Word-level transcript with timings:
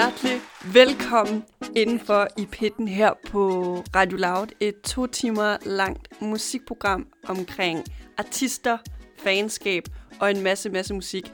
Hjertelig 0.00 0.40
velkommen 0.72 1.44
indenfor 1.76 2.28
i 2.38 2.46
pitten 2.46 2.88
her 2.88 3.12
på 3.30 3.74
Radio 3.96 4.16
Loud. 4.18 4.46
Et 4.60 4.74
to 4.80 5.06
timer 5.06 5.56
langt 5.66 6.22
musikprogram 6.22 7.06
omkring 7.28 7.84
artister, 8.18 8.78
fanskab 9.18 9.82
og 10.20 10.30
en 10.30 10.42
masse, 10.42 10.70
masse 10.70 10.94
musik. 10.94 11.32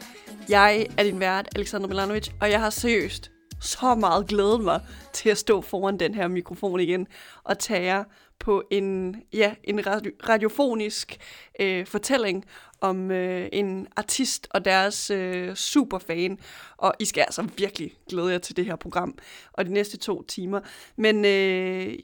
Jeg 0.49 0.87
er 0.99 1.03
din 1.03 1.21
vært, 1.21 1.49
Alexander 1.57 1.89
Milanovic, 1.89 2.29
og 2.41 2.51
jeg 2.51 2.61
har 2.61 2.71
seriøst 2.71 3.31
så 3.61 3.95
meget 3.95 4.27
glædet 4.27 4.61
mig 4.61 4.81
til 5.13 5.29
at 5.29 5.39
stå 5.39 5.61
foran 5.61 5.99
den 5.99 6.15
her 6.15 6.29
mikrofon 6.29 6.81
igen 6.81 7.07
og 7.45 7.59
tage 7.59 7.83
jer 7.83 8.05
på 8.39 8.63
en, 8.71 9.17
ja, 9.33 9.55
en 9.65 9.87
radio, 9.87 10.13
radiofonisk 10.29 11.17
øh, 11.61 11.87
fortælling 11.87 12.45
om 12.81 13.11
øh, 13.11 13.49
en 13.53 13.87
artist 13.97 14.49
og 14.51 14.65
deres 14.65 15.11
øh, 15.11 15.55
superfan. 15.55 16.39
Og 16.77 16.95
I 16.99 17.05
skal 17.05 17.21
altså 17.21 17.49
virkelig 17.57 17.93
glæde 18.09 18.33
jer 18.33 18.39
til 18.39 18.57
det 18.57 18.65
her 18.65 18.77
program 18.77 19.19
og 19.53 19.67
de 19.67 19.73
næste 19.73 19.97
to 19.97 20.23
timer. 20.23 20.61
Men 20.97 21.25
øh, 21.25 21.99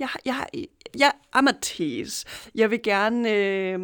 jeg, 0.00 0.08
jeg, 0.24 0.46
jeg 0.98 1.12
er 1.34 1.40
Mathias. 1.40 2.24
Jeg 2.54 2.70
vil 2.70 2.82
gerne 2.82 3.30
øh, 3.30 3.78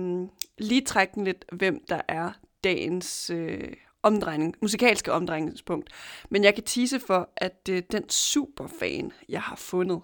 lige 0.58 0.84
trække 0.84 1.24
lidt, 1.24 1.44
hvem 1.52 1.84
der 1.88 2.00
er 2.08 2.32
dagens 2.64 3.30
øh, 3.30 3.72
omdrejning, 4.05 4.55
musikalske 4.60 5.12
omdrejningspunkt. 5.12 5.91
Men 6.30 6.44
jeg 6.44 6.55
kan 6.55 6.64
tise 6.64 7.00
for, 7.00 7.28
at 7.36 7.69
øh, 7.70 7.83
den 7.92 8.08
superfan, 8.08 9.12
jeg 9.28 9.42
har 9.42 9.56
fundet, 9.56 10.00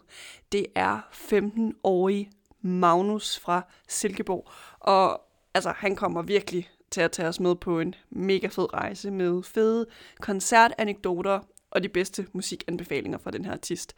det 0.52 0.66
er 0.74 1.00
15-årige 1.12 2.30
Magnus 2.60 3.38
fra 3.38 3.62
Silkeborg. 3.88 4.50
Og 4.80 5.22
altså, 5.54 5.72
han 5.76 5.96
kommer 5.96 6.22
virkelig 6.22 6.70
til 6.90 7.00
at 7.00 7.12
tage 7.12 7.28
os 7.28 7.40
med 7.40 7.54
på 7.56 7.80
en 7.80 7.94
mega 8.10 8.46
fed 8.46 8.74
rejse 8.74 9.10
med 9.10 9.42
fede 9.42 9.86
koncertanekdoter 10.20 11.40
og 11.70 11.82
de 11.82 11.88
bedste 11.88 12.26
musikanbefalinger 12.32 13.18
fra 13.18 13.30
den 13.30 13.44
her 13.44 13.52
artist. 13.52 13.94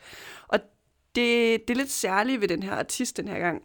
Og 0.48 0.58
det, 1.14 1.68
det 1.68 1.74
er 1.74 1.78
lidt 1.78 1.90
særligt 1.90 2.40
ved 2.40 2.48
den 2.48 2.62
her 2.62 2.74
artist 2.74 3.16
den 3.16 3.28
her 3.28 3.38
gang. 3.38 3.62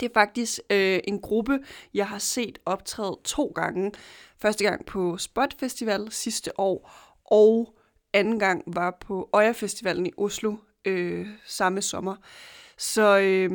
Det 0.00 0.08
er 0.08 0.14
faktisk 0.14 0.60
øh, 0.70 1.00
en 1.04 1.20
gruppe, 1.20 1.58
jeg 1.94 2.08
har 2.08 2.18
set 2.18 2.58
optræde 2.66 3.18
to 3.24 3.52
gange. 3.54 3.92
Første 4.38 4.64
gang 4.64 4.86
på 4.86 5.18
Spot 5.18 5.54
Festival 5.60 6.12
sidste 6.12 6.60
år, 6.60 6.92
og 7.24 7.76
anden 8.12 8.38
gang 8.38 8.62
var 8.66 8.96
på 9.00 9.30
Øya 9.36 9.52
Festivalen 9.52 10.06
i 10.06 10.12
Oslo 10.16 10.56
øh, 10.84 11.26
samme 11.46 11.82
sommer. 11.82 12.16
Så 12.78 13.18
øh, 13.18 13.50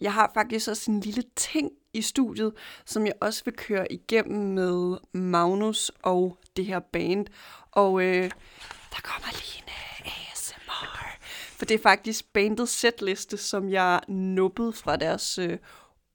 jeg 0.00 0.12
har 0.12 0.30
faktisk 0.34 0.68
også 0.68 0.90
en 0.90 1.00
lille 1.00 1.22
ting 1.36 1.70
i 1.92 2.02
studiet, 2.02 2.52
som 2.86 3.06
jeg 3.06 3.14
også 3.20 3.44
vil 3.44 3.54
køre 3.56 3.92
igennem 3.92 4.54
med 4.54 4.96
Magnus 5.12 5.90
og 6.02 6.38
det 6.56 6.66
her 6.66 6.80
band. 6.80 7.26
Og 7.72 8.02
øh, 8.02 8.30
der 8.90 9.00
kommer 9.02 9.28
lige 9.30 9.62
en 9.62 9.68
øh, 9.68 9.87
for 11.58 11.64
det 11.64 11.74
er 11.74 11.82
faktisk 11.82 12.32
bandets 12.32 12.72
setliste, 12.72 13.36
som 13.36 13.70
jeg 13.70 14.00
nubbede 14.08 14.72
fra 14.72 14.96
deres 14.96 15.38
øh, 15.38 15.58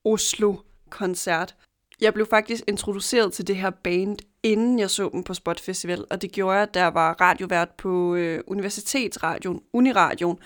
Oslo-koncert. 0.05 1.55
Jeg 2.01 2.13
blev 2.13 2.25
faktisk 2.29 2.63
introduceret 2.67 3.33
til 3.33 3.47
det 3.47 3.55
her 3.55 3.69
band, 3.69 4.17
inden 4.43 4.79
jeg 4.79 4.89
så 4.89 5.09
dem 5.13 5.23
på 5.23 5.33
Spot 5.33 5.59
Festival, 5.59 6.05
og 6.09 6.21
det 6.21 6.31
gjorde 6.31 6.57
jeg, 6.57 6.73
da 6.73 6.81
jeg 6.81 6.93
var 6.93 7.21
radiovært 7.21 7.69
på 7.69 8.15
øh, 8.15 8.43
Universitetsradioen, 8.47 9.61
Uniradion. 9.73 10.39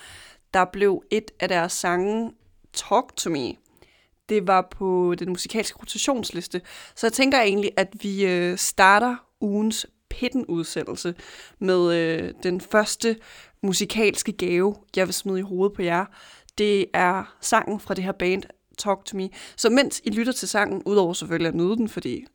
Der 0.53 0.65
blev 0.65 1.03
et 1.11 1.31
af 1.39 1.47
deres 1.49 1.73
sange, 1.73 2.31
Talk 2.73 3.15
to 3.15 3.29
Me, 3.29 3.53
det 4.29 4.47
var 4.47 4.67
på 4.71 5.15
den 5.19 5.29
musikalske 5.29 5.79
rotationsliste. 5.79 6.61
Så 6.95 7.07
jeg 7.07 7.13
tænker 7.13 7.41
egentlig, 7.41 7.71
at 7.77 7.87
vi 8.01 8.25
øh, 8.25 8.57
starter 8.57 9.15
ugens 9.41 9.87
Pitten-udsendelse 10.09 11.15
med 11.59 11.95
øh, 11.95 12.33
den 12.43 12.61
første 12.61 13.15
musikalske 13.63 14.31
gave, 14.31 14.75
jeg 14.95 15.07
vil 15.07 15.13
smide 15.13 15.39
i 15.39 15.41
hovedet 15.41 15.75
på 15.75 15.81
jer. 15.81 16.05
Det 16.57 16.85
er 16.93 17.35
sangen 17.41 17.79
fra 17.79 17.93
det 17.93 18.03
her 18.03 18.11
band, 18.11 18.43
Talk 18.77 19.05
To 19.05 19.17
Me. 19.17 19.29
Så 19.55 19.69
mens 19.69 20.01
I 20.03 20.09
lytter 20.09 20.33
til 20.33 20.47
sangen, 20.47 20.83
udover 20.85 21.13
selvfølgelig 21.13 21.47
at 21.47 21.55
nyde 21.55 21.77
den, 21.77 21.89
fordi 21.89 22.25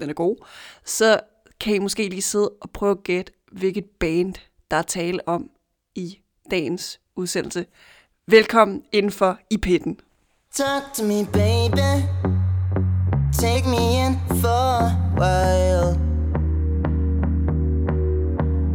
den 0.00 0.10
er 0.10 0.14
god, 0.14 0.36
så 0.84 1.20
kan 1.60 1.74
I 1.74 1.78
måske 1.78 2.08
lige 2.08 2.22
sidde 2.22 2.50
og 2.60 2.70
prøve 2.70 2.90
at 2.90 3.02
gætte, 3.02 3.32
hvilket 3.52 3.84
band, 3.84 4.34
der 4.70 4.76
er 4.76 4.82
tale 4.82 5.28
om 5.28 5.50
i 5.94 6.18
dagens 6.50 7.00
udsendelse. 7.16 7.66
Velkommen 8.26 8.82
indenfor 8.92 9.38
i 9.50 9.56
pitten. 9.56 10.00
Talk 10.52 10.82
to 10.94 11.04
me, 11.04 11.26
baby. 11.32 12.04
Take 13.32 13.68
me 13.68 14.06
in 14.06 14.18
for 14.40 14.68
a 14.80 14.90
while. 15.18 15.94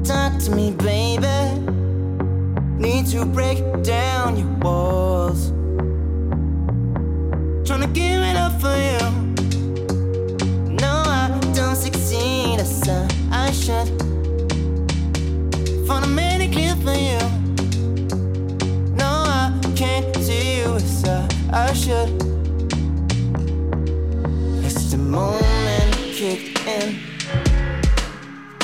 Talk 0.05 0.39
to 0.45 0.51
me, 0.55 0.71
baby. 0.77 1.62
Need 2.83 3.05
to 3.07 3.25
break 3.25 3.59
down 3.81 4.35
your 4.35 4.53
walls. 4.61 5.51
Trying 7.65 7.81
to 7.81 7.87
give 7.87 8.21
it 8.21 8.35
up 8.35 8.59
for 8.59 8.75
you. 8.75 8.99
No, 10.69 10.93
I 11.07 11.39
don't 11.55 11.77
succeed 11.77 12.59
as 12.59 12.87
I 13.31 13.51
should. 13.51 14.03
Clear 16.51 16.75
for 16.75 16.93
you. 16.93 17.17
No, 18.95 19.23
I 19.25 19.59
can't 19.75 20.15
you 20.17 20.75
as 20.75 21.03
I 21.51 21.73
should. 21.73 22.09
It's 24.63 24.91
the 24.91 24.97
moment 24.97 25.95
kicked 26.13 26.59
in. 26.67 26.99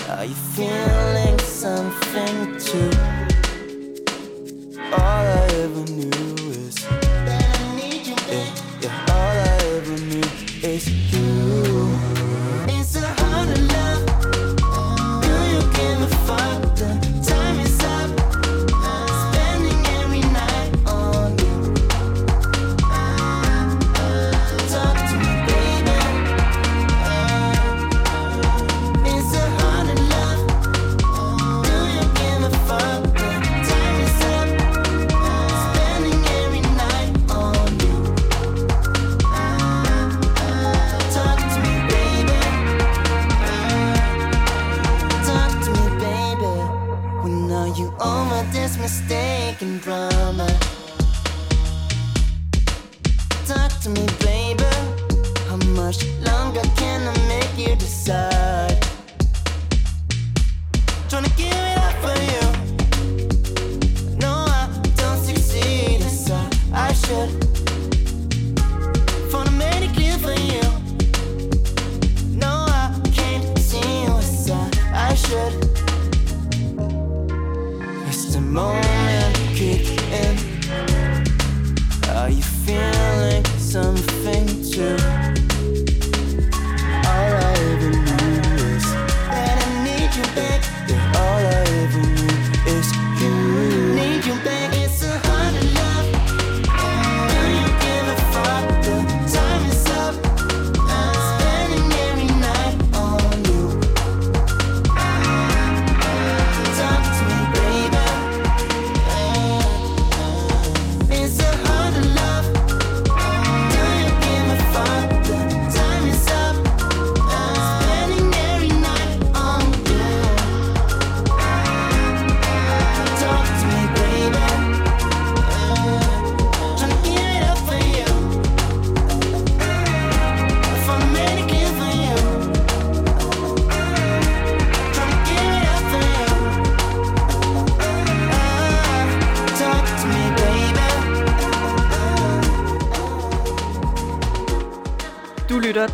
Are 0.09 0.25
you 0.25 0.35
feeling 0.35 1.39
something 1.39 2.59
too? 2.59 3.08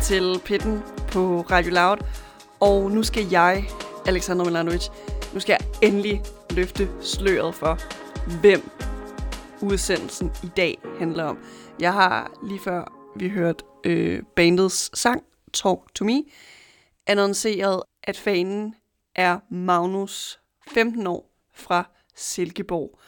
Til 0.02 0.40
Pitten 0.44 0.82
på 1.08 1.40
Radio 1.40 1.72
Loud, 1.72 1.96
og 2.60 2.90
nu 2.90 3.02
skal 3.02 3.28
jeg, 3.30 3.64
Alexander 4.06 4.44
Milanovic, 4.44 4.88
nu 5.34 5.40
skal 5.40 5.56
jeg 5.60 5.88
endelig 5.88 6.22
løfte 6.50 6.88
sløret 7.02 7.54
for, 7.54 7.78
hvem 8.40 8.70
udsendelsen 9.62 10.32
i 10.42 10.48
dag 10.56 10.78
handler 10.98 11.24
om. 11.24 11.38
Jeg 11.80 11.92
har 11.92 12.32
lige 12.48 12.60
før 12.60 13.12
vi 13.16 13.28
hørt 13.28 13.62
øh, 13.84 14.22
bandets 14.36 14.98
sang, 14.98 15.22
Talk 15.52 15.94
to 15.94 16.04
Me, 16.04 16.22
annonceret, 17.06 17.82
at 18.02 18.16
fanen 18.16 18.74
er 19.14 19.38
Magnus, 19.50 20.40
15 20.68 21.06
år, 21.06 21.30
fra 21.54 21.90
Silkeborg. 22.14 22.98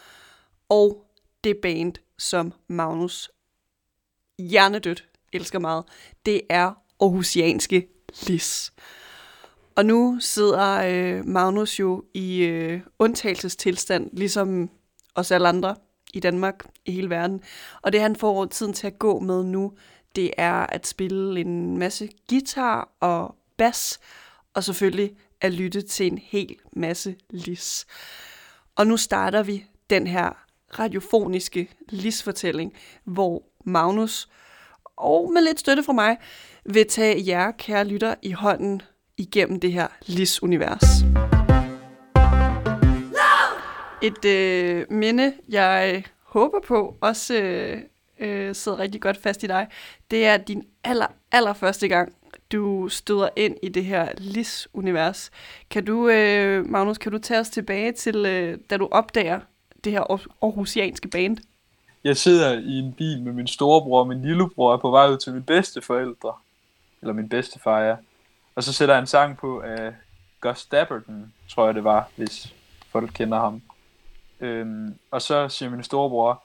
Og 0.68 1.04
det 1.44 1.56
band, 1.62 1.94
som 2.18 2.52
Magnus 2.68 3.30
hjernedødt 4.38 5.08
elsker 5.32 5.58
meget, 5.58 5.84
det 6.26 6.40
er 6.48 6.72
Aarhusianske 7.00 7.88
Lis. 8.26 8.72
Og 9.76 9.86
nu 9.86 10.16
sidder 10.20 10.82
øh, 10.86 11.26
Magnus 11.26 11.80
jo 11.80 12.04
i 12.14 12.42
øh, 12.42 12.80
undtagelsestilstand, 12.98 14.10
ligesom 14.12 14.70
os 15.14 15.30
alle 15.30 15.48
andre 15.48 15.76
i 16.14 16.20
Danmark, 16.20 16.64
i 16.84 16.92
hele 16.92 17.10
verden. 17.10 17.40
Og 17.82 17.92
det 17.92 18.00
han 18.00 18.16
får 18.16 18.44
tiden 18.44 18.72
til 18.72 18.86
at 18.86 18.98
gå 18.98 19.18
med 19.18 19.44
nu, 19.44 19.72
det 20.16 20.30
er 20.36 20.54
at 20.54 20.86
spille 20.86 21.40
en 21.40 21.78
masse 21.78 22.08
guitar 22.30 22.88
og 23.00 23.34
bas, 23.56 24.00
og 24.54 24.64
selvfølgelig 24.64 25.16
at 25.40 25.52
lytte 25.52 25.82
til 25.82 26.06
en 26.06 26.18
hel 26.18 26.56
masse 26.72 27.16
lis. 27.30 27.86
Og 28.76 28.86
nu 28.86 28.96
starter 28.96 29.42
vi 29.42 29.64
den 29.90 30.06
her 30.06 30.44
radiofoniske 30.78 31.70
lisfortælling, 31.88 32.72
hvor 33.04 33.42
Magnus, 33.64 34.28
og 34.98 35.32
med 35.32 35.42
lidt 35.42 35.60
støtte 35.60 35.82
fra 35.82 35.92
mig, 35.92 36.16
vil 36.64 36.86
tage 36.88 37.22
jer, 37.26 37.50
kære 37.50 37.84
lytter, 37.84 38.14
i 38.22 38.32
hånden 38.32 38.82
igennem 39.16 39.60
det 39.60 39.72
her 39.72 39.86
lis-univers. 40.06 41.04
Et 44.02 44.24
øh, 44.24 44.86
minde, 44.90 45.32
jeg 45.48 46.04
håber 46.22 46.58
på, 46.66 46.96
også 47.00 47.34
øh, 47.34 47.80
øh, 48.20 48.54
sidder 48.54 48.78
rigtig 48.78 49.00
godt 49.00 49.22
fast 49.22 49.42
i 49.42 49.46
dig, 49.46 49.66
det 50.10 50.26
er 50.26 50.36
din 50.36 50.64
aller, 50.84 51.06
aller 51.32 51.52
første 51.52 51.88
gang, 51.88 52.12
du 52.52 52.88
støder 52.88 53.28
ind 53.36 53.56
i 53.62 53.68
det 53.68 53.84
her 53.84 54.08
Lis-univers. 54.16 55.30
Kan 55.70 55.84
du, 55.84 56.08
øh, 56.08 56.66
Magnus, 56.66 56.98
kan 56.98 57.12
du 57.12 57.18
tage 57.18 57.40
os 57.40 57.50
tilbage 57.50 57.92
til, 57.92 58.16
øh, 58.26 58.58
da 58.70 58.76
du 58.76 58.88
opdager 58.90 59.40
det 59.84 59.92
her 59.92 60.26
aarhusianske 60.42 61.08
band? 61.08 61.36
Jeg 62.08 62.16
sidder 62.16 62.52
i 62.52 62.78
en 62.78 62.92
bil 62.92 63.22
med 63.22 63.32
min 63.32 63.46
storebror 63.46 64.00
og 64.00 64.06
min 64.06 64.22
lillebror 64.22 64.72
er 64.72 64.76
på 64.76 64.90
vej 64.90 65.08
ud 65.08 65.18
til 65.18 65.32
mine 65.32 65.44
bedsteforældre. 65.44 66.32
Eller 67.02 67.12
min 67.12 67.28
bedstefar, 67.28 67.80
ja. 67.80 67.96
Og 68.54 68.64
så 68.64 68.72
sætter 68.72 68.94
jeg 68.94 69.00
en 69.00 69.06
sang 69.06 69.38
på 69.38 69.60
af 69.60 69.94
Gus 70.40 70.66
Dapperton, 70.66 71.32
tror 71.48 71.66
jeg 71.66 71.74
det 71.74 71.84
var, 71.84 72.08
hvis 72.16 72.54
folk 72.90 73.10
kender 73.14 73.38
ham. 73.38 73.62
Øhm, 74.40 74.98
og 75.10 75.22
så 75.22 75.48
siger 75.48 75.70
min 75.70 75.82
storebror, 75.82 76.42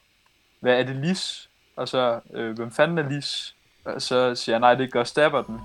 hvad 0.60 0.80
er 0.80 0.83
det 0.83 0.95
Lis? 0.95 1.50
Og 1.75 1.88
så, 1.88 2.19
øh, 2.33 2.56
hvem 2.56 2.71
fanden 2.71 2.98
er 2.98 3.10
Lis? 3.10 3.56
Og 3.86 4.01
så 4.01 4.36
siger 4.36 4.54
jeg, 4.54 4.60
nej, 4.60 4.75
det 4.75 4.83
er 4.83 5.00
Gus 5.00 5.12
Dapperton. 5.12 5.62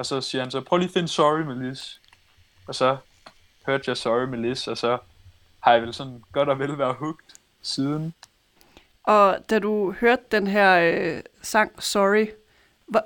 Og 0.00 0.06
så 0.06 0.20
siger 0.20 0.42
han 0.42 0.50
så, 0.50 0.60
prøv 0.60 0.76
lige 0.78 0.88
at 0.88 0.92
finde 0.92 1.08
Sorry 1.08 1.40
med 1.40 1.56
Liz. 1.56 1.96
Og 2.66 2.74
så 2.74 2.96
hørte 3.66 3.84
jeg 3.86 3.96
Sorry 3.96 4.24
med 4.24 4.38
Liz, 4.38 4.68
og 4.68 4.78
så 4.78 4.98
har 5.60 5.72
jeg 5.72 5.82
vel 5.82 5.94
sådan 5.94 6.22
godt 6.32 6.48
og 6.48 6.58
vel 6.58 6.78
været 6.78 6.94
hooked 6.94 7.36
siden. 7.62 8.14
Og 9.02 9.38
da 9.50 9.58
du 9.58 9.92
hørte 9.92 10.22
den 10.30 10.46
her 10.46 10.80
øh, 10.80 11.22
sang 11.42 11.82
Sorry, 11.82 12.26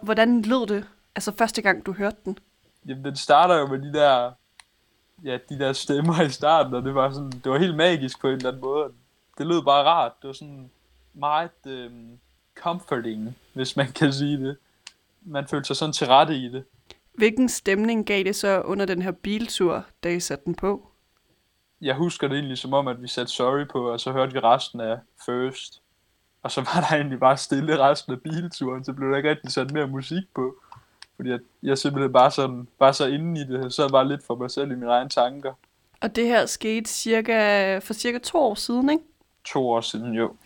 hvordan 0.02 0.42
lød 0.42 0.66
det? 0.66 0.86
Altså 1.14 1.32
første 1.38 1.62
gang 1.62 1.86
du 1.86 1.92
hørte 1.92 2.16
den? 2.24 2.38
Jamen 2.86 3.04
den 3.04 3.16
starter 3.16 3.56
jo 3.56 3.66
med 3.66 3.78
de 3.78 3.92
der, 3.92 4.32
ja, 5.24 5.38
de 5.48 5.58
der 5.58 5.72
stemmer 5.72 6.22
i 6.22 6.30
starten, 6.30 6.74
og 6.74 6.82
det 6.82 6.94
var 6.94 7.10
sådan, 7.10 7.30
det 7.30 7.52
var 7.52 7.58
helt 7.58 7.76
magisk 7.76 8.20
på 8.20 8.28
en 8.28 8.34
eller 8.34 8.48
anden 8.48 8.62
måde. 8.62 8.92
Det 9.38 9.46
lød 9.46 9.62
bare 9.62 9.84
rart. 9.84 10.12
Det 10.22 10.26
var 10.26 10.34
sådan 10.34 10.70
meget 11.14 11.66
øh, 11.66 11.90
comforting, 12.54 13.36
hvis 13.52 13.76
man 13.76 13.92
kan 13.92 14.12
sige 14.12 14.46
det. 14.46 14.56
Man 15.22 15.48
følte 15.48 15.66
sig 15.66 15.76
sådan 15.76 15.92
til 15.92 16.06
rette 16.06 16.36
i 16.36 16.48
det. 16.48 16.64
Hvilken 17.14 17.48
stemning 17.48 18.06
gav 18.06 18.24
det 18.24 18.36
så 18.36 18.60
under 18.60 18.86
den 18.86 19.02
her 19.02 19.10
biltur, 19.10 19.84
da 20.04 20.08
I 20.08 20.20
satte 20.20 20.44
den 20.44 20.54
på? 20.54 20.88
Jeg 21.80 21.94
husker 21.94 22.28
det 22.28 22.38
egentlig 22.38 22.58
som 22.58 22.74
om, 22.74 22.88
at 22.88 23.02
vi 23.02 23.08
satte 23.08 23.32
Sorry 23.32 23.66
på, 23.72 23.90
og 23.90 24.00
så 24.00 24.12
hørte 24.12 24.32
vi 24.32 24.38
resten 24.38 24.80
af 24.80 24.98
First. 25.26 25.82
Og 26.42 26.50
så 26.50 26.60
var 26.60 26.80
der 26.80 26.96
egentlig 26.96 27.20
bare 27.20 27.36
stille 27.36 27.78
resten 27.78 28.12
af 28.12 28.20
bilturen, 28.20 28.84
så 28.84 28.92
blev 28.92 29.10
der 29.10 29.16
ikke 29.16 29.30
rigtig 29.30 29.52
sat 29.52 29.70
mere 29.72 29.86
musik 29.86 30.22
på. 30.34 30.54
Fordi 31.16 31.30
jeg, 31.30 31.38
jeg 31.62 31.78
simpelthen 31.78 32.12
bare, 32.12 32.30
sådan, 32.30 32.68
bare 32.78 32.94
så 32.94 33.06
inde 33.06 33.40
i 33.40 33.44
det, 33.44 33.72
så 33.72 33.88
bare 33.88 34.08
lidt 34.08 34.26
for 34.26 34.34
mig 34.34 34.50
selv 34.50 34.70
i 34.70 34.74
mine 34.74 34.90
egne 34.90 35.10
tanker. 35.10 35.52
Og 36.00 36.16
det 36.16 36.26
her 36.26 36.46
skete 36.46 36.90
cirka, 36.90 37.78
for 37.78 37.94
cirka 37.94 38.18
to 38.18 38.38
år 38.38 38.54
siden, 38.54 38.90
ikke? 38.90 39.04
To 39.44 39.68
år 39.68 39.80
siden, 39.80 40.14
jo. 40.14 40.36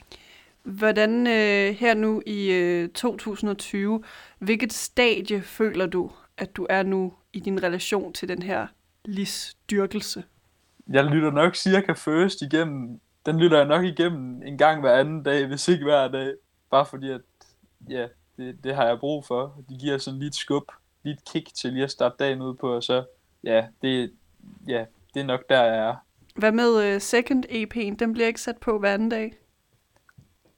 Hvordan 0.62 1.26
øh, 1.26 1.74
her 1.74 1.94
nu 1.94 2.22
i 2.26 2.50
øh, 2.50 2.88
2020, 2.88 4.04
hvilket 4.38 4.72
stadie 4.72 5.42
føler 5.42 5.86
du, 5.86 6.10
at 6.38 6.56
du 6.56 6.66
er 6.70 6.82
nu 6.82 7.12
i 7.32 7.40
din 7.40 7.62
relation 7.62 8.12
til 8.12 8.28
den 8.28 8.42
her 8.42 8.66
livsdyrkelse? 9.04 10.24
Jeg 10.88 11.04
lytter 11.04 11.30
nok 11.30 11.54
cirka 11.54 11.92
først 11.92 12.42
igennem, 12.42 13.00
den 13.26 13.38
lytter 13.38 13.56
jeg 13.56 13.66
nok 13.66 13.84
igennem 13.84 14.42
en 14.42 14.58
gang 14.58 14.80
hver 14.80 14.94
anden 14.94 15.22
dag, 15.22 15.46
hvis 15.46 15.68
ikke 15.68 15.84
hver 15.84 16.08
dag. 16.08 16.34
Bare 16.70 16.86
fordi, 16.86 17.10
at 17.10 17.20
ja, 17.90 18.06
det, 18.36 18.64
det 18.64 18.74
har 18.74 18.86
jeg 18.86 18.98
brug 18.98 19.24
for. 19.24 19.64
De 19.68 19.78
giver 19.78 19.98
sådan 19.98 20.20
lidt 20.20 20.34
skub, 20.34 20.72
lidt 21.02 21.24
kick 21.32 21.54
til 21.54 21.72
lige 21.72 21.84
at 21.84 21.90
starte 21.90 22.16
dagen 22.18 22.42
ud 22.42 22.54
på, 22.54 22.74
og 22.74 22.82
så, 22.82 23.04
ja, 23.44 23.66
det, 23.82 24.12
ja, 24.66 24.84
det 25.14 25.20
er 25.20 25.26
nok 25.26 25.48
der, 25.48 25.64
jeg 25.64 25.88
er. 25.88 25.94
Hvad 26.34 26.52
med 26.52 26.94
uh, 26.94 27.00
second 27.00 27.44
EP'en? 27.46 27.96
Den 27.96 28.12
bliver 28.12 28.26
ikke 28.26 28.40
sat 28.40 28.56
på 28.56 28.78
hver 28.78 28.94
anden 28.94 29.08
dag? 29.08 29.32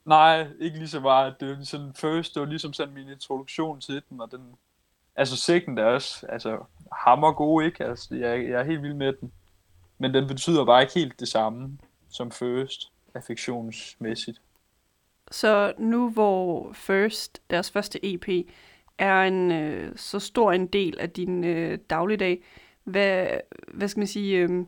Nej, 0.05 0.47
ikke 0.59 0.77
lige 0.77 0.87
så 0.87 0.99
meget. 0.99 1.35
Det 1.39 1.49
var 1.49 1.63
sådan 1.63 1.93
first, 1.95 2.33
det 2.33 2.39
var 2.39 2.47
ligesom 2.47 2.73
sådan 2.73 2.93
min 2.93 3.09
introduktion 3.09 3.81
til 3.81 4.01
den, 4.09 4.21
og 4.21 4.31
den, 4.31 4.55
altså 5.21 5.35
sigten 5.35 5.77
er 5.77 5.83
også, 5.83 6.25
altså 6.29 6.57
hammer 6.93 7.31
god, 7.31 7.63
ikke? 7.63 7.83
Altså, 7.83 8.15
jeg, 8.15 8.49
jeg 8.49 8.59
er 8.59 8.63
helt 8.63 8.81
vild 8.81 8.93
med 8.93 9.13
den. 9.21 9.31
Men 9.97 10.13
den 10.13 10.27
betyder 10.27 10.65
bare 10.65 10.81
ikke 10.81 10.93
helt 10.93 11.19
det 11.19 11.27
samme 11.27 11.77
som 12.09 12.31
first, 12.31 12.91
affektionsmæssigt. 13.13 14.41
Så 15.31 15.73
nu 15.77 16.09
hvor 16.09 16.73
First, 16.73 17.41
deres 17.49 17.71
første 17.71 18.13
EP, 18.13 18.27
er 18.97 19.21
en 19.21 19.51
øh, 19.51 19.91
så 19.95 20.19
stor 20.19 20.51
en 20.51 20.67
del 20.67 20.99
af 20.99 21.09
din 21.09 21.43
øh, 21.43 21.79
dagligdag, 21.89 22.43
hvad, 22.83 23.27
hvad 23.73 23.87
skal 23.87 23.99
man 23.99 24.07
sige, 24.07 24.37
øh, 24.37 24.65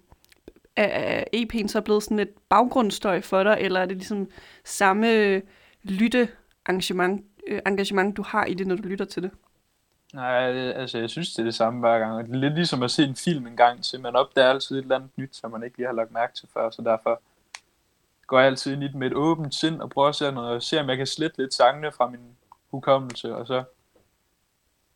er, 0.76 0.86
er 0.86 1.24
EP'en 1.36 1.68
så 1.68 1.82
blevet 1.82 2.04
sådan 2.04 2.20
et 2.20 2.30
baggrundsstøj 2.50 3.22
for 3.22 3.44
dig, 3.44 3.58
eller 3.60 3.80
er 3.80 3.86
det 3.86 3.98
ligesom 3.98 4.30
samme 4.64 5.14
øh, 5.14 5.42
lytte-engagement, 5.84 7.26
øh, 7.48 7.62
engagement, 7.68 8.18
du 8.18 8.24
har 8.24 8.46
i 8.46 8.54
det, 8.54 8.68
når 8.68 8.76
du 8.76 8.88
lytter 8.88 9.06
til 9.06 9.24
det? 9.24 9.32
Nej, 10.14 10.52
altså 10.72 10.98
jeg 10.98 11.10
synes, 11.10 11.34
det 11.34 11.40
er 11.40 11.44
det 11.44 11.56
samme 11.56 11.80
hver 11.80 12.00
gang. 12.00 12.28
Det 12.28 12.36
er 12.36 12.40
lidt 12.40 12.54
ligesom 12.54 12.84
at 12.84 12.92
se 12.92 13.04
en 13.04 13.16
film 13.16 13.48
en 13.48 13.58
gang 13.58 13.84
til. 13.84 14.02
Man 14.02 14.16
opdager 14.16 14.50
altid 14.50 14.78
et 14.78 14.82
eller 14.82 14.96
andet 14.96 15.10
nyt, 15.16 15.36
som 15.36 15.52
man 15.52 15.64
ikke 15.64 15.78
lige 15.78 15.88
har 15.88 15.94
lagt 15.94 16.12
mærke 16.12 16.34
til 16.36 16.50
før, 16.54 16.70
så 16.70 16.82
derfor 16.82 17.22
går 18.28 18.40
jeg 18.40 18.48
altid 18.48 18.74
ind 18.74 18.84
i 18.84 18.88
det 18.88 18.96
med 18.96 19.08
et 19.08 19.14
åbent 19.14 19.56
sind 19.56 19.82
og 19.82 19.90
prøver 19.90 20.10
at 20.10 20.16
se, 20.16 20.32
noget, 20.32 20.64
se 20.64 20.80
om 20.80 20.90
jeg 20.90 20.98
kan 20.98 21.08
slette 21.08 21.38
lidt 21.38 21.54
sangene 21.54 21.92
fra 21.92 22.10
min 22.10 22.38
hukommelse, 22.72 23.36
og 23.36 23.48
så 23.48 23.64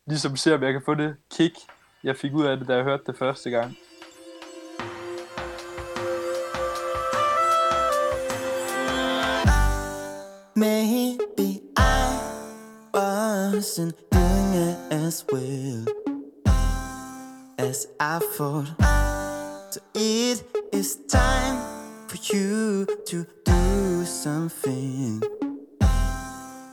ligesom 0.06 0.36
se, 0.36 0.54
om 0.54 0.62
jeg 0.62 0.72
kan 0.72 0.82
få 0.84 0.94
det 0.94 1.16
kick, 1.30 1.54
jeg 2.04 2.16
fik 2.16 2.34
ud 2.34 2.44
af 2.44 2.56
det, 2.56 2.68
da 2.68 2.74
jeg 2.74 2.84
hørte 2.84 3.02
det 3.06 3.16
første 3.16 3.50
gang. 3.50 3.76
Maybe 10.56 11.60
I 11.78 12.18
wasn't 12.94 14.07
as 14.90 15.24
well 15.30 15.84
as 17.58 17.86
I 18.00 18.18
thought. 18.18 18.66
So 19.70 19.80
it 19.94 20.42
is 20.72 20.96
time 21.06 21.58
for 22.08 22.18
you 22.32 22.86
to 23.06 23.26
do 23.44 24.04
something 24.04 25.22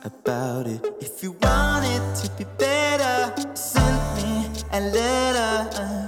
about 0.04 0.66
it. 0.66 0.80
If 1.00 1.22
you 1.22 1.32
want 1.42 1.84
it 1.86 2.04
to 2.22 2.30
be 2.36 2.44
better, 2.58 3.34
send 3.54 3.98
me 4.16 4.48
a 4.72 4.80
letter. 4.80 6.05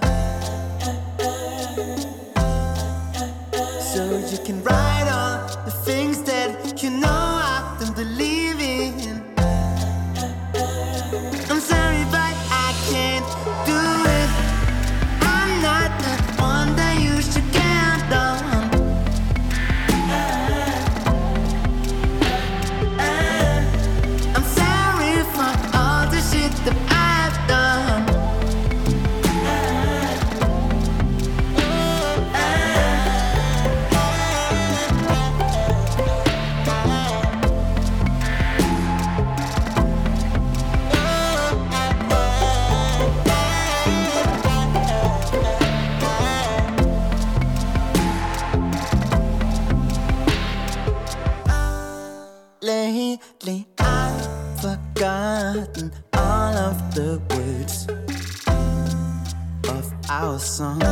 Song 60.38 60.83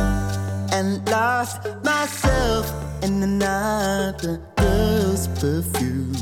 and 0.71 1.07
lost 1.09 1.61
myself 1.83 2.71
in 3.01 3.23
another 3.23 4.41
girl's 4.57 5.27
perfume. 5.39 6.13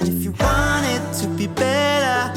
If 0.00 0.24
you 0.24 0.32
want 0.32 0.86
it 0.86 1.12
to 1.20 1.28
be 1.28 1.46
better, 1.48 2.31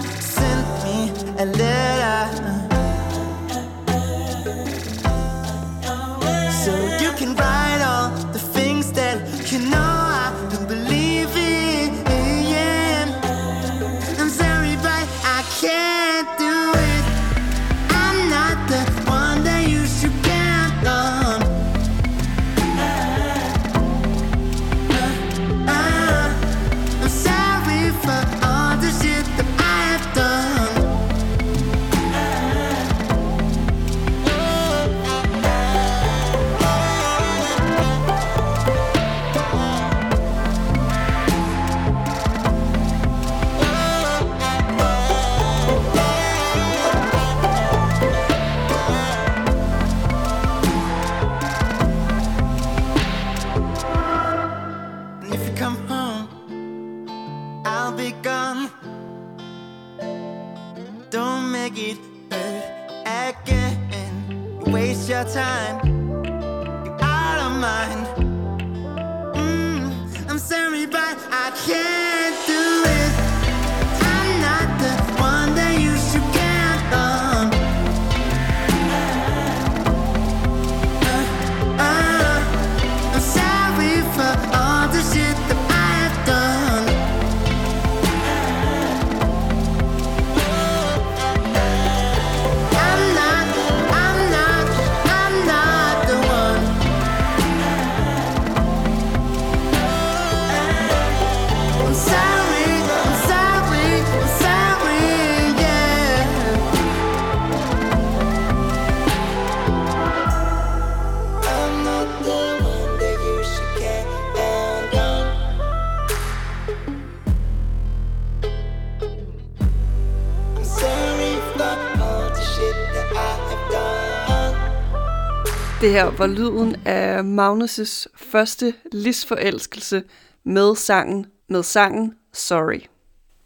Det 125.81 125.91
her 125.91 126.05
var 126.17 126.27
lyden 126.27 126.75
af 126.85 127.19
Magnus' 127.21 128.05
første 128.15 128.73
livsforelskelse 128.91 130.03
med 130.43 130.75
sangen, 130.75 131.25
med 131.47 131.63
sangen 131.63 132.13
Sorry. 132.33 132.79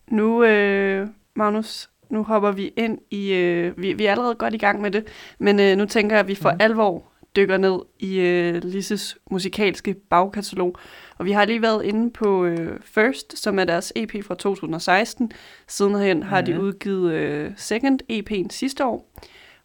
Nu, 0.07 0.43
øh, 0.43 1.07
Magnus, 1.36 1.89
nu 2.09 2.24
hopper 2.24 2.51
vi 2.51 2.74
ind 2.77 2.98
i, 3.12 3.33
øh, 3.33 3.81
vi, 3.81 3.93
vi 3.93 4.05
er 4.05 4.12
allerede 4.12 4.36
godt 4.36 4.53
i 4.53 4.57
gang 4.57 4.81
med 4.81 4.91
det, 4.91 5.07
men 5.39 5.59
øh, 5.59 5.77
nu 5.77 5.86
tænker 5.86 6.15
jeg, 6.15 6.19
at 6.19 6.27
vi 6.27 6.36
for 6.36 6.51
Mhm. 6.51 6.62
alvor 6.62 7.03
dykker 7.36 7.57
ned 7.57 7.79
i 8.00 8.19
øh, 8.19 8.63
Lisses 8.63 9.17
musikalske 9.31 9.93
bagkatalog. 9.93 10.75
Og 11.17 11.25
vi 11.25 11.31
har 11.31 11.45
lige 11.45 11.62
været 11.62 11.86
inde 11.86 12.12
på 12.12 12.45
øh, 12.45 12.79
First, 12.86 13.38
som 13.38 13.59
er 13.59 13.63
deres 13.63 13.93
EP 13.95 14.24
fra 14.25 14.36
2016. 14.36 15.31
Sidenhen 15.67 16.24
har 16.24 16.41
de 16.41 16.62
udgivet 16.62 17.13
øh, 17.13 17.51
Second 17.57 18.00
EP'en 18.12 18.48
sidste 18.50 18.86
år. 18.86 19.12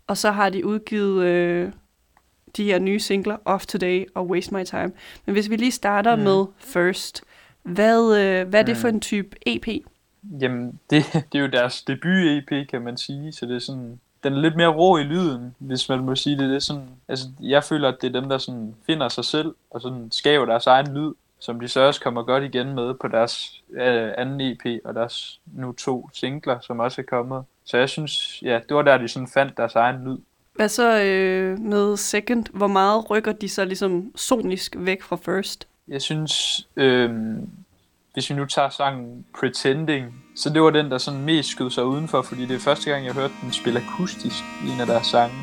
Og 0.07 0.17
så 0.17 0.31
har 0.31 0.49
de 0.51 0.67
udgivet 0.67 1.25
øh, 1.25 1.73
de 2.57 2.65
her 2.65 2.79
nye 2.79 3.01
singler, 3.01 3.37
Off 3.45 3.67
Today 3.67 4.05
og 4.15 4.27
Waste 4.29 4.55
My 4.55 4.65
Time. 4.65 4.93
Men 5.27 5.33
hvis 5.33 5.51
vi 5.51 5.57
lige 5.57 5.71
starter 5.73 6.17
Mhm. 6.17 6.25
med 6.25 6.45
First, 6.59 7.25
hvad, 7.63 8.17
øh, 8.19 8.49
hvad 8.49 8.61
er 8.61 8.65
det 8.65 8.77
for 8.77 8.89
Mhm. 8.89 8.97
en 8.97 9.01
type 9.01 9.37
EP? 9.47 9.67
Jamen, 10.41 10.79
det, 10.91 11.05
det 11.13 11.39
er 11.39 11.43
jo 11.43 11.47
deres 11.47 11.83
debut-EP, 11.83 12.67
kan 12.71 12.83
man 12.83 12.97
sige, 12.97 13.33
så 13.33 13.47
det 13.47 13.55
er 13.57 13.61
sådan... 13.61 14.01
Den 14.25 14.33
er 14.33 14.41
lidt 14.41 14.57
mere 14.57 14.69
rå 14.69 14.99
i 14.99 15.03
lyden, 15.03 15.55
hvis 15.59 15.89
man 15.89 15.99
må 16.05 16.15
sige 16.17 16.39
det. 16.39 16.49
det 16.49 16.57
er 16.57 16.61
sådan, 16.61 16.89
altså, 17.09 17.27
jeg 17.41 17.65
føler, 17.65 17.89
at 17.89 17.97
det 18.03 18.17
er 18.17 18.21
dem, 18.21 18.29
der 18.29 18.39
sådan 18.39 18.75
finder 18.87 19.09
sig 19.09 19.25
selv, 19.25 19.55
og 19.71 19.81
sådan 19.81 20.09
skaber 20.11 20.45
deres 20.45 20.67
egen 20.67 20.95
lyd, 20.95 21.13
som 21.39 21.61
de 21.61 21.69
så 21.69 21.81
også 21.81 22.01
kommer 22.01 22.23
godt 22.23 22.45
igen 22.45 22.75
med 22.75 22.95
på 22.95 23.09
deres 23.09 23.63
øh, 23.73 24.11
anden 24.19 24.41
EP, 24.41 24.81
og 24.85 24.95
deres 24.95 25.41
nu 25.47 25.73
to 25.73 26.11
singler, 26.13 26.61
som 26.61 26.81
også 26.81 27.01
er 27.01 27.05
kommet. 27.05 27.45
Så 27.65 27.77
jeg 27.79 27.89
synes, 27.89 28.43
ja, 28.43 28.61
det 28.69 28.77
var 28.77 28.83
der, 28.83 28.99
de 28.99 29.09
sådan 29.09 29.29
fandt 29.29 29.57
deres 29.57 29.75
egen 29.75 30.05
lyd. 30.05 30.19
Hvad 30.55 30.69
så 30.69 31.01
øh, 31.01 31.59
med 31.59 31.97
Second? 31.97 32.45
Hvor 32.53 32.67
meget 32.67 33.11
rykker 33.11 33.33
de 33.33 33.49
så 33.49 33.65
ligesom 33.65 34.13
sonisk 34.17 34.77
væk 34.79 35.03
fra 35.03 35.17
First? 35.17 35.69
Jeg 35.89 36.03
synes, 36.03 36.67
øhm, 36.77 37.49
hvis 38.13 38.31
vi 38.31 38.35
nu 38.35 38.45
tager 38.45 38.69
sangen 38.69 39.25
Pretending, 39.39 40.25
så 40.37 40.51
det 40.51 40.63
var 40.63 40.71
den, 40.71 40.91
der 40.91 40.99
sådan 40.99 41.21
mest 41.21 41.49
skød 41.49 41.71
sig 41.71 41.85
udenfor, 41.85 42.23
fordi 42.23 42.47
det 42.47 42.55
er 42.55 42.59
første 42.59 42.91
gang, 42.91 43.07
jeg 43.07 43.15
hørte 43.15 43.35
den 43.43 43.53
spille 43.53 43.81
akustisk 43.81 44.45
i 44.67 44.71
en 44.75 44.81
af 44.81 44.87
deres 44.87 45.07
sange. 45.07 45.35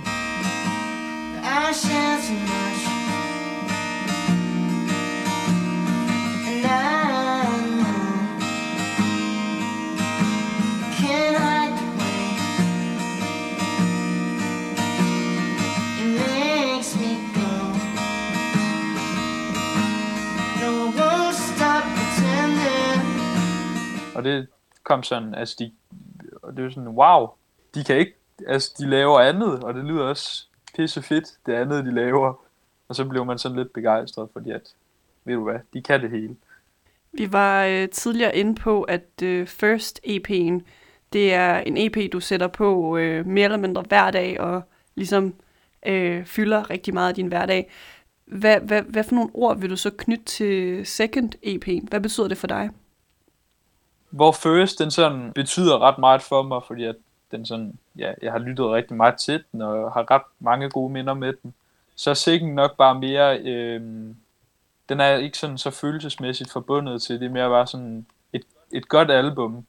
I 2.67 2.70
Og 24.21 24.25
det 24.25 24.47
kom 24.83 25.03
sådan, 25.03 25.35
altså 25.35 25.55
de, 25.59 25.71
og 26.43 26.57
det 26.57 26.63
var 26.63 26.69
sådan, 26.69 26.89
wow, 26.89 27.29
de 27.75 27.83
kan 27.83 27.97
ikke, 27.97 28.13
altså 28.47 28.73
de 28.77 28.89
laver 28.89 29.19
andet, 29.19 29.63
og 29.63 29.73
det 29.73 29.85
lyder 29.85 30.03
også 30.03 30.45
pisse 30.75 31.01
fedt, 31.01 31.25
det 31.45 31.53
andet 31.53 31.85
de 31.85 31.91
laver. 31.91 32.33
Og 32.87 32.95
så 32.95 33.05
blev 33.05 33.25
man 33.25 33.37
sådan 33.37 33.57
lidt 33.57 33.73
begejstret, 33.73 34.29
fordi 34.33 34.51
at, 34.51 34.61
ved 35.25 35.33
du 35.35 35.43
hvad, 35.43 35.59
de 35.73 35.81
kan 35.81 36.01
det 36.01 36.11
hele. 36.11 36.35
Vi 37.11 37.31
var 37.31 37.65
øh, 37.65 37.89
tidligere 37.89 38.35
inde 38.35 38.55
på, 38.55 38.81
at 38.81 39.23
øh, 39.23 39.47
First 39.47 39.99
EP'en, 40.07 40.61
det 41.13 41.33
er 41.33 41.57
en 41.57 41.77
EP, 41.77 42.13
du 42.13 42.19
sætter 42.19 42.47
på 42.47 42.97
øh, 42.97 43.25
mere 43.25 43.45
eller 43.45 43.57
mindre 43.57 43.81
hver 43.81 44.11
dag, 44.11 44.39
og 44.39 44.61
ligesom 44.95 45.33
øh, 45.85 46.25
fylder 46.25 46.69
rigtig 46.69 46.93
meget 46.93 47.09
af 47.09 47.15
din 47.15 47.27
hverdag. 47.27 47.71
Hvad, 48.25 48.59
hvad, 48.59 48.81
hvad 48.81 49.03
for 49.03 49.15
nogle 49.15 49.31
ord 49.33 49.59
vil 49.59 49.69
du 49.69 49.75
så 49.75 49.89
knytte 49.89 50.25
til 50.25 50.85
Second 50.85 51.31
EP'en? 51.45 51.89
Hvad 51.89 51.99
betyder 51.99 52.27
det 52.27 52.37
for 52.37 52.47
dig? 52.47 52.69
Hvor 54.11 54.31
First, 54.31 54.79
den 54.79 54.91
sådan 54.91 55.31
betyder 55.33 55.79
ret 55.79 55.97
meget 55.97 56.21
for 56.21 56.41
mig, 56.41 56.61
fordi 56.67 56.83
at 56.83 56.95
den 57.31 57.45
sådan, 57.45 57.73
ja, 57.97 58.13
jeg 58.21 58.31
har 58.31 58.39
lyttet 58.39 58.65
rigtig 58.69 58.97
meget 58.97 59.15
til 59.17 59.43
den, 59.51 59.61
og 59.61 59.93
har 59.93 60.11
ret 60.11 60.21
mange 60.39 60.69
gode 60.69 60.93
minder 60.93 61.13
med 61.13 61.33
den. 61.43 61.53
Så 61.95 62.09
er 62.09 62.13
Second 62.13 62.53
nok 62.53 62.77
bare 62.77 62.99
mere, 62.99 63.39
øh, 63.39 63.81
den 64.89 64.99
er 64.99 65.15
ikke 65.15 65.37
sådan 65.37 65.57
så 65.57 65.69
følelsesmæssigt 65.71 66.51
forbundet 66.51 67.01
til, 67.01 67.19
det 67.19 67.25
er 67.25 67.29
mere 67.29 67.49
bare 67.49 67.67
sådan 67.67 68.05
et, 68.33 68.41
et 68.71 68.87
godt 68.89 69.11
album. 69.11 69.65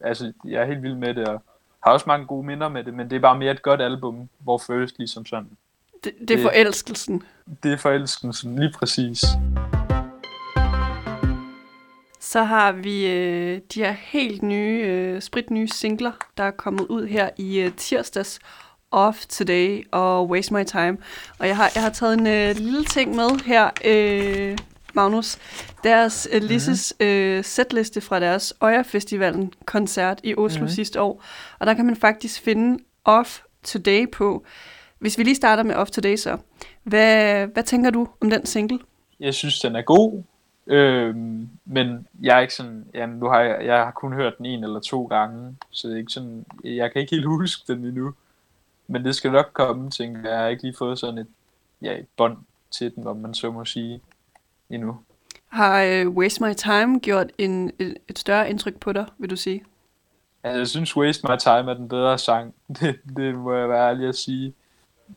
Altså, 0.00 0.32
jeg 0.44 0.62
er 0.62 0.66
helt 0.66 0.82
vild 0.82 0.94
med 0.94 1.14
det, 1.14 1.28
og 1.28 1.42
har 1.84 1.92
også 1.92 2.04
mange 2.06 2.26
gode 2.26 2.46
minder 2.46 2.68
med 2.68 2.84
det, 2.84 2.94
men 2.94 3.10
det 3.10 3.16
er 3.16 3.20
bare 3.20 3.38
mere 3.38 3.50
et 3.52 3.62
godt 3.62 3.82
album, 3.82 4.28
hvor 4.38 4.58
First 4.58 4.98
ligesom 4.98 5.26
sådan, 5.26 5.50
Det, 6.04 6.12
det 6.20 6.30
er 6.30 6.36
Det- 6.36 6.42
forelskelsen. 6.42 7.22
det 7.62 7.72
er 7.72 7.76
forelskelsen 7.76 8.58
lige 8.58 8.72
præcis. 8.78 9.24
Så 12.26 12.42
har 12.42 12.72
vi 12.72 13.06
øh, 13.06 13.60
de 13.74 13.80
her 13.80 13.92
helt 13.92 14.42
nye, 14.42 14.82
øh, 14.86 15.22
spritnye 15.22 15.68
singler, 15.68 16.12
der 16.36 16.44
er 16.44 16.50
kommet 16.50 16.86
ud 16.86 17.06
her 17.06 17.30
i 17.36 17.58
øh, 17.58 17.72
tirsdags. 17.76 18.38
Off 18.90 19.26
Today 19.26 19.86
og 19.92 20.28
Waste 20.28 20.54
My 20.54 20.64
Time. 20.64 20.96
Og 21.38 21.46
jeg 21.48 21.56
har, 21.56 21.70
jeg 21.74 21.82
har 21.82 21.90
taget 21.90 22.18
en 22.18 22.26
øh, 22.26 22.56
lille 22.56 22.84
ting 22.84 23.14
med 23.14 23.44
her, 23.44 23.70
øh, 23.84 24.58
Magnus. 24.94 25.38
Deres 25.84 26.28
øh, 26.32 26.42
Lisses 26.42 26.94
øh, 27.00 27.44
setliste 27.44 28.00
fra 28.00 28.20
deres 28.20 28.54
Øya 28.62 28.82
Festivalen 28.82 29.52
koncert 29.64 30.20
i 30.24 30.34
Oslo 30.34 30.60
Mhm. 30.60 30.68
sidste 30.68 31.00
år. 31.00 31.22
Og 31.58 31.66
der 31.66 31.74
kan 31.74 31.86
man 31.86 31.96
faktisk 31.96 32.42
finde 32.42 32.84
Off 33.04 33.40
Today 33.64 34.10
på. 34.12 34.44
Hvis 34.98 35.18
vi 35.18 35.22
lige 35.22 35.34
starter 35.34 35.62
med 35.62 35.74
Off 35.74 35.90
Today 35.90 36.16
så. 36.16 36.36
Hvad, 36.84 37.46
hvad 37.46 37.62
tænker 37.62 37.90
du 37.90 38.08
om 38.20 38.30
den 38.30 38.46
single? 38.46 38.78
Jeg 39.20 39.34
synes, 39.34 39.60
den 39.60 39.76
er 39.76 39.82
god. 39.82 40.22
Øhm, 40.66 41.48
men 41.64 42.06
jeg 42.22 42.36
er 42.36 42.40
ikke 42.40 42.54
sådan, 42.54 42.86
ja, 42.94 43.06
nu 43.06 43.26
har 43.26 43.40
jeg, 43.40 43.66
jeg 43.66 43.84
har 43.84 43.90
kun 43.90 44.12
hørt 44.12 44.38
den 44.38 44.46
en 44.46 44.64
eller 44.64 44.80
to 44.80 45.04
gange, 45.04 45.56
så 45.70 45.88
det 45.88 45.94
er 45.94 45.98
ikke 45.98 46.12
sådan, 46.12 46.46
jeg 46.64 46.92
kan 46.92 47.00
ikke 47.00 47.14
helt 47.14 47.26
huske 47.26 47.72
den 47.72 47.84
endnu. 47.84 48.14
Men 48.86 49.04
det 49.04 49.14
skal 49.14 49.32
nok 49.32 49.50
komme, 49.52 49.90
tænker 49.90 50.20
jeg. 50.20 50.30
Jeg 50.30 50.38
har 50.38 50.46
ikke 50.46 50.62
lige 50.62 50.74
fået 50.78 50.98
sådan 50.98 51.18
et, 51.18 51.26
ja, 51.82 51.98
et 51.98 52.06
bånd 52.16 52.36
til 52.70 52.94
den, 52.94 53.06
om 53.06 53.16
man 53.16 53.34
så 53.34 53.50
må 53.50 53.64
sige, 53.64 54.00
endnu. 54.70 54.98
Har 55.48 55.82
øh, 55.82 56.08
Waste 56.08 56.44
My 56.44 56.52
Time 56.54 57.00
gjort 57.00 57.30
en, 57.38 57.72
et, 57.78 57.96
et 58.08 58.18
større 58.18 58.50
indtryk 58.50 58.76
på 58.76 58.92
dig, 58.92 59.06
vil 59.18 59.30
du 59.30 59.36
sige? 59.36 59.64
Altså, 60.42 60.58
jeg 60.58 60.68
synes 60.68 60.96
Waste 60.96 61.26
My 61.28 61.36
Time 61.38 61.70
er 61.70 61.74
den 61.74 61.88
bedre 61.88 62.18
sang. 62.18 62.54
Det, 62.80 63.00
det 63.16 63.34
må 63.34 63.54
jeg 63.54 63.68
være 63.68 63.88
ærlig 63.88 64.08
at 64.08 64.16
sige. 64.16 64.54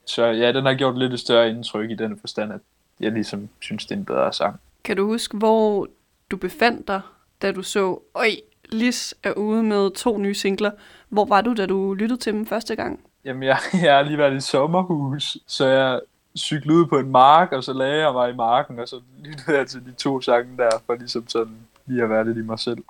Så 0.06 0.26
ja, 0.26 0.52
den 0.52 0.66
har 0.66 0.74
gjort 0.74 0.98
lidt 0.98 1.14
et 1.14 1.20
større 1.20 1.50
indtryk 1.50 1.92
i 1.92 1.96
den 1.96 2.20
forstand, 2.20 2.54
at 2.54 2.60
jeg 3.00 3.12
ligesom 3.12 3.50
synes, 3.60 3.86
det 3.86 3.96
er 3.96 4.00
en 4.00 4.06
bedre 4.06 4.34
sang. 4.34 4.60
Kan 4.90 4.98
du 4.98 5.06
huske, 5.06 5.38
hvor 5.38 5.88
du 6.32 6.38
befandt 6.38 6.88
dig, 6.88 7.02
da 7.42 7.52
du 7.52 7.64
så, 7.64 8.00
øj, 8.16 8.30
Lis 8.70 9.16
er 9.24 9.32
ude 9.32 9.64
med 9.64 9.92
to 9.92 10.18
nye 10.18 10.34
singler. 10.34 10.72
Hvor 11.10 11.26
var 11.26 11.42
du, 11.42 11.54
da 11.54 11.66
du 11.66 11.94
lyttede 11.94 12.20
til 12.20 12.34
dem 12.34 12.46
første 12.46 12.76
gang? 12.76 13.00
Jamen, 13.26 13.44
jeg, 13.44 13.58
jeg 13.84 13.96
har 13.96 14.02
lige 14.02 14.18
været 14.18 14.38
i 14.38 14.40
sommerhus, 14.40 15.38
så 15.48 15.68
jeg 15.68 16.00
cyklede 16.38 16.80
ud 16.80 16.86
på 16.86 16.98
en 16.98 17.12
mark, 17.12 17.52
og 17.52 17.64
så 17.64 17.74
lagde 17.74 18.06
jeg 18.06 18.14
mig 18.14 18.30
i 18.30 18.36
marken, 18.36 18.80
og 18.80 18.88
så 18.88 19.02
lyttede 19.24 19.58
jeg 19.58 19.68
til 19.68 19.86
de 19.86 19.92
to 19.92 20.22
sange 20.22 20.58
der, 20.58 20.70
for 20.86 20.96
ligesom 20.96 21.28
sådan 21.28 21.58
lige 21.86 22.04
at 22.04 22.10
være 22.10 22.26
lidt 22.26 22.38
i 22.38 22.42
mig 22.42 22.60
selv. 22.60 22.84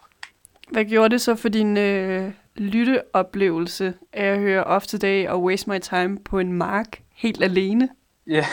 Hvad 0.72 0.86
gjorde 0.86 1.10
det 1.10 1.22
så 1.22 1.36
for 1.36 1.50
din 1.50 1.78
øh, 1.78 2.32
lytteoplevelse 2.56 3.94
af 4.14 4.26
at 4.26 4.40
høre 4.40 4.64
Off 4.64 4.86
Today 4.86 5.28
og 5.28 5.44
Waste 5.44 5.70
My 5.70 5.80
Time 5.80 6.20
på 6.20 6.40
en 6.40 6.54
mark 6.54 7.02
helt 7.14 7.44
alene? 7.44 7.90
Ja, 8.28 8.46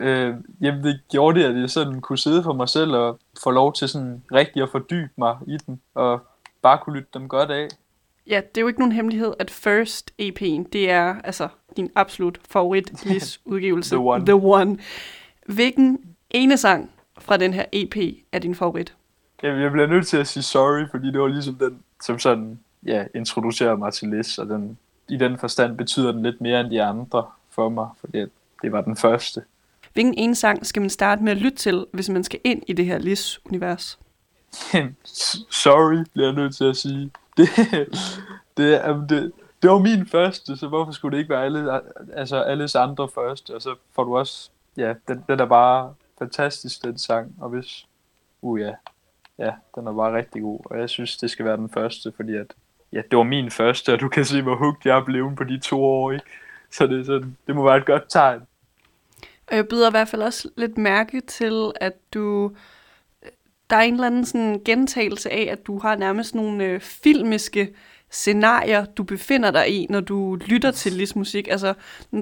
øh, 0.00 0.34
jamen 0.60 0.84
det 0.84 1.00
gjorde 1.10 1.40
det, 1.40 1.46
at 1.46 1.60
jeg 1.60 1.70
sådan 1.70 2.00
kunne 2.00 2.18
sidde 2.18 2.42
for 2.42 2.52
mig 2.52 2.68
selv 2.68 2.92
og 2.92 3.18
få 3.42 3.50
lov 3.50 3.72
til 3.72 3.88
sådan 3.88 4.22
rigtig 4.32 4.62
at 4.62 4.68
fordybe 4.72 5.10
mig 5.16 5.36
i 5.46 5.56
den, 5.66 5.80
og 5.94 6.20
bare 6.62 6.78
kunne 6.78 6.96
lytte 6.96 7.08
dem 7.14 7.28
godt 7.28 7.50
af. 7.50 7.68
Ja, 8.26 8.36
det 8.36 8.58
er 8.58 8.60
jo 8.60 8.68
ikke 8.68 8.80
nogen 8.80 8.92
hemmelighed, 8.92 9.34
at 9.38 9.50
First 9.50 10.10
EP'en, 10.22 10.68
det 10.72 10.90
er 10.90 11.14
altså 11.24 11.48
din 11.76 11.90
absolut 11.94 12.38
favorit 12.50 13.04
Lis 13.06 13.40
udgivelse. 13.44 13.94
The 13.94 14.04
one. 14.04 14.26
The 14.26 14.34
One. 14.34 14.78
Hvilken 15.46 15.98
ene 16.30 16.56
sang 16.56 16.90
fra 17.18 17.36
den 17.36 17.54
her 17.54 17.64
EP 17.72 17.96
er 18.32 18.38
din 18.38 18.54
favorit? 18.54 18.94
Jamen, 19.42 19.62
jeg 19.62 19.72
bliver 19.72 19.86
nødt 19.86 20.06
til 20.06 20.16
at 20.16 20.26
sige 20.26 20.42
sorry, 20.42 20.84
fordi 20.90 21.06
det 21.06 21.20
var 21.20 21.28
ligesom 21.28 21.54
den, 21.54 21.78
som 22.02 22.18
sådan, 22.18 22.58
ja, 22.86 23.04
introducerer 23.14 23.76
mig 23.76 23.92
til 23.92 24.08
Liz, 24.08 24.38
og 24.38 24.46
den, 24.46 24.78
i 25.08 25.16
den 25.16 25.38
forstand 25.38 25.76
betyder 25.76 26.12
den 26.12 26.22
lidt 26.22 26.40
mere 26.40 26.60
end 26.60 26.70
de 26.70 26.82
andre 26.82 27.26
for 27.50 27.68
mig, 27.68 27.88
fordi 28.00 28.24
det 28.62 28.72
var 28.72 28.80
den 28.80 28.96
første. 28.96 29.42
Hvilken 29.94 30.14
ene 30.14 30.34
sang 30.34 30.66
skal 30.66 30.82
man 30.82 30.90
starte 30.90 31.22
med 31.22 31.32
at 31.32 31.38
lytte 31.38 31.56
til, 31.58 31.86
hvis 31.92 32.08
man 32.08 32.24
skal 32.24 32.40
ind 32.44 32.62
i 32.66 32.72
det 32.72 32.86
her 32.86 32.98
Lis-univers? 32.98 33.98
Sorry, 35.50 36.04
bliver 36.12 36.26
jeg 36.26 36.34
nødt 36.34 36.56
til 36.56 36.64
at 36.64 36.76
sige. 36.76 37.10
Det, 37.36 37.48
det, 38.56 38.74
er- 38.86 39.06
det, 39.06 39.32
det 39.62 39.70
var 39.70 39.78
min 39.78 40.06
første, 40.06 40.56
så 40.56 40.68
hvorfor 40.68 40.92
skulle 40.92 41.16
det 41.16 41.22
ikke 41.22 41.34
være 41.34 41.44
alle, 41.44 41.80
altså 42.12 42.42
alles 42.42 42.74
andre 42.74 43.08
første? 43.14 43.54
Og 43.54 43.62
så 43.62 43.74
får 43.94 44.04
du 44.04 44.16
også, 44.16 44.50
ja, 44.76 44.94
den, 45.08 45.24
den 45.28 45.40
er 45.40 45.44
bare 45.46 45.94
fantastisk, 46.18 46.82
den 46.84 46.98
sang, 46.98 47.34
og 47.40 47.48
hvis, 47.50 47.86
uh 48.42 48.60
ja, 48.60 48.72
ja, 49.38 49.52
den 49.74 49.86
er 49.86 49.92
bare 49.92 50.16
rigtig 50.16 50.42
god, 50.42 50.60
og 50.64 50.78
jeg 50.78 50.90
synes, 50.90 51.16
det 51.16 51.30
skal 51.30 51.44
være 51.44 51.56
den 51.56 51.70
første, 51.70 52.12
fordi 52.16 52.34
at, 52.34 52.54
ja, 52.92 53.02
det 53.10 53.16
var 53.16 53.22
min 53.24 53.50
første, 53.50 53.92
og 53.92 54.00
du 54.00 54.08
kan 54.08 54.24
se, 54.24 54.42
hvor 54.42 54.56
hugt 54.56 54.86
jeg 54.86 54.98
er 54.98 55.04
blevet 55.04 55.36
på 55.36 55.44
de 55.44 55.58
to 55.60 55.84
år, 55.84 56.12
ikke? 56.12 56.24
Så 56.70 56.86
det, 56.86 57.00
er 57.00 57.04
sådan, 57.04 57.36
det 57.46 57.54
må 57.56 57.64
være 57.64 57.76
et 57.76 57.86
godt 57.86 58.04
tegn. 58.08 58.40
Og 59.46 59.56
jeg 59.56 59.68
byder 59.68 59.88
i 59.88 59.90
hvert 59.90 60.08
fald 60.08 60.22
også 60.22 60.48
lidt 60.56 60.78
mærke 60.78 61.20
til, 61.20 61.72
at 61.80 62.14
du... 62.14 62.52
Der 63.70 63.76
er 63.76 63.80
en 63.80 63.94
eller 63.94 64.06
anden 64.06 64.24
sådan 64.24 64.62
gentagelse 64.64 65.32
af, 65.32 65.48
at 65.52 65.66
du 65.66 65.78
har 65.78 65.96
nærmest 65.96 66.34
nogle 66.34 66.64
øh, 66.64 66.80
filmiske 66.80 67.74
scenarier, 68.10 68.84
du 68.84 69.02
befinder 69.02 69.50
dig 69.50 69.68
i, 69.68 69.86
når 69.90 70.00
du 70.00 70.34
lytter 70.34 70.70
til 70.70 70.92
Lis 70.92 71.16
musik. 71.16 71.48
Altså, 71.48 71.74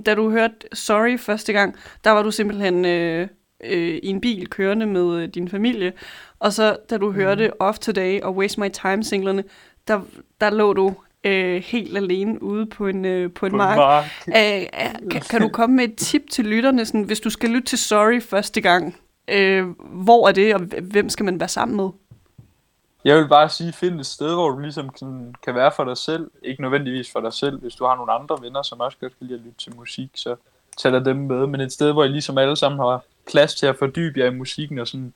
da 0.07 0.15
du 0.15 0.31
hørte 0.31 0.55
Sorry 0.73 1.19
første 1.19 1.53
gang, 1.53 1.77
der 2.05 2.11
var 2.11 2.23
du 2.23 2.31
simpelthen 2.31 2.85
øh, 2.85 3.29
øh, 3.65 3.99
i 4.03 4.07
en 4.07 4.21
bil 4.21 4.49
kørende 4.49 4.87
med 4.87 5.23
øh, 5.23 5.29
din 5.29 5.49
familie. 5.49 5.93
Og 6.39 6.53
så 6.53 6.77
da 6.91 6.99
du 6.99 7.13
hørte 7.13 7.61
Off 7.61 7.79
Today 7.79 8.21
og 8.21 8.37
Waste 8.37 8.61
My 8.61 8.69
Time 8.69 9.05
singlerne, 9.05 9.45
der, 9.89 10.01
der 10.41 10.51
lå 10.51 10.73
du 10.73 10.95
øh, 11.25 11.63
helt 11.63 11.97
alene 11.97 12.43
ude 12.43 12.67
på 12.67 12.87
en, 12.87 13.05
øh, 13.05 13.33
på 13.33 13.47
en 13.47 13.51
På 13.51 13.57
en 13.57 13.59
mark. 13.59 13.77
mark. 13.77 14.05
Æh, 14.37 14.67
kan, 15.11 15.23
kan 15.31 15.41
du 15.41 15.49
komme 15.49 15.77
med 15.77 15.85
et 15.85 15.97
tip 15.97 16.23
til 16.31 16.45
lytterne, 16.45 16.87
sådan, 16.87 17.03
hvis 17.03 17.21
du 17.21 17.31
skal 17.31 17.51
lytte 17.51 17.67
til 17.69 17.79
Sorry 17.79 18.23
første 18.23 18.61
gang? 18.61 18.97
Øh, 19.29 19.67
hvor 19.79 20.29
er 20.29 20.33
det, 20.33 20.55
og 20.55 20.61
hvem 20.83 21.09
skal 21.09 21.25
man 21.25 21.41
være 21.41 21.49
sammen 21.49 21.77
med? 21.77 21.89
Jeg 23.05 23.17
vil 23.17 23.29
bare 23.29 23.49
sige, 23.49 23.73
find 23.73 24.01
et 24.01 24.07
sted, 24.07 24.35
hvor 24.35 24.51
du 24.51 24.59
ligesom 24.59 24.91
kan, 24.91 25.35
kan 25.45 25.55
være 25.55 25.73
for 25.77 25.85
dig 25.85 25.97
selv. 25.97 26.31
Ikke 26.43 26.63
nødvendigvis 26.63 27.13
for 27.13 27.21
dig 27.21 27.33
selv. 27.33 27.61
Hvis 27.61 27.75
du 27.75 27.85
har 27.85 27.97
nogle 27.97 28.13
andre 28.13 28.39
venner, 28.41 28.63
som 28.63 28.81
også 28.81 28.99
godt 29.01 29.19
kan 29.19 29.27
lide 29.27 29.39
at 29.39 29.45
lytte 29.45 29.59
til 29.59 29.77
musik, 29.77 30.11
så 30.15 30.37
tag 30.79 30.93
dig 30.93 31.05
dem 31.05 31.17
med. 31.17 31.47
Men 31.47 31.61
et 31.61 31.73
sted, 31.73 31.93
hvor 31.93 32.05
I 32.05 32.09
ligesom 32.09 32.39
alle 32.39 32.57
sammen 32.57 32.79
har 32.81 33.03
plads 33.31 33.55
til 33.55 33.67
at 33.67 33.77
fordybe 33.79 34.21
jer 34.21 34.27
i 34.27 34.35
musikken 34.35 34.79
og 34.79 34.89
sådan 34.89 35.13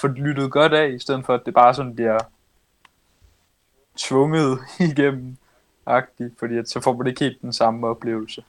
få 0.00 0.08
det 0.08 0.18
lyttet 0.18 0.50
godt 0.50 0.72
af, 0.72 0.88
i 0.88 0.98
stedet 0.98 1.26
for 1.26 1.34
at 1.34 1.46
det 1.46 1.54
bare 1.54 1.74
sådan 1.74 1.94
bliver 1.94 2.18
tvunget 3.96 4.58
igennem 4.90 5.36
agtigt, 5.86 6.38
fordi 6.38 6.58
at 6.58 6.68
så 6.68 6.80
får 6.80 6.96
man 6.96 7.06
ikke 7.06 7.20
helt 7.20 7.42
den 7.42 7.52
samme 7.52 7.86
oplevelse. 7.86 8.44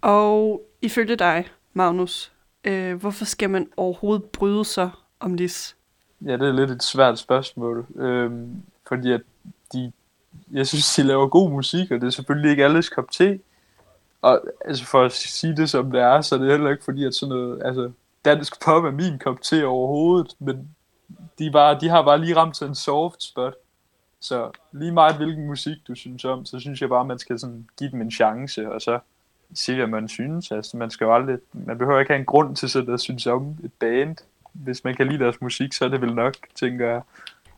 Og 0.00 0.62
ifølge 0.82 1.16
dig, 1.16 1.48
Magnus, 1.72 2.32
øh, 2.64 2.94
hvorfor 2.94 3.24
skal 3.24 3.50
man 3.50 3.68
overhovedet 3.76 4.24
bryde 4.24 4.64
sig 4.64 4.90
om 5.20 5.34
Lis? 5.34 5.76
Ja, 6.20 6.32
det 6.32 6.48
er 6.48 6.52
lidt 6.52 6.70
et 6.70 6.82
svært 6.82 7.18
spørgsmål, 7.18 7.86
øhm, 7.96 8.62
fordi 8.88 9.12
at 9.12 9.20
de, 9.72 9.92
jeg 10.52 10.66
synes, 10.66 10.94
de 10.94 11.02
laver 11.02 11.28
god 11.28 11.50
musik, 11.50 11.90
og 11.90 12.00
det 12.00 12.06
er 12.06 12.10
selvfølgelig 12.10 12.50
ikke 12.50 12.64
alles 12.64 12.88
kop 12.88 13.10
te. 13.10 13.40
Og 14.22 14.40
altså 14.64 14.84
for 14.84 15.02
at 15.02 15.12
sige 15.12 15.56
det 15.56 15.70
som 15.70 15.90
det 15.90 16.00
er, 16.00 16.20
så 16.20 16.34
er 16.34 16.38
det 16.38 16.50
heller 16.50 16.70
ikke 16.70 16.84
fordi, 16.84 17.04
at 17.04 17.14
sådan 17.14 17.34
noget, 17.34 17.62
altså 17.64 17.90
dansk 18.24 18.64
pop 18.64 18.84
er 18.84 18.90
min 18.90 19.18
kop 19.18 19.40
te 19.42 19.66
overhovedet, 19.66 20.34
men 20.38 20.68
de, 21.38 21.46
er 21.46 21.52
bare, 21.52 21.80
de 21.80 21.88
har 21.88 22.02
bare 22.02 22.20
lige 22.20 22.36
ramt 22.36 22.56
sådan 22.56 22.70
en 22.70 22.74
soft 22.74 23.22
spot. 23.22 23.54
Så 24.24 24.50
lige 24.72 24.92
meget 24.92 25.16
hvilken 25.16 25.46
musik 25.46 25.76
du 25.88 25.94
synes 25.94 26.24
om, 26.24 26.44
så 26.44 26.60
synes 26.60 26.80
jeg 26.80 26.88
bare, 26.88 27.00
at 27.00 27.06
man 27.06 27.18
skal 27.18 27.38
sådan 27.38 27.66
give 27.78 27.90
dem 27.90 28.00
en 28.00 28.10
chance, 28.10 28.72
og 28.72 28.82
så 28.82 28.98
se, 29.54 29.76
hvad 29.76 29.86
man 29.86 30.08
synes. 30.08 30.50
Altså, 30.50 30.76
man, 30.76 30.90
skal 30.90 31.04
jo 31.04 31.14
aldrig, 31.14 31.38
man 31.52 31.78
behøver 31.78 32.00
ikke 32.00 32.12
have 32.12 32.20
en 32.20 32.26
grund 32.26 32.56
til 32.56 32.68
sådan 32.68 32.94
at 32.94 33.00
synes 33.00 33.26
om 33.26 33.56
et 33.64 33.72
band. 33.72 34.16
Hvis 34.52 34.84
man 34.84 34.94
kan 34.94 35.08
lide 35.08 35.18
deres 35.18 35.40
musik, 35.40 35.72
så 35.72 35.84
er 35.84 35.88
det 35.88 36.00
vel 36.00 36.14
nok, 36.14 36.34
tænker 36.54 36.88
jeg. 36.88 37.02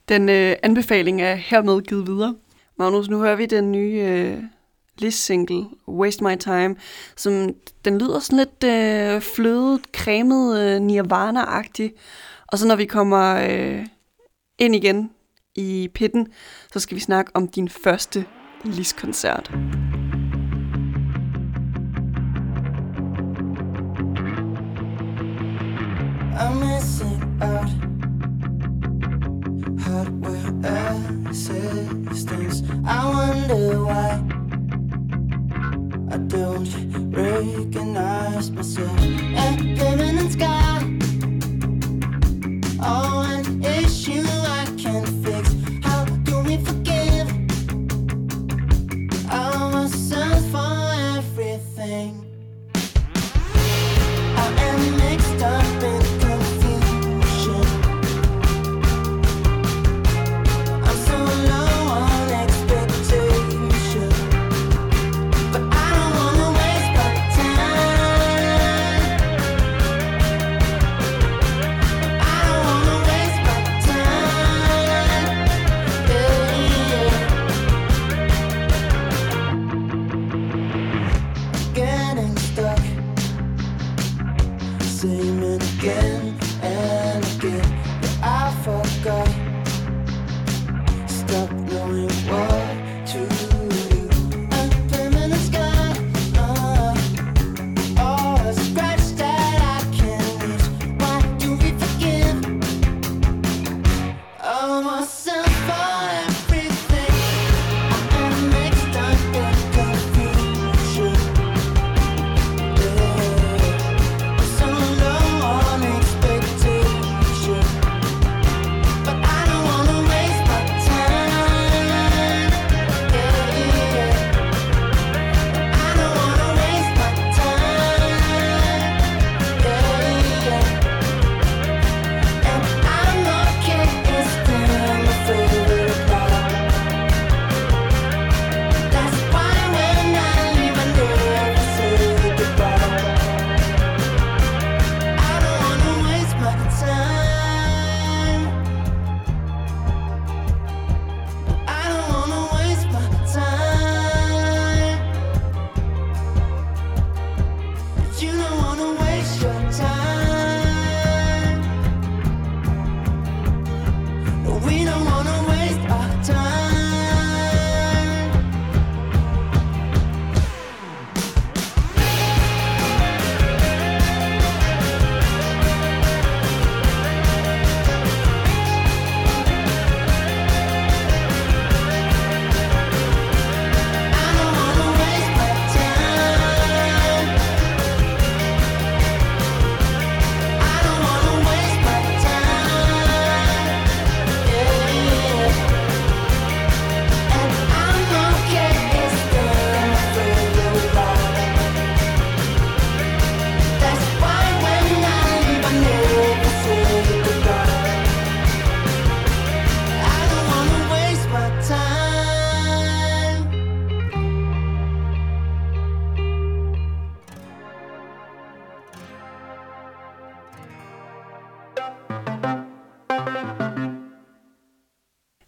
Den 0.09 0.29
øh, 0.29 0.57
anbefaling 0.62 1.22
er 1.22 1.35
hermed 1.35 1.83
givet 1.83 2.07
videre. 2.07 2.37
Magnus, 2.76 3.09
nu 3.09 3.18
hører 3.18 3.37
vi 3.37 3.46
den 3.46 3.72
nye 3.72 4.00
øh, 4.09 4.42
list-single, 4.98 5.64
Waste 5.88 6.24
My 6.24 6.37
Time, 6.37 6.76
som 7.16 7.55
den 7.85 7.98
lyder 7.98 8.18
sådan 8.18 8.38
lidt 8.38 8.64
øh, 8.64 9.20
flødet, 9.20 9.81
cremet, 9.96 10.61
øh, 10.61 10.81
nirvana-agtig. 10.81 11.90
Og 12.46 12.59
så 12.59 12.68
når 12.68 12.76
vi 12.76 12.85
kommer 12.85 13.46
øh, 13.50 13.87
ind 14.59 14.74
igen 14.74 15.11
i 15.56 15.88
pitten, 15.94 16.26
så 16.72 16.80
skal 16.80 16.94
vi 16.94 17.00
snakke 17.00 17.30
om 17.34 17.48
din 17.48 17.68
første 17.68 18.24
Lis-koncert. 18.64 19.50
I'm 26.38 26.60
missing 26.60 27.22
out. 27.42 27.70
Hardware 29.80 31.30
assistance. 31.30 32.62
I 32.84 33.08
wonder 33.14 33.84
why 33.84 34.22
I 36.10 36.18
don't 36.18 36.68
recognize 37.12 38.50
myself. 38.50 39.25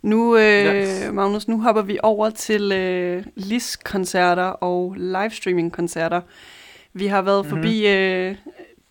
Nu, 0.09 0.37
øh, 0.37 0.75
Yes. 0.75 1.13
Magnus, 1.13 1.49
nu 1.49 1.61
hopper 1.61 1.83
vi 1.83 1.99
over 2.03 2.31
til 2.31 2.73
øh, 2.73 3.25
LIS-koncerter 3.37 4.45
og 4.45 4.95
livestreaming-koncerter. 4.99 6.21
Vi 6.93 7.07
har 7.07 7.23
været 7.23 7.45
Mhm. 7.47 7.55
mm-hmm. 7.55 7.63
forbi 7.67 7.87
øh, 7.89 8.37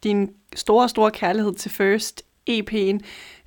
din 0.03 0.29
store, 0.55 0.89
store 0.89 1.11
kærlighed 1.11 1.53
til 1.53 1.71
First 1.71 2.21
EP'en, 2.49 2.99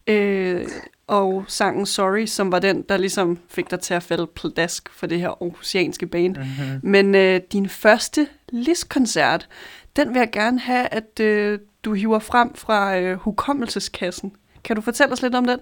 øh, 0.07 0.67
og 1.07 1.45
sangen 1.49 1.87
Sorry, 1.87 2.27
som 2.27 2.53
var 2.53 2.59
den, 2.59 2.83
der 2.83 2.97
ligesom 2.97 3.39
fik 3.49 3.71
dig 3.71 3.81
til 3.81 3.95
at 3.95 4.03
falde 4.03 4.27
pladask 4.27 4.89
for 4.93 5.07
det 5.07 5.21
her 5.21 5.29
aarhusianske 5.29 6.07
band. 6.07 6.37
Mm-hmm. 6.37 6.81
Men 6.91 7.15
øh, 7.15 7.41
din 7.53 7.69
første 7.69 8.29
LIS-koncert, 8.49 9.49
den 9.97 10.09
vil 10.09 10.19
jeg 10.19 10.31
gerne 10.33 10.61
have, 10.61 10.87
at 10.87 11.21
øh, 11.21 11.59
du 11.85 11.93
hiver 11.95 12.19
frem 12.19 12.55
fra 12.55 12.99
øh, 12.99 13.17
hukommelseskassen. 13.17 14.33
Kan 14.65 14.77
du 14.77 14.83
fortælle 14.83 15.13
os 15.13 15.23
lidt 15.23 15.35
om 15.35 15.47
den? 15.47 15.59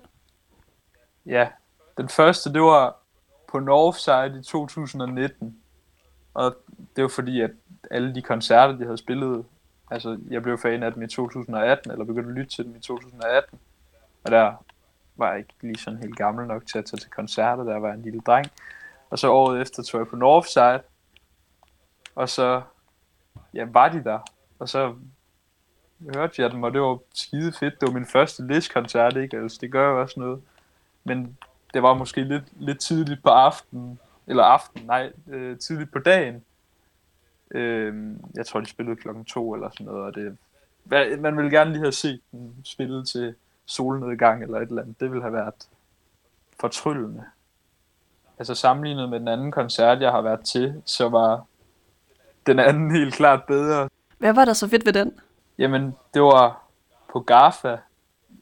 Ja, 1.27 1.47
den 1.99 2.09
første, 2.09 2.53
det 2.53 2.63
var 2.63 2.97
på 3.49 3.59
Northside 3.59 4.39
i 4.41 4.43
2019. 4.43 5.59
Og 6.35 6.57
det 6.97 7.03
var 7.03 7.09
fordi, 7.09 7.41
at 7.41 7.51
alle 7.91 8.15
de 8.15 8.23
koncerter, 8.23 8.77
de 8.77 8.85
havde 8.85 8.99
spillet, 8.99 9.45
altså 9.91 10.19
jeg 10.31 10.43
blev 10.43 10.59
fan 10.59 10.83
af 10.83 10.93
dem 10.93 11.03
i 11.03 11.09
2018, 11.09 11.91
eller 11.91 12.05
begyndte 12.05 12.31
at 12.31 12.35
lytte 12.35 12.51
til 12.57 12.65
dem 12.65 12.77
i 12.77 12.81
2018. 12.81 13.59
Og 14.25 14.31
der 14.31 14.55
var 15.17 15.31
jeg 15.31 15.39
ikke 15.39 15.55
lige 15.61 15.79
sådan 15.79 15.99
helt 15.99 16.17
gammel 16.17 16.47
nok 16.47 16.67
til 16.67 16.79
at 16.79 16.85
tage 16.85 17.01
til 17.01 17.11
koncerter, 17.11 17.65
der 17.65 17.79
var 17.79 17.89
jeg 17.89 17.97
en 17.97 18.03
lille 18.03 18.21
dreng. 18.21 18.47
Og 19.11 19.19
så 19.19 19.31
året 19.31 19.61
efter 19.61 19.83
tog 19.83 19.99
jeg 19.99 20.09
på 20.09 20.17
Northside, 20.17 20.83
og 22.15 22.29
så 22.29 22.63
ja, 23.55 23.67
var 23.69 23.89
de 23.89 24.05
der. 24.05 24.19
Og 24.59 24.69
så 24.69 24.95
hørte 26.15 26.43
jeg 26.43 26.51
dem, 26.51 26.63
og 26.63 26.73
det 26.73 26.81
var 26.81 26.99
skide 27.15 27.53
fedt. 27.53 27.81
Det 27.81 27.87
var 27.87 27.95
min 27.95 28.07
første 28.07 28.47
Liz-koncert, 28.47 29.17
ikke? 29.17 29.37
Altså, 29.37 29.59
det 29.61 29.73
gør 29.73 29.91
jo 29.91 30.01
også 30.01 30.21
noget. 30.21 30.43
Men 31.05 31.39
det 31.75 31.83
var 31.83 31.95
måske 31.95 32.25
lidt, 32.25 32.45
lidt 32.57 32.81
tidligt 32.81 33.23
på 33.23 33.29
aftenen, 33.29 33.99
eller 34.27 34.43
aften, 34.43 34.87
nej, 34.87 35.13
øh, 35.29 35.59
tidligt 35.59 35.93
på 35.93 35.99
dagen. 35.99 36.45
Øh, 37.51 38.17
jeg 38.35 38.47
tror, 38.47 38.61
de 38.61 38.67
spillede 38.67 38.97
klokken 38.97 39.25
to 39.25 39.55
eller 39.55 39.71
sådan 39.71 39.87
noget, 39.87 40.03
og 40.03 40.15
det, 40.15 40.39
man 41.21 41.37
ville 41.37 41.51
gerne 41.51 41.71
lige 41.71 41.81
have 41.81 41.93
set 41.93 42.21
den 42.33 42.55
spille 42.65 43.05
til 43.05 43.35
solnedgang 43.67 44.43
eller 44.43 44.59
et 44.59 44.69
eller 44.69 44.83
andet. 44.83 45.01
Det 45.01 45.11
ville 45.11 45.23
have 45.23 45.33
været 45.33 45.69
fortryllende. 46.61 47.25
Altså 48.39 48.55
sammenlignet 48.55 49.09
med 49.09 49.21
den 49.21 49.29
anden 49.29 49.51
koncert, 49.51 50.01
jeg 50.01 50.11
har 50.11 50.21
været 50.21 50.41
til, 50.45 50.83
så 50.85 51.09
var 51.09 51.45
den 52.47 52.59
anden 52.59 52.91
helt 52.91 53.15
klart 53.15 53.45
bedre. 53.45 53.89
Hvad 54.19 54.33
var 54.33 54.45
der 54.45 54.53
så 54.53 54.69
fedt 54.69 54.87
ved 54.87 54.93
den? 54.93 55.13
Jamen, 55.59 55.97
det 56.15 56.23
var 56.23 56.63
på 57.13 57.21
GAFA 57.21 57.77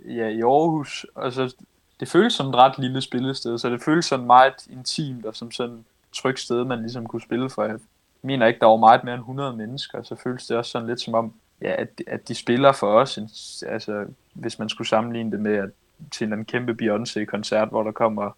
ja, 0.05 0.29
i 0.29 0.41
Aarhus, 0.41 1.07
og 1.15 1.33
så 1.33 1.55
det 2.01 2.09
føles 2.09 2.35
som 2.35 2.49
et 2.49 2.55
ret 2.55 2.79
lille 2.79 3.01
spillested, 3.01 3.59
så 3.59 3.71
det 3.71 3.83
føles 3.83 4.05
sådan 4.05 4.27
meget 4.27 4.67
intimt 4.71 5.27
og 5.27 5.37
som 5.37 5.51
sådan 5.51 5.75
et 5.75 5.85
trygt 6.13 6.41
sted, 6.41 6.65
man 6.65 6.81
ligesom 6.81 7.07
kunne 7.07 7.23
spille 7.23 7.51
for. 7.51 7.65
Jeg 7.65 7.79
mener 8.23 8.47
ikke, 8.47 8.61
der 8.61 8.67
var 8.67 8.77
meget 8.77 9.05
mere 9.05 9.15
end 9.15 9.23
100 9.23 9.57
mennesker, 9.57 10.03
så 10.03 10.17
føltes 10.17 10.47
det 10.47 10.57
også 10.57 10.71
sådan 10.71 10.89
lidt 10.89 11.01
som 11.01 11.15
om, 11.15 11.33
ja, 11.63 11.75
at, 11.79 11.89
at 12.07 12.29
de 12.29 12.35
spiller 12.35 12.73
for 12.73 12.87
os, 12.87 13.19
en, 13.19 13.31
altså 13.73 14.07
hvis 14.33 14.59
man 14.59 14.69
skulle 14.69 14.89
sammenligne 14.89 15.33
det 15.33 15.41
med 15.41 15.55
at, 15.55 15.71
til 16.13 16.33
en 16.33 16.45
kæmpe 16.45 16.73
Beyoncé-koncert, 16.73 17.69
hvor 17.69 17.83
der 17.83 17.93
kommer 17.93 18.31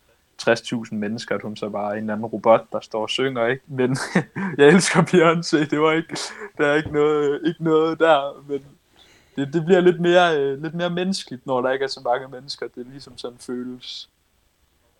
60.000 0.42 0.94
mennesker, 0.94 1.34
at 1.34 1.42
hun 1.42 1.56
så 1.56 1.68
bare 1.68 1.90
er 1.90 1.92
en 1.92 1.98
eller 1.98 2.12
anden 2.12 2.26
robot, 2.26 2.64
der 2.72 2.80
står 2.80 3.02
og 3.02 3.10
synger, 3.10 3.46
ikke? 3.46 3.62
Men 3.66 3.96
jeg 4.58 4.66
elsker 4.68 5.00
Beyoncé, 5.00 5.70
det 5.70 5.80
var 5.80 5.92
ikke, 5.92 6.16
der 6.58 6.66
er 6.66 6.74
ikke 6.74 6.92
noget, 6.92 7.40
ikke 7.46 7.64
noget 7.64 7.98
der, 7.98 8.44
men 8.48 8.64
det, 9.38 9.52
det 9.52 9.64
bliver 9.64 9.80
lidt 9.80 10.00
mere, 10.00 10.40
øh, 10.40 10.62
lidt 10.62 10.74
mere 10.74 10.90
menneskeligt, 10.90 11.46
når 11.46 11.60
der 11.60 11.70
ikke 11.70 11.82
er 11.82 11.88
så 11.88 12.00
mange 12.04 12.28
mennesker. 12.28 12.68
Det 12.74 12.86
er 12.86 12.90
ligesom 12.90 13.18
sådan 13.18 13.38
føles, 13.38 14.08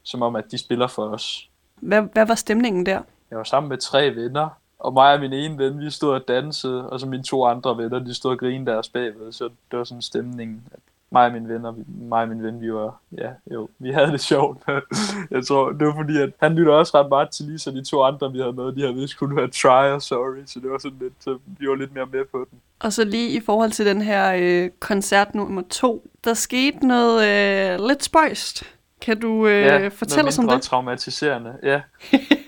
som 0.03 0.23
om, 0.23 0.37
at 0.37 0.45
de 0.51 0.59
spiller 0.59 0.87
for 0.87 1.09
os. 1.09 1.49
Hvad, 1.75 2.03
hvad 2.03 2.27
var 2.27 2.35
stemningen 2.35 2.87
der? 2.87 3.03
Jeg 3.31 3.39
var 3.39 3.45
sammen 3.45 3.69
med 3.69 3.79
tre 3.79 4.15
venner, 4.15 4.49
og 4.79 4.93
mig 4.93 5.15
og 5.15 5.21
min 5.21 5.33
ene 5.33 5.59
ven, 5.59 5.81
vi 5.81 5.91
stod 5.91 6.15
og 6.15 6.29
dansede, 6.29 6.91
og 6.91 7.01
så 7.01 7.07
mine 7.07 7.23
to 7.23 7.47
andre 7.47 7.77
venner, 7.77 7.99
de 7.99 8.15
stod 8.15 8.31
og 8.31 8.39
grinede 8.39 8.71
deres 8.71 8.89
bagved, 8.89 9.33
så 9.33 9.45
det 9.71 9.79
var 9.79 9.85
sådan 9.85 10.03
stemningen. 10.03 10.63
At 10.73 10.81
mig 11.11 11.27
og 11.27 11.33
min 11.33 11.49
venner, 11.49 11.75
mig 11.87 12.23
og 12.23 12.29
min 12.29 12.43
ven, 12.43 12.61
vi 12.61 12.73
var, 12.73 13.01
ja, 13.19 13.31
jo, 13.53 13.69
vi 13.79 13.91
havde 13.91 14.13
det 14.13 14.21
sjovt. 14.21 14.63
jeg 15.31 15.47
tror, 15.47 15.73
det 15.73 15.87
var 15.87 15.95
fordi, 15.95 16.19
at 16.21 16.31
han 16.43 16.55
lytter 16.55 16.73
også 16.73 17.01
ret 17.01 17.09
meget 17.09 17.31
til 17.31 17.45
lige, 17.45 17.59
så 17.59 17.71
de 17.71 17.85
to 17.85 18.03
andre, 18.03 18.33
vi 18.33 18.39
havde 18.39 18.53
med, 18.53 18.73
de 18.73 18.81
havde 18.81 18.95
vist 18.95 19.19
kun 19.19 19.39
hørt 19.39 19.51
Try 19.53 19.89
og 19.91 20.03
Sorry, 20.03 20.43
så 20.47 20.61
det 20.61 20.71
var 20.71 20.79
sådan 20.79 20.99
lidt, 21.01 21.13
så 21.21 21.39
vi 21.59 21.69
var 21.69 21.75
lidt 21.75 21.95
mere 21.95 22.07
med 22.07 22.25
på 22.25 22.47
den. 22.51 22.61
Og 22.79 22.93
så 22.93 23.05
lige 23.05 23.31
i 23.31 23.41
forhold 23.41 23.71
til 23.71 23.87
den 23.87 24.03
her 24.03 24.35
øh, 24.39 24.71
koncert 24.81 25.35
nummer 25.35 25.63
to, 25.71 26.11
der 26.25 26.35
skete 26.35 26.87
noget 26.87 27.25
øh, 27.25 27.87
lidt 27.89 28.05
spøjst. 28.05 28.63
Kan 29.01 29.21
du 29.21 29.47
øh, 29.47 29.91
fortælle 29.91 30.29
os 30.29 30.39
om 30.39 30.49
det? 30.49 30.63
traumatiserende. 30.63 31.55
Ja, 31.63 31.81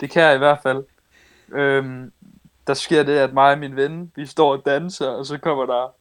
det 0.00 0.10
kan 0.10 0.22
jeg 0.22 0.34
i 0.34 0.38
hvert 0.38 0.58
fald. 0.62 0.84
Øhm, 1.52 2.12
der 2.66 2.74
sker 2.74 3.02
det, 3.02 3.12
at 3.12 3.32
mig 3.32 3.52
og 3.52 3.58
min 3.58 3.76
ven, 3.76 4.12
vi 4.16 4.26
står 4.26 4.52
og 4.52 4.62
danser, 4.66 5.08
og 5.08 5.26
så 5.26 5.38
kommer 5.38 5.66
der 5.66 5.92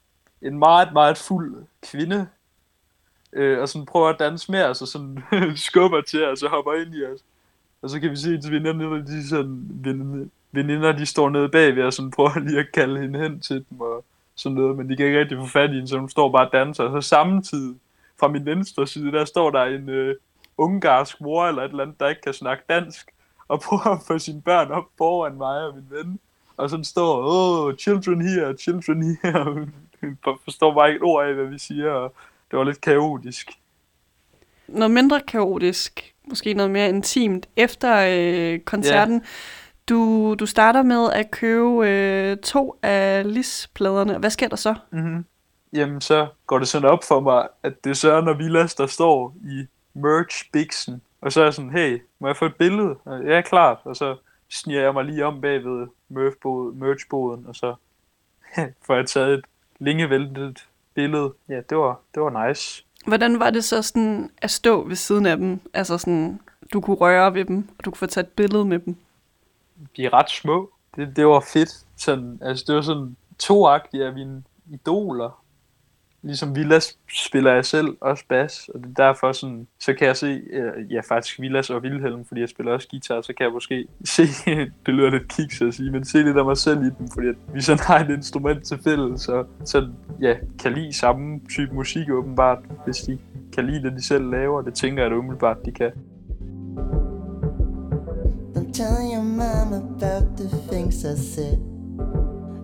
en 0.42 0.60
meget, 0.60 0.94
meget 0.94 1.18
fuld 1.18 1.66
kvinde, 1.92 2.28
øh, 3.34 3.60
og 3.60 3.70
sådan 3.70 3.86
prøver 3.86 4.10
at 4.10 4.20
danse 4.20 4.52
med 4.52 4.64
os, 4.64 4.82
og 4.82 4.88
sådan 4.88 5.24
skubber 5.56 6.02
til 6.02 6.26
os 6.26 6.44
og 6.44 6.50
hopper 6.50 6.74
ind 6.74 6.96
i 6.96 7.06
os. 7.06 7.20
Og 7.82 7.90
så 7.90 8.00
kan 8.00 8.12
vi 8.12 8.16
se, 8.16 8.34
at 8.34 8.52
veninderne, 8.52 9.06
de 9.06 9.30
sådan, 9.30 9.68
veninder, 9.70 10.26
veninder, 10.52 10.92
de 10.92 11.06
står 11.06 11.30
nede 11.30 11.50
bagved 11.50 11.84
og 11.84 11.94
sådan 11.94 12.12
prøver 12.12 12.40
lige 12.48 12.60
at 12.60 12.72
kalde 12.74 13.02
hende 13.02 13.20
hen 13.20 13.40
til 13.40 13.66
dem 13.70 13.82
og 13.82 14.06
sådan 14.36 14.56
noget, 14.56 14.78
men 14.78 14.90
de 14.90 14.96
kan 14.96 15.06
ikke 15.06 15.20
rigtig 15.20 15.38
få 15.38 15.46
fat 15.48 15.70
i 15.70 15.74
hende, 15.74 15.88
så 15.88 16.00
hun 16.00 16.10
står 16.10 16.32
bare 16.32 16.48
og 16.48 16.54
danser. 16.54 16.84
Og 16.84 17.04
så 17.04 17.10
samtidig 17.10 17.76
fra 18.20 18.28
min 18.28 18.46
venstre 18.46 18.88
side, 18.88 19.12
der 19.12 19.26
står 19.26 19.52
der 19.52 19.64
en 19.64 19.90
øh, 19.90 20.16
ungarsk 20.58 21.22
mor 21.22 21.48
eller 21.48 21.64
et 21.64 21.70
eller 21.70 21.84
andet, 21.84 22.00
der 22.00 22.08
ikke 22.08 22.22
kan 22.22 22.34
snakke 22.34 22.64
dansk, 22.70 23.12
og 23.48 23.60
prøver 23.66 23.88
at 23.88 24.02
få 24.08 24.20
sine 24.20 24.42
børn 24.42 24.72
op 24.72 24.86
foran 24.98 25.38
mig 25.38 25.66
og 25.68 25.76
min 25.76 25.88
ven. 25.90 26.20
Og 26.58 26.70
sådan 26.70 26.84
står, 26.84 27.24
oh, 27.24 27.76
children 27.76 28.22
here, 28.28 28.58
children 28.58 29.18
here. 29.24 29.44
Hun 30.02 30.18
forstår 30.44 30.74
bare 30.74 30.88
ikke 30.88 30.98
et 30.98 31.04
ord 31.04 31.26
af, 31.26 31.34
hvad 31.34 31.46
vi 31.46 31.60
siger, 31.60 31.92
og 31.92 32.14
det 32.52 32.60
var 32.60 32.64
lidt 32.64 32.82
kaotisk. 32.82 33.52
Noget 34.68 34.92
mindre 34.92 35.22
kaotisk, 35.28 36.14
måske 36.28 36.54
noget 36.54 36.72
mere 36.72 36.90
intimt, 36.90 37.50
efter 37.56 38.06
øh, 38.10 38.60
koncerten. 38.60 39.16
Yeah. 39.16 39.26
Du, 39.90 40.36
du 40.40 40.46
starter 40.46 40.84
med 40.84 41.10
at 41.14 41.32
købe 41.32 41.88
øh, 41.88 42.38
to 42.38 42.80
af 42.84 43.34
Lis-pladerne. 43.34 44.18
Hvad 44.18 44.30
sker 44.30 44.48
der 44.48 44.56
så? 44.56 44.76
Mm-hmm. 44.92 45.26
Jamen, 45.74 46.02
så 46.02 46.28
går 46.48 46.60
det 46.60 46.68
sådan 46.68 46.90
op 46.90 47.04
for 47.04 47.20
mig, 47.20 47.48
at 47.64 47.84
det 47.84 47.90
er 47.90 47.94
Søren 47.94 48.28
og 48.28 48.40
Vilas, 48.40 48.76
der 48.76 48.88
står 48.88 49.36
i 49.44 49.66
merch-biksen. 49.94 51.02
Og 51.22 51.32
så 51.32 51.40
er 51.40 51.44
jeg 51.44 51.54
sådan, 51.54 51.72
hey, 51.72 52.02
må 52.20 52.28
jeg 52.28 52.38
få 52.38 52.46
et 52.46 52.56
billede? 52.56 52.96
Og, 53.06 53.24
Ja, 53.24 53.42
klart. 53.42 53.78
Og 53.84 53.96
så 53.96 54.16
sniger 54.50 54.82
jeg 54.82 54.94
mig 54.94 55.06
lige 55.06 55.26
om 55.26 55.42
bagved 55.42 55.88
merch-boden, 56.76 57.48
og 57.48 57.56
så 57.56 57.76
får 58.86 58.96
jeg 58.96 59.08
taget 59.08 59.34
et 59.34 59.46
længeventet 59.80 60.69
billede. 61.00 61.34
Ja, 61.50 61.62
det 61.70 61.78
var, 61.78 62.00
det 62.14 62.22
var 62.24 62.48
nice. 62.48 62.84
Hvordan 63.08 63.40
var 63.40 63.50
det 63.50 63.64
så 63.64 63.82
sådan 63.82 64.32
at 64.38 64.52
stå 64.52 64.88
ved 64.88 64.96
siden 64.96 65.26
af 65.26 65.38
dem? 65.38 65.60
Altså 65.74 65.98
sådan, 65.98 66.40
du 66.74 66.82
kunne 66.82 66.98
røre 66.98 67.34
ved 67.34 67.46
dem, 67.46 67.70
og 67.78 67.86
du 67.86 67.92
kunne 67.92 67.98
få 67.98 68.06
taget 68.06 68.28
et 68.28 68.32
billede 68.34 68.66
med 68.66 68.80
dem. 68.80 68.96
De 69.98 70.06
er 70.06 70.14
ret 70.14 70.30
små. 70.30 70.70
Det, 70.96 71.16
det 71.16 71.28
var 71.28 71.40
fedt. 71.54 71.70
Sådan, 71.98 72.40
altså, 72.42 72.66
det 72.68 72.76
var 72.76 72.82
sådan 72.82 73.16
toagtige 73.40 74.06
af 74.06 74.14
mine 74.14 74.44
idoler. 74.72 75.44
Ligesom 76.22 76.56
Villas 76.56 76.98
spiller 77.26 77.54
jeg 77.54 77.66
selv 77.66 77.98
også 78.02 78.24
bas, 78.30 78.70
og 78.74 78.80
det 78.80 78.90
er 78.90 78.94
derfor 78.94 79.32
sådan, 79.32 79.68
så 79.80 79.94
kan 79.94 80.08
jeg 80.08 80.18
se, 80.18 80.42
øh, 80.52 80.92
ja 80.92 81.02
faktisk 81.10 81.40
Villas 81.42 81.70
og 81.70 81.84
Vilhelm, 81.84 82.26
fordi 82.26 82.42
jeg 82.42 82.50
spiller 82.50 82.74
også 82.74 82.88
guitar, 82.92 83.22
så 83.22 83.34
kan 83.34 83.44
jeg 83.44 83.54
måske 83.54 83.88
se, 84.16 84.24
det 84.86 84.94
lyder 84.94 85.10
lidt 85.10 85.28
kiks 85.28 85.62
at 85.62 85.74
sige, 85.74 85.92
men 85.92 86.06
se 86.06 86.24
lidt 86.24 86.38
af 86.38 86.46
mig 86.46 86.58
selv 86.58 86.82
i 86.82 86.90
dem, 87.00 87.08
fordi 87.14 87.28
at 87.28 87.36
vi 87.54 87.62
sådan 87.62 87.84
har 87.86 88.00
et 88.00 88.10
instrument 88.10 88.64
til 88.64 88.80
fælles, 88.84 89.22
så, 89.22 89.46
så 89.66 89.90
ja, 90.22 90.36
kan 90.60 90.74
lide 90.74 90.94
samme 90.94 91.40
type 91.50 91.76
musik 91.76 92.10
åbenbart, 92.10 92.60
hvis 92.86 92.98
de 92.98 93.18
kan 93.54 93.66
lide 93.66 93.84
det, 93.84 93.94
de 93.94 94.06
selv 94.06 94.30
laver, 94.30 94.62
det 94.62 94.74
tænker 94.74 95.04
jeg 95.04 95.12
da 95.12 95.16
umiddelbart, 95.16 95.58
de 95.66 95.72
kan. 95.72 95.92
Don't 98.56 98.74
tell 98.74 98.98
your 99.14 99.24
mom 99.24 99.74
about 99.74 100.38
the 100.38 100.50
things 100.72 101.04
I 101.04 101.16
said. 101.16 101.58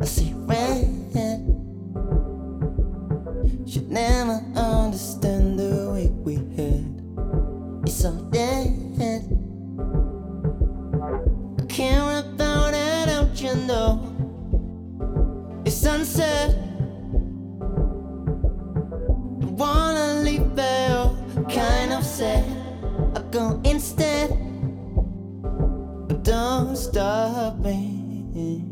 I 0.02 0.06
see 0.06 0.34
red. 0.50 1.05
She'd 3.76 3.92
never 3.92 4.42
understand 4.56 5.60
the 5.60 5.92
way 5.92 6.08
we 6.08 6.36
had. 6.56 6.86
It's 7.86 8.06
all 8.06 8.14
dead. 8.32 8.72
I 11.60 11.66
care 11.66 12.20
about 12.20 12.74
it, 12.74 13.08
don't 13.08 13.42
you 13.42 13.54
know? 13.68 14.00
It's 15.66 15.76
sunset. 15.76 16.56
I 19.42 19.46
wanna 19.46 20.22
leave 20.24 20.56
there, 20.56 21.12
kind 21.50 21.92
of 21.92 22.06
sad. 22.06 22.46
I 23.14 23.24
go 23.30 23.60
instead 23.66 24.30
but 26.08 26.24
don't 26.24 26.78
stop 26.78 27.58
me. 27.58 28.64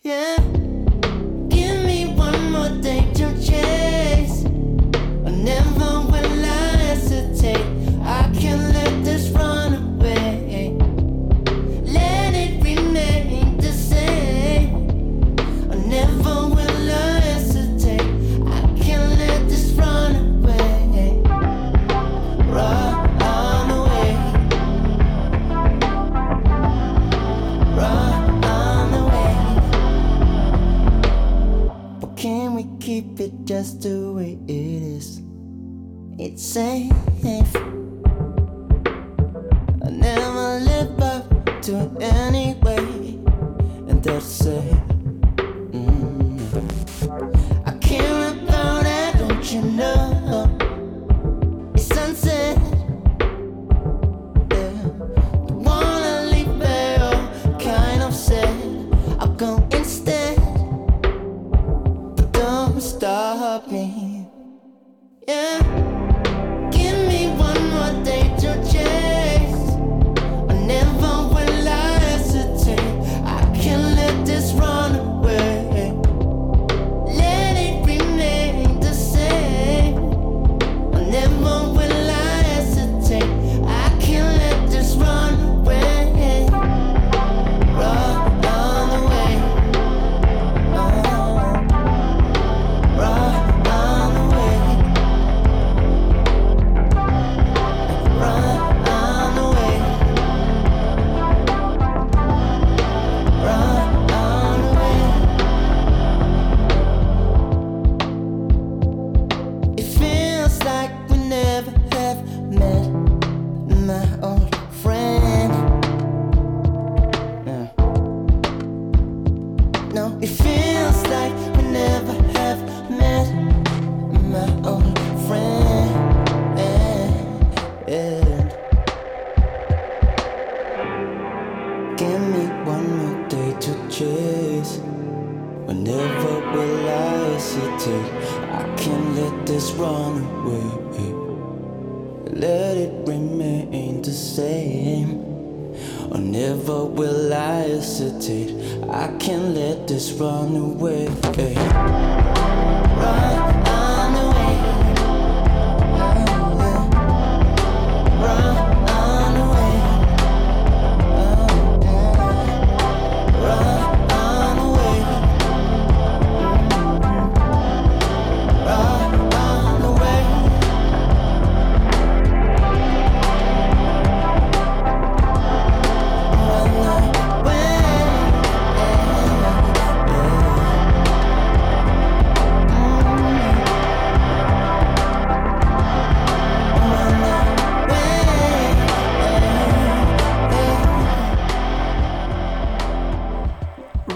Yeah, 0.00 0.38
more 2.50 2.68
thing 2.82 3.12
to 3.14 3.26
change. 3.40 4.09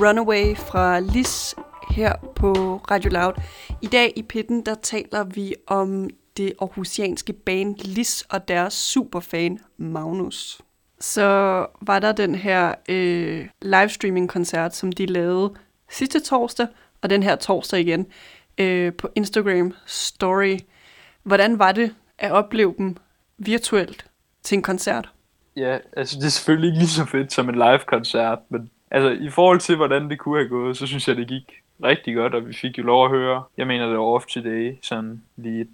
Runaway 0.05 0.57
fra 0.57 1.01
Lis 1.01 1.55
her 1.90 2.12
på 2.37 2.53
Radio 2.90 3.11
Loud. 3.11 3.33
I 3.83 3.87
dag 3.87 4.12
i 4.17 4.23
Pitten, 4.23 4.67
der 4.67 4.75
taler 4.75 5.25
vi 5.25 5.55
om 5.67 6.11
det 6.37 6.53
aarhusianske 6.61 7.33
band 7.33 7.77
Lis 7.79 8.23
og 8.31 8.49
deres 8.49 8.75
superfan 8.75 9.59
Magnus. 9.77 10.61
Så 11.01 11.23
var 11.81 11.99
der 11.99 12.12
den 12.12 12.35
her 12.35 12.75
øh, 12.88 13.49
livestreaming-koncert, 13.62 14.75
som 14.75 14.93
de 14.93 15.07
lavede 15.07 15.55
sidste 15.90 16.21
torsdag, 16.21 16.67
og 17.03 17.11
den 17.11 17.23
her 17.23 17.37
torsdag 17.37 17.81
igen 17.81 18.07
øh, 18.59 18.93
på 18.93 19.09
Instagram 19.14 19.75
Story. 19.87 20.59
Hvordan 21.23 21.59
var 21.59 21.73
det 21.73 21.95
at 22.19 22.33
opleve 22.33 22.75
dem 22.79 22.97
virtuelt 23.38 24.07
til 24.43 24.57
en 24.57 24.62
koncert? 24.62 25.09
Ja, 25.57 25.79
altså 25.97 26.17
det 26.17 26.25
er 26.25 26.31
selvfølgelig 26.31 26.69
ikke 26.69 26.79
lige 26.79 26.88
så 26.88 27.05
fedt 27.05 27.33
som 27.33 27.49
en 27.49 27.55
live-koncert, 27.55 28.38
men 28.51 28.71
altså 28.90 29.11
i 29.11 29.31
forhold 29.31 29.61
til, 29.61 29.77
hvordan 29.77 30.11
det 30.11 30.18
kunne 30.18 30.38
have 30.38 30.49
gået, 30.49 30.77
så 30.77 30.87
synes 30.87 31.09
jeg, 31.09 31.16
det 31.16 31.29
gik 31.29 31.53
rigtig 31.85 32.14
godt, 32.14 32.35
og 32.35 32.49
vi 32.49 32.53
fik 32.53 32.79
jo 32.79 32.83
lov 32.83 33.05
at 33.05 33.11
høre, 33.11 33.42
jeg 33.57 33.66
mener, 33.66 33.87
det 33.87 33.99
var 33.99 34.05
off 34.05 34.27
today, 34.27 34.77
sådan 34.83 35.23
lige 35.37 35.61
et, 35.61 35.68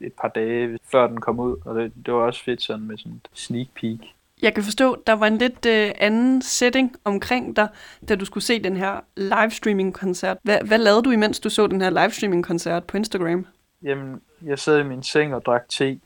et 0.00 0.12
par 0.12 0.28
dage 0.28 0.78
før 0.92 1.06
den 1.06 1.20
kom 1.20 1.40
ud, 1.40 1.56
og 1.64 1.74
det, 1.74 1.92
det 2.06 2.14
var 2.14 2.20
også 2.20 2.44
fedt 2.44 2.62
sådan 2.62 2.86
med 2.86 2.98
sådan 2.98 3.12
et 3.12 3.28
sneak 3.32 3.66
peek. 3.80 4.14
Jeg 4.42 4.54
kan 4.54 4.62
forstå, 4.62 5.02
der 5.06 5.12
var 5.12 5.26
en 5.26 5.38
lidt 5.38 5.66
øh, 5.66 5.92
anden 5.98 6.42
setting 6.42 6.96
omkring 7.04 7.56
dig, 7.56 7.68
da 8.08 8.16
du 8.16 8.24
skulle 8.24 8.44
se 8.44 8.62
den 8.62 8.76
her 8.76 9.00
livestreaming-koncert. 9.16 10.36
Hvad, 10.42 10.58
hvad 10.66 10.78
lavede 10.78 11.02
du, 11.02 11.10
imens 11.10 11.40
du 11.40 11.50
så 11.50 11.66
den 11.66 11.80
her 11.80 11.90
livestreaming-koncert 11.90 12.84
på 12.84 12.96
Instagram? 12.96 13.46
Jamen, 13.82 14.20
jeg 14.42 14.58
sad 14.58 14.80
i 14.80 14.82
min 14.82 15.02
seng 15.02 15.34
og 15.34 15.44
drak 15.44 15.68
te. 15.68 16.00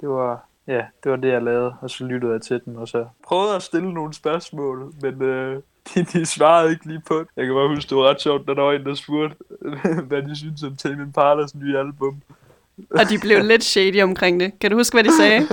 Det 0.00 0.08
var, 0.08 0.48
ja, 0.66 0.84
det 1.04 1.10
var 1.10 1.16
det, 1.16 1.28
jeg 1.28 1.42
lavede, 1.42 1.74
og 1.80 1.90
så 1.90 2.04
lyttede 2.04 2.32
jeg 2.32 2.42
til 2.42 2.60
den, 2.64 2.76
og 2.76 2.88
så 2.88 3.06
prøvede 3.26 3.56
at 3.56 3.62
stille 3.62 3.94
nogle 3.94 4.14
spørgsmål, 4.14 4.92
men 5.02 5.22
øh, 5.22 5.62
de, 5.94 6.04
de 6.04 6.26
svarede 6.26 6.70
ikke 6.70 6.86
lige 6.86 7.02
på 7.08 7.18
det. 7.18 7.26
Jeg 7.36 7.46
kan 7.46 7.54
bare 7.54 7.68
huske, 7.68 7.88
det 7.88 7.96
var 7.96 8.10
ret 8.10 8.20
sjovt, 8.20 8.48
da 8.48 8.54
der 8.54 8.62
var 8.62 8.72
en, 8.72 8.84
der 8.84 8.94
spurgte, 8.94 9.36
hvad 10.08 10.22
de 10.22 10.36
synes 10.36 10.62
om 10.62 10.76
Tame 10.76 11.02
Impala's 11.02 11.58
nye 11.58 11.78
album. 11.78 12.22
Og 12.90 13.08
de 13.08 13.18
blev 13.18 13.44
lidt 13.44 13.64
shady 13.64 14.02
omkring 14.02 14.40
det. 14.40 14.58
Kan 14.60 14.70
du 14.70 14.76
huske, 14.76 14.94
hvad 14.94 15.04
de 15.04 15.16
sagde? 15.16 15.48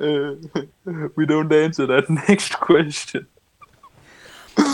Uh, 0.00 0.36
we 1.18 1.26
don't 1.26 1.54
answer 1.54 1.86
that 1.86 2.10
next 2.28 2.52
question. 2.66 3.26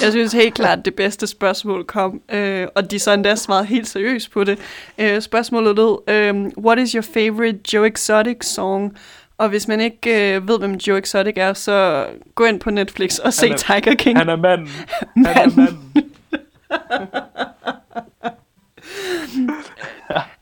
Jeg 0.02 0.10
synes 0.12 0.32
helt 0.32 0.54
klart, 0.54 0.78
at 0.78 0.84
det 0.84 0.94
bedste 0.94 1.26
spørgsmål 1.26 1.84
kom, 1.84 2.20
øh, 2.32 2.68
og 2.74 2.90
de 2.90 2.98
så 2.98 3.12
endda 3.12 3.34
svarede 3.34 3.66
helt 3.66 3.88
seriøst 3.88 4.30
på 4.30 4.44
det. 4.44 4.58
Øh, 4.98 5.22
spørgsmålet 5.22 5.76
lød, 5.76 6.08
øh, 6.08 6.34
what 6.64 6.78
is 6.78 6.92
your 6.92 7.02
favorite 7.02 7.58
Joe 7.72 7.86
Exotic 7.88 8.36
song? 8.42 8.96
Og 9.38 9.48
hvis 9.48 9.68
man 9.68 9.80
ikke 9.80 10.34
øh, 10.36 10.48
ved, 10.48 10.58
hvem 10.58 10.72
Joe 10.74 10.98
Exotic 10.98 11.34
er, 11.36 11.52
så 11.52 12.06
gå 12.34 12.44
ind 12.44 12.60
på 12.60 12.70
Netflix 12.70 13.18
og 13.18 13.32
se 13.32 13.48
er- 13.48 13.56
Tiger 13.56 13.94
King. 13.94 14.18
Han 14.18 14.28
er 14.28 14.36
manden. 14.36 14.68
Han 15.26 15.50
er 15.50 15.56
manden. 15.56 15.92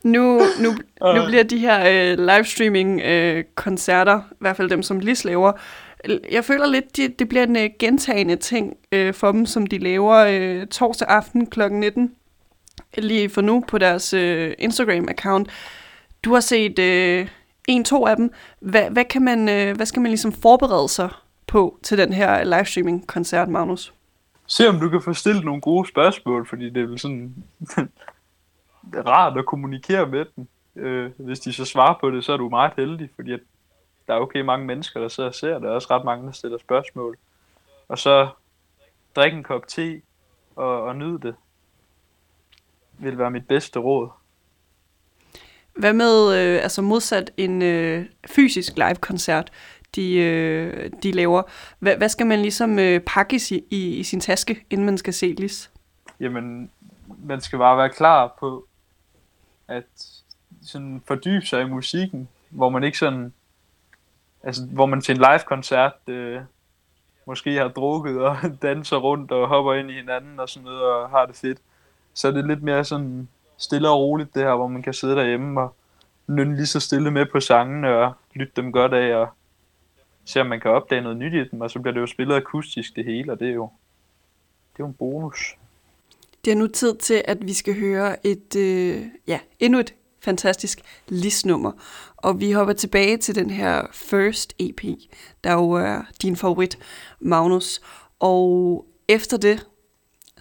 Nu, 0.03 0.41
nu, 0.61 0.69
nu 1.15 1.25
bliver 1.27 1.43
de 1.43 1.57
her 1.57 1.79
øh, 1.87 2.17
livestreaming-koncerter, 2.25 4.19
i 4.31 4.35
hvert 4.39 4.57
fald 4.57 4.69
dem, 4.69 4.83
som 4.83 4.99
Lis 4.99 5.25
laver, 5.25 5.51
jeg 6.31 6.45
føler 6.45 6.67
lidt, 6.67 6.97
det, 6.97 7.19
det 7.19 7.29
bliver 7.29 7.43
en 7.43 7.55
øh, 7.55 7.69
gentagende 7.79 8.35
ting 8.35 8.73
øh, 8.91 9.13
for 9.13 9.31
dem, 9.31 9.45
som 9.45 9.67
de 9.67 9.77
laver 9.77 10.15
øh, 10.29 10.67
torsdag 10.67 11.07
aften 11.07 11.45
kl. 11.45 11.59
19, 11.71 12.11
lige 12.97 13.29
for 13.29 13.41
nu 13.41 13.63
på 13.67 13.77
deres 13.77 14.13
øh, 14.13 14.53
Instagram-account. 14.59 15.43
Du 16.23 16.33
har 16.33 16.39
set 16.39 16.79
øh, 16.79 17.27
en-to 17.67 18.07
af 18.07 18.15
dem. 18.15 18.31
Hvad, 18.59 18.89
hvad, 18.89 19.05
kan 19.05 19.21
man, 19.21 19.49
øh, 19.49 19.75
hvad 19.75 19.85
skal 19.85 20.01
man 20.01 20.09
ligesom 20.09 20.31
forberede 20.31 20.89
sig 20.89 21.09
på 21.47 21.79
til 21.83 21.97
den 21.97 22.13
her 22.13 22.43
livestreaming-koncert, 22.43 23.49
Magnus? 23.49 23.93
Se 24.47 24.69
om 24.69 24.79
du 24.79 24.89
kan 24.89 25.01
få 25.01 25.13
stillet 25.13 25.45
nogle 25.45 25.61
gode 25.61 25.87
spørgsmål, 25.87 26.47
fordi 26.47 26.69
det 26.69 26.83
er 26.83 26.87
vel 26.87 26.99
sådan 26.99 27.35
rart 29.07 29.37
at 29.37 29.45
kommunikere 29.45 30.05
med 30.07 30.25
dem. 30.35 30.47
Øh, 30.75 31.11
hvis 31.17 31.39
de 31.39 31.53
så 31.53 31.65
svarer 31.65 31.97
på 31.99 32.11
det, 32.11 32.25
så 32.25 32.33
er 32.33 32.37
du 32.37 32.49
meget 32.49 32.73
heldig, 32.77 33.09
fordi 33.15 33.33
at 33.33 33.39
der 34.07 34.13
er 34.13 34.19
okay 34.19 34.41
mange 34.41 34.65
mennesker, 34.65 34.99
der 34.99 35.07
sidder 35.07 35.29
og 35.29 35.35
ser. 35.35 35.59
Der 35.59 35.69
er 35.69 35.73
også 35.73 35.87
ret 35.91 36.05
mange, 36.05 36.25
der 36.25 36.31
stiller 36.31 36.57
spørgsmål. 36.57 37.17
Og 37.87 37.97
så 37.97 38.29
drikke 39.15 39.37
en 39.37 39.43
kop 39.43 39.67
te 39.67 40.01
og, 40.55 40.83
og 40.83 40.95
nyde 40.95 41.19
det. 41.19 41.35
Vil 42.97 43.17
være 43.17 43.31
mit 43.31 43.47
bedste 43.47 43.79
råd. 43.79 44.09
Hvad 45.75 45.93
med, 45.93 46.35
øh, 46.35 46.63
altså 46.63 46.81
modsat 46.81 47.31
en 47.37 47.61
øh, 47.61 48.05
fysisk 48.27 48.77
live-koncert, 48.77 49.51
de, 49.95 50.15
øh, 50.15 50.91
de 51.03 51.11
laver, 51.11 51.41
hvad, 51.79 51.97
hvad 51.97 52.09
skal 52.09 52.27
man 52.27 52.41
ligesom 52.41 52.79
øh, 52.79 52.99
pakke 52.99 53.35
i, 53.51 53.63
i, 53.69 53.95
i 53.95 54.03
sin 54.03 54.19
taske, 54.19 54.65
inden 54.69 54.85
man 54.85 54.97
skal 54.97 55.13
se 55.13 55.35
Lis? 55.37 55.71
Jamen, 56.19 56.71
man 57.23 57.41
skal 57.41 57.59
bare 57.59 57.77
være 57.77 57.89
klar 57.89 58.35
på 58.39 58.67
at 59.67 59.83
sådan 60.61 61.01
fordybe 61.07 61.45
sig 61.45 61.61
i 61.61 61.69
musikken, 61.69 62.29
hvor 62.49 62.69
man 62.69 62.83
ikke 62.83 62.97
sådan, 62.97 63.33
altså 64.43 64.65
hvor 64.65 64.85
man 64.85 65.01
til 65.01 65.15
en 65.15 65.17
live-koncert 65.17 65.93
øh, 66.07 66.41
måske 67.27 67.55
har 67.55 67.67
drukket 67.67 68.21
og 68.21 68.37
danser 68.61 68.97
rundt 68.97 69.31
og 69.31 69.47
hopper 69.47 69.73
ind 69.73 69.91
i 69.91 69.93
hinanden 69.93 70.39
og 70.39 70.49
sådan 70.49 70.65
noget 70.65 70.81
og 70.81 71.09
har 71.09 71.25
det 71.25 71.35
fedt. 71.35 71.59
Så 72.13 72.27
er 72.27 72.31
det 72.31 72.47
lidt 72.47 72.63
mere 72.63 72.83
sådan 72.83 73.27
stille 73.57 73.89
og 73.89 73.99
roligt 73.99 74.33
det 74.33 74.43
her, 74.43 74.55
hvor 74.55 74.67
man 74.67 74.81
kan 74.81 74.93
sidde 74.93 75.15
derhjemme 75.15 75.61
og 75.61 75.75
nynne 76.27 76.55
lige 76.55 76.65
så 76.65 76.79
stille 76.79 77.11
med 77.11 77.25
på 77.31 77.39
sangene 77.39 77.97
og 77.97 78.13
lytte 78.33 78.53
dem 78.55 78.71
godt 78.71 78.93
af 78.93 79.15
og 79.15 79.27
se 80.25 80.41
om 80.41 80.47
man 80.47 80.59
kan 80.59 80.71
opdage 80.71 81.01
noget 81.01 81.17
nyt 81.17 81.33
i 81.33 81.49
dem, 81.51 81.61
og 81.61 81.71
så 81.71 81.79
bliver 81.79 81.93
det 81.93 82.01
jo 82.01 82.07
spillet 82.07 82.35
akustisk 82.35 82.95
det 82.95 83.05
hele, 83.05 83.31
og 83.31 83.39
det 83.39 83.49
er 83.49 83.53
jo, 83.53 83.69
det 84.73 84.79
er 84.79 84.83
jo 84.83 84.87
en 84.87 84.93
bonus. 84.93 85.55
Det 86.45 86.51
er 86.51 86.55
nu 86.55 86.67
tid 86.67 86.95
til, 86.95 87.21
at 87.25 87.37
vi 87.47 87.53
skal 87.53 87.79
høre 87.79 88.27
et, 88.27 88.55
øh, 88.55 89.01
ja, 89.27 89.39
endnu 89.59 89.79
et 89.79 89.93
fantastisk 90.21 90.81
listnummer. 91.07 91.71
Og 92.17 92.39
vi 92.39 92.51
hopper 92.51 92.73
tilbage 92.73 93.17
til 93.17 93.35
den 93.35 93.49
her 93.49 93.87
First 93.93 94.53
EP, 94.59 94.81
der 95.43 95.53
jo 95.53 95.71
er 95.71 96.01
din 96.21 96.35
favorit, 96.35 96.77
Magnus. 97.19 97.81
Og 98.19 98.85
efter 99.07 99.37
det, 99.37 99.67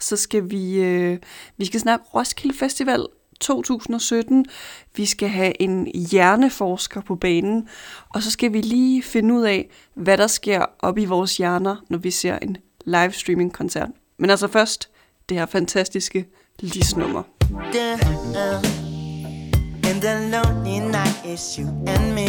så 0.00 0.16
skal 0.16 0.50
vi, 0.50 0.80
øh, 0.80 1.18
vi 1.56 1.64
skal 1.64 1.80
snakke 1.80 2.04
Roskilde 2.14 2.56
Festival 2.56 3.06
2017. 3.40 4.46
Vi 4.96 5.06
skal 5.06 5.28
have 5.28 5.62
en 5.62 5.86
hjerneforsker 6.10 7.00
på 7.00 7.14
banen, 7.14 7.68
og 8.14 8.22
så 8.22 8.30
skal 8.30 8.52
vi 8.52 8.60
lige 8.60 9.02
finde 9.02 9.34
ud 9.34 9.42
af, 9.42 9.70
hvad 9.94 10.18
der 10.18 10.26
sker 10.26 10.64
op 10.78 10.98
i 10.98 11.04
vores 11.04 11.36
hjerner, 11.36 11.76
når 11.88 11.98
vi 11.98 12.10
ser 12.10 12.38
en 12.38 12.56
livestreaming-koncert. 12.86 13.88
Men 14.18 14.30
altså 14.30 14.48
først, 14.48 14.90
det 15.28 15.36
her 15.36 15.46
fantastiske 15.46 16.26
listnummer. 16.60 17.22
down 18.34 18.64
in 19.84 20.00
the 20.00 20.28
lonely 20.30 20.80
night 20.80 21.24
it's 21.24 21.58
you 21.58 21.66
and 21.86 22.14
me 22.14 22.28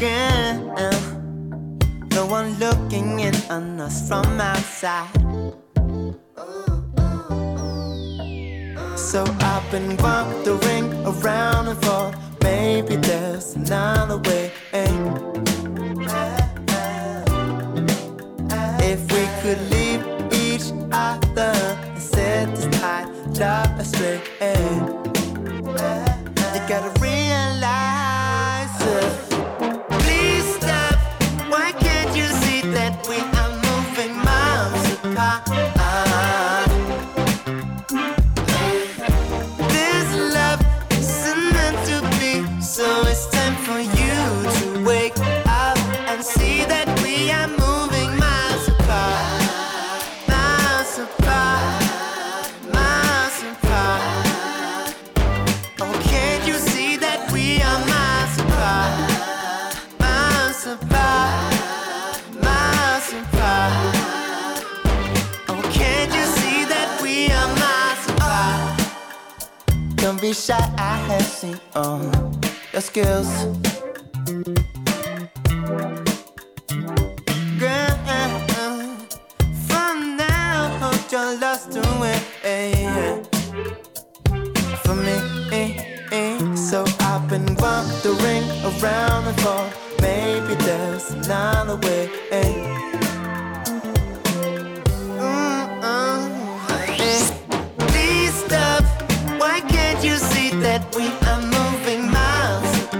girl 0.00 1.11
one 2.32 2.58
looking 2.58 3.20
in 3.20 3.34
on 3.50 3.78
us 3.78 4.08
from 4.08 4.40
outside. 4.40 5.06
So 8.96 9.22
I've 9.50 9.70
been 9.70 9.98
wandering 9.98 10.86
around 11.04 11.68
and 11.68 11.78
thought 11.82 12.14
maybe 12.42 12.96
there's 12.96 13.54
another 13.54 14.16
way. 14.28 14.50
If 18.92 19.00
we 19.14 19.24
could 19.42 19.60
leave 19.74 20.02
each 20.32 20.72
other 20.90 21.52
and 21.92 22.00
set 22.00 22.46
this 22.56 22.66
tight 22.78 23.08
love 23.40 23.78
astray, 23.78 24.22
you 26.54 26.60
gotta 26.72 26.92
realize 26.98 27.21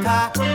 car. 0.03 0.52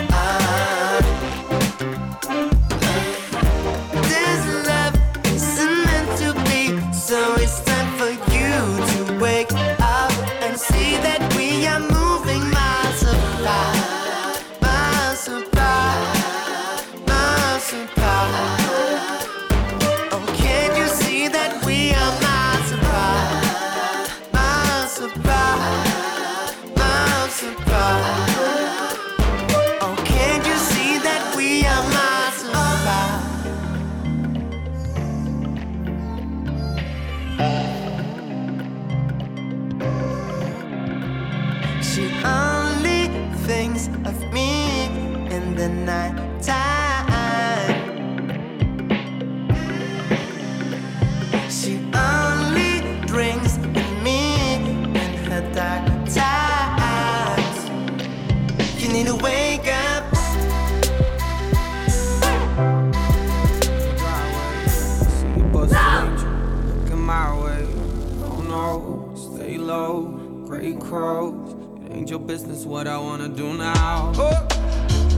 Ain't 72.08 72.12
your 72.12 72.20
business 72.26 72.64
what 72.64 72.88
I 72.88 72.98
wanna 72.98 73.28
do 73.28 73.54
now. 73.58 74.14
Oh, 74.16 74.48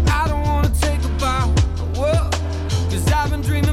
I 0.07 0.27
don't 0.27 0.41
wanna 0.41 0.71
take 0.81 0.99
a 1.03 1.09
bow. 1.19 1.45
Whoa, 1.93 2.31
cause 2.89 3.11
I've 3.11 3.29
been 3.29 3.41
dreaming 3.41 3.68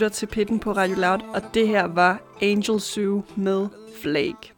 lytter 0.00 0.08
til 0.08 0.26
Pitten 0.26 0.60
på 0.60 0.72
Radio 0.72 0.96
Loud, 0.96 1.20
og 1.34 1.42
det 1.54 1.68
her 1.68 1.84
var 1.84 2.22
Angel 2.42 2.80
Sue 2.80 3.24
med 3.36 3.68
Flake. 4.02 4.52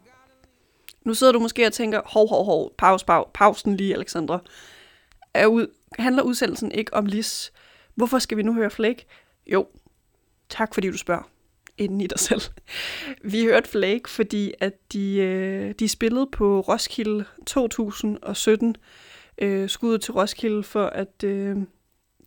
Nu 1.04 1.14
sidder 1.14 1.32
du 1.32 1.38
måske 1.38 1.66
og 1.66 1.72
tænker, 1.72 2.00
hov, 2.04 2.28
hov, 2.28 2.44
hov, 2.44 2.74
pause, 2.78 3.06
pause, 3.06 3.30
pausen 3.34 3.76
lige, 3.76 3.94
Alexandra. 3.94 4.40
Er 5.34 5.46
ud, 5.46 5.66
handler 5.98 6.22
udsendelsen 6.22 6.72
ikke 6.72 6.94
om 6.94 7.06
Lis? 7.06 7.52
Hvorfor 7.94 8.18
skal 8.18 8.36
vi 8.36 8.42
nu 8.42 8.54
høre 8.54 8.70
Flake? 8.70 9.06
Jo, 9.46 9.66
tak 10.48 10.74
fordi 10.74 10.90
du 10.90 10.98
spørger. 10.98 11.30
Inden 11.78 12.00
i 12.00 12.06
dig 12.06 12.18
selv. 12.18 12.42
Vi 13.24 13.44
hørte 13.44 13.68
Flake, 13.68 14.10
fordi 14.10 14.52
at 14.60 14.92
de, 14.92 15.16
øh, 15.16 15.74
de 15.78 15.88
spillede 15.88 16.28
på 16.32 16.60
Roskilde 16.60 17.24
2017. 17.46 18.76
Øh, 19.38 19.68
skuddet 19.68 20.00
til 20.00 20.12
Roskilde 20.12 20.62
for, 20.62 20.86
at 20.86 21.24
øh, 21.24 21.56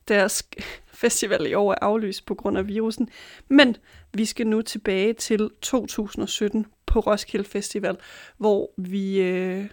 deres 0.07 0.49
festival 1.03 1.45
i 1.45 1.53
år 1.53 1.71
er 1.71 1.77
aflyst 1.81 2.25
på 2.25 2.35
grund 2.35 2.57
af 2.57 2.67
virusen. 2.67 3.09
Men 3.47 3.77
vi 4.13 4.25
skal 4.25 4.47
nu 4.47 4.61
tilbage 4.61 5.13
til 5.13 5.49
2017 5.61 6.65
på 6.85 6.99
Roskilde 6.99 7.49
Festival, 7.49 7.97
hvor 8.37 8.71
vi, 8.77 9.21
øh, 9.21 9.65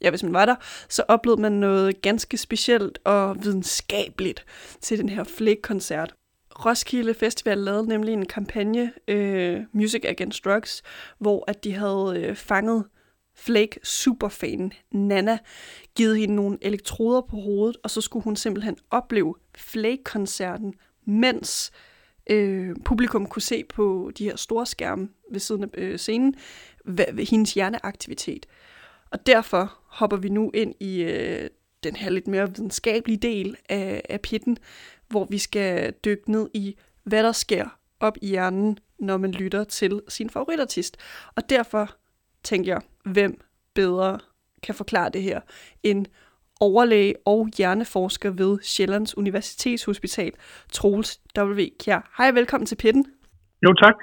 ja 0.00 0.10
hvis 0.10 0.22
man 0.22 0.32
var 0.32 0.46
der, 0.46 0.56
så 0.88 1.02
oplevede 1.08 1.42
man 1.42 1.52
noget 1.52 2.02
ganske 2.02 2.36
specielt 2.36 2.98
og 3.04 3.44
videnskabeligt 3.44 4.44
til 4.80 4.98
den 4.98 5.08
her 5.08 5.24
Flake-koncert. 5.24 6.14
Roskilde 6.64 7.14
Festival 7.14 7.58
lavede 7.58 7.88
nemlig 7.88 8.12
en 8.12 8.26
kampagne, 8.26 8.92
øh, 9.08 9.60
Music 9.72 10.04
Against 10.04 10.44
Drugs, 10.44 10.82
hvor 11.18 11.44
at 11.48 11.64
de 11.64 11.72
havde 11.72 12.14
øh, 12.16 12.36
fanget 12.36 12.84
Flake 13.34 13.80
superfan 13.82 14.72
Nana, 14.90 15.38
givet 15.94 16.18
hende 16.18 16.34
nogle 16.34 16.58
elektroder 16.60 17.20
på 17.20 17.36
hovedet, 17.36 17.76
og 17.84 17.90
så 17.90 18.00
skulle 18.00 18.24
hun 18.24 18.36
simpelthen 18.36 18.76
opleve 18.90 19.34
Flake-koncerten, 19.54 20.74
mens 21.04 21.72
øh, 22.30 22.76
publikum 22.84 23.26
kunne 23.26 23.42
se 23.42 23.64
på 23.64 24.10
de 24.18 24.24
her 24.24 24.36
store 24.36 24.66
skærme 24.66 25.08
ved 25.30 25.40
siden 25.40 25.62
af 25.62 25.68
øh, 25.74 25.98
scenen, 25.98 26.34
hvad, 26.84 27.04
hvad 27.12 27.24
hendes 27.24 27.54
hjerneaktivitet. 27.54 28.46
Og 29.10 29.26
derfor 29.26 29.78
hopper 29.86 30.16
vi 30.16 30.28
nu 30.28 30.50
ind 30.54 30.74
i 30.80 31.02
øh, 31.02 31.50
den 31.82 31.96
her 31.96 32.10
lidt 32.10 32.28
mere 32.28 32.48
videnskabelige 32.48 33.18
del 33.18 33.56
af, 33.68 34.02
af 34.08 34.20
pitten, 34.20 34.56
hvor 35.08 35.26
vi 35.30 35.38
skal 35.38 35.92
dykke 36.04 36.30
ned 36.30 36.48
i, 36.54 36.76
hvad 37.04 37.22
der 37.22 37.32
sker 37.32 37.78
op 38.00 38.16
i 38.22 38.26
hjernen, 38.28 38.78
når 38.98 39.16
man 39.16 39.30
lytter 39.30 39.64
til 39.64 40.00
sin 40.08 40.30
favoritartist. 40.30 40.96
Og 41.36 41.50
derfor 41.50 41.96
tænker 42.44 42.72
jeg, 42.72 42.82
hvem 43.04 43.40
bedre 43.74 44.18
kan 44.62 44.74
forklare 44.74 45.10
det 45.10 45.22
her 45.22 45.40
end 45.82 46.06
overlæge 46.60 47.14
og 47.24 47.48
hjerneforsker 47.56 48.30
ved 48.30 48.58
Sjællands 48.62 49.16
Universitetshospital, 49.16 50.32
Troels 50.72 51.20
W. 51.38 51.60
Kjær. 51.78 52.12
Hej 52.18 52.30
velkommen 52.30 52.66
til 52.66 52.76
Pitten. 52.76 53.06
Jo, 53.62 53.74
tak. 53.74 53.94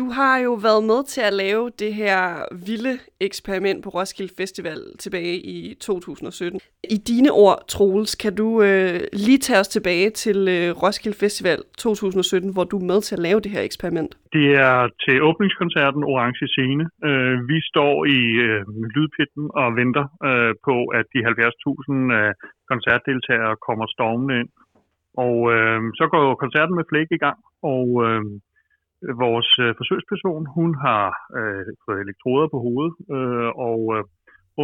Du 0.00 0.06
har 0.18 0.36
jo 0.46 0.52
været 0.68 0.82
med 0.92 1.00
til 1.14 1.22
at 1.28 1.34
lave 1.44 1.64
det 1.82 1.92
her 2.00 2.18
vilde 2.66 2.94
eksperiment 3.28 3.78
på 3.84 3.90
Roskilde 3.96 4.32
Festival 4.40 4.80
tilbage 5.04 5.36
i 5.56 5.74
2017. 5.74 6.60
I 6.96 6.98
dine 7.10 7.30
ord, 7.44 7.58
Troels, 7.72 8.14
kan 8.22 8.34
du 8.40 8.48
øh, 8.68 9.00
lige 9.26 9.40
tage 9.46 9.60
os 9.62 9.74
tilbage 9.76 10.10
til 10.10 10.38
øh, 10.56 10.68
Roskilde 10.82 11.18
Festival 11.24 11.58
2017, 11.78 12.52
hvor 12.54 12.64
du 12.72 12.76
er 12.82 12.88
med 12.92 13.00
til 13.02 13.14
at 13.18 13.24
lave 13.28 13.40
det 13.44 13.50
her 13.54 13.62
eksperiment? 13.70 14.12
Det 14.36 14.46
er 14.66 14.76
til 15.04 15.16
åbningskoncerten 15.28 16.02
Orange 16.12 16.46
Scene. 16.52 16.84
Øh, 17.08 17.36
vi 17.50 17.58
står 17.72 17.94
i 18.18 18.20
øh, 18.46 18.60
lydpitten 18.94 19.44
og 19.60 19.68
venter 19.80 20.06
øh, 20.28 20.52
på, 20.66 20.76
at 20.98 21.06
de 21.14 21.18
70.000 21.18 22.18
øh, 22.18 22.32
koncertdeltagere 22.70 23.54
kommer 23.66 23.86
stormende 23.96 24.34
ind. 24.40 24.50
Og 25.26 25.36
øh, 25.54 25.80
så 25.98 26.04
går 26.14 26.24
koncerten 26.44 26.74
med 26.78 26.84
Flæk 26.90 27.10
i 27.10 27.22
gang, 27.26 27.38
og 27.74 27.86
øh, 28.06 28.22
vores 29.24 29.50
øh, 29.64 29.74
forsøgsperson, 29.80 30.46
hun 30.58 30.70
har 30.86 31.06
øh, 31.38 31.66
fået 31.84 32.00
elektroder 32.00 32.48
på 32.48 32.58
hovedet, 32.66 32.94
øh, 33.16 33.50
og 33.68 33.80
øh, 33.96 34.04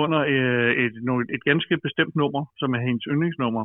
under 0.03 0.21
øh, 0.35 0.73
et, 0.85 0.95
no- 1.09 1.31
et 1.37 1.45
ganske 1.51 1.75
bestemt 1.87 2.15
nummer, 2.17 2.43
som 2.61 2.75
er 2.75 2.81
hendes 2.87 3.05
yndlingsnummer, 3.13 3.65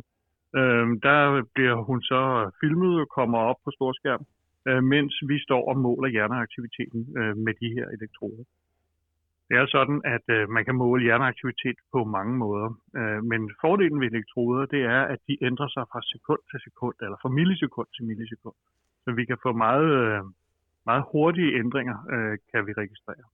øh, 0.58 0.86
der 1.06 1.20
bliver 1.54 1.76
hun 1.88 2.02
så 2.02 2.22
filmet 2.60 3.00
og 3.00 3.08
kommer 3.18 3.38
op 3.38 3.60
på 3.64 3.70
storskærm, 3.76 4.24
øh, 4.68 4.82
mens 4.94 5.14
vi 5.30 5.36
står 5.46 5.62
og 5.70 5.76
måler 5.86 6.08
hjerneaktiviteten 6.08 7.00
øh, 7.18 7.36
med 7.36 7.54
de 7.60 7.68
her 7.76 7.86
elektroder. 7.96 8.44
Det 9.48 9.58
er 9.58 9.66
sådan, 9.66 10.00
at 10.14 10.26
øh, 10.36 10.48
man 10.56 10.64
kan 10.64 10.74
måle 10.74 11.02
hjerneaktivitet 11.02 11.78
på 11.92 12.04
mange 12.16 12.34
måder, 12.44 12.68
øh, 12.98 13.20
men 13.30 13.40
fordelen 13.60 14.00
ved 14.00 14.08
elektroder, 14.12 14.66
det 14.74 14.82
er, 14.96 15.02
at 15.14 15.20
de 15.28 15.44
ændrer 15.48 15.68
sig 15.68 15.84
fra 15.92 16.00
sekund 16.12 16.42
til 16.50 16.60
sekund, 16.66 16.96
eller 17.04 17.16
fra 17.22 17.34
millisekund 17.38 17.88
til 17.94 18.04
millisekund. 18.04 18.56
Så 19.04 19.10
vi 19.18 19.24
kan 19.24 19.38
få 19.42 19.52
meget, 19.52 19.88
øh, 20.02 20.22
meget 20.86 21.04
hurtige 21.12 21.54
ændringer, 21.58 21.98
øh, 22.14 22.38
kan 22.50 22.66
vi 22.66 22.72
registrere. 22.72 23.24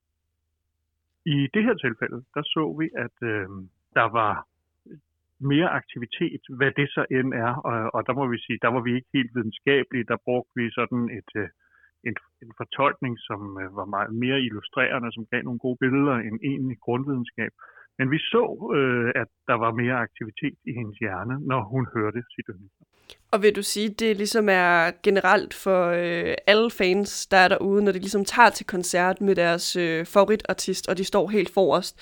I 1.27 1.49
det 1.55 1.63
her 1.65 1.75
tilfælde, 1.75 2.25
der 2.35 2.43
så 2.43 2.65
vi, 2.81 2.87
at 3.05 3.17
øh, 3.23 3.49
der 3.95 4.09
var 4.21 4.47
mere 5.41 5.69
aktivitet, 5.81 6.41
hvad 6.49 6.71
det 6.79 6.89
så 6.91 7.07
end 7.11 7.35
er, 7.35 7.55
og, 7.69 7.95
og 7.95 8.07
der 8.07 8.13
må 8.13 8.27
vi 8.27 8.39
sige, 8.39 8.59
der 8.63 8.69
var 8.69 8.81
vi 8.81 8.95
ikke 8.95 9.09
helt 9.15 9.35
videnskabelige, 9.35 10.05
der 10.05 10.17
brugte 10.25 10.53
vi 10.57 10.71
sådan 10.71 11.03
et, 11.19 11.31
øh, 11.43 11.49
en, 12.09 12.17
en 12.43 12.53
fortolkning, 12.57 13.15
som 13.29 13.41
øh, 13.63 13.77
var 13.77 13.85
meget 13.85 14.15
mere 14.15 14.41
illustrerende, 14.41 15.13
som 15.13 15.27
gav 15.33 15.43
nogle 15.43 15.59
gode 15.59 15.79
billeder 15.81 16.17
end 16.27 16.37
egentlig 16.51 16.79
grundvidenskab. 16.79 17.53
Men 17.99 18.11
vi 18.11 18.19
så, 18.19 18.45
øh, 18.79 19.13
at 19.23 19.31
der 19.47 19.55
var 19.65 19.73
mere 19.73 19.97
aktivitet 20.07 20.59
i 20.65 20.73
hendes 20.79 20.99
hjerne, 20.99 21.35
når 21.51 21.61
hun 21.73 21.87
hørte 21.95 22.23
sit 22.35 22.47
yndlingsnummer. 22.49 22.96
Og 23.33 23.43
vil 23.43 23.57
du 23.57 23.63
sige, 23.63 23.89
det 24.03 24.17
ligesom 24.17 24.47
er 24.49 24.73
generelt 25.07 25.55
for 25.65 25.81
øh, 26.01 26.35
alle 26.53 26.71
fans, 26.81 27.27
der 27.33 27.37
er 27.45 27.49
derude, 27.49 27.85
når 27.85 27.93
de 27.93 27.99
ligesom 27.99 28.25
tager 28.25 28.51
til 28.51 28.67
koncert 28.75 29.21
med 29.21 29.35
deres 29.35 29.67
øh, 29.77 30.01
favoritartist, 30.15 30.85
og 30.91 30.99
de 30.99 31.05
står 31.05 31.25
helt 31.37 31.51
forrest, 31.59 31.95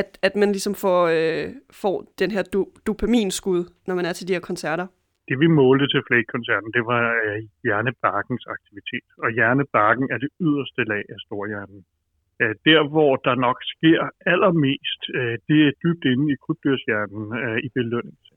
at, 0.00 0.08
at 0.22 0.34
man 0.36 0.50
ligesom 0.52 0.74
får, 0.74 1.00
øh, 1.16 1.46
får 1.82 1.96
den 2.18 2.30
her 2.30 2.42
do, 2.54 2.60
dopaminskud, 2.86 3.60
når 3.86 3.94
man 3.94 4.04
er 4.04 4.12
til 4.12 4.28
de 4.28 4.32
her 4.32 4.44
koncerter? 4.50 4.86
Det 5.28 5.36
vi 5.44 5.48
målte 5.62 5.86
til 5.92 6.02
Flake-koncerten, 6.08 6.70
det 6.76 6.84
var 6.92 7.04
øh, 7.24 7.38
hjernebarkens 7.64 8.44
aktivitet. 8.56 9.08
Og 9.24 9.28
hjernebarken 9.38 10.06
er 10.14 10.18
det 10.24 10.30
yderste 10.46 10.82
lag 10.92 11.04
af 11.14 11.18
storhjernen. 11.26 11.80
Øh, 12.42 12.54
der, 12.68 12.80
hvor 12.94 13.12
der 13.26 13.34
nok 13.46 13.58
sker 13.74 14.00
allermest, 14.32 15.00
øh, 15.18 15.34
det 15.48 15.58
er 15.68 15.78
dybt 15.84 16.04
inde 16.12 16.26
i 16.32 16.36
krybdyrshjernen 16.44 17.24
øh, 17.42 17.58
i 17.66 17.68
belønnings 17.76 18.33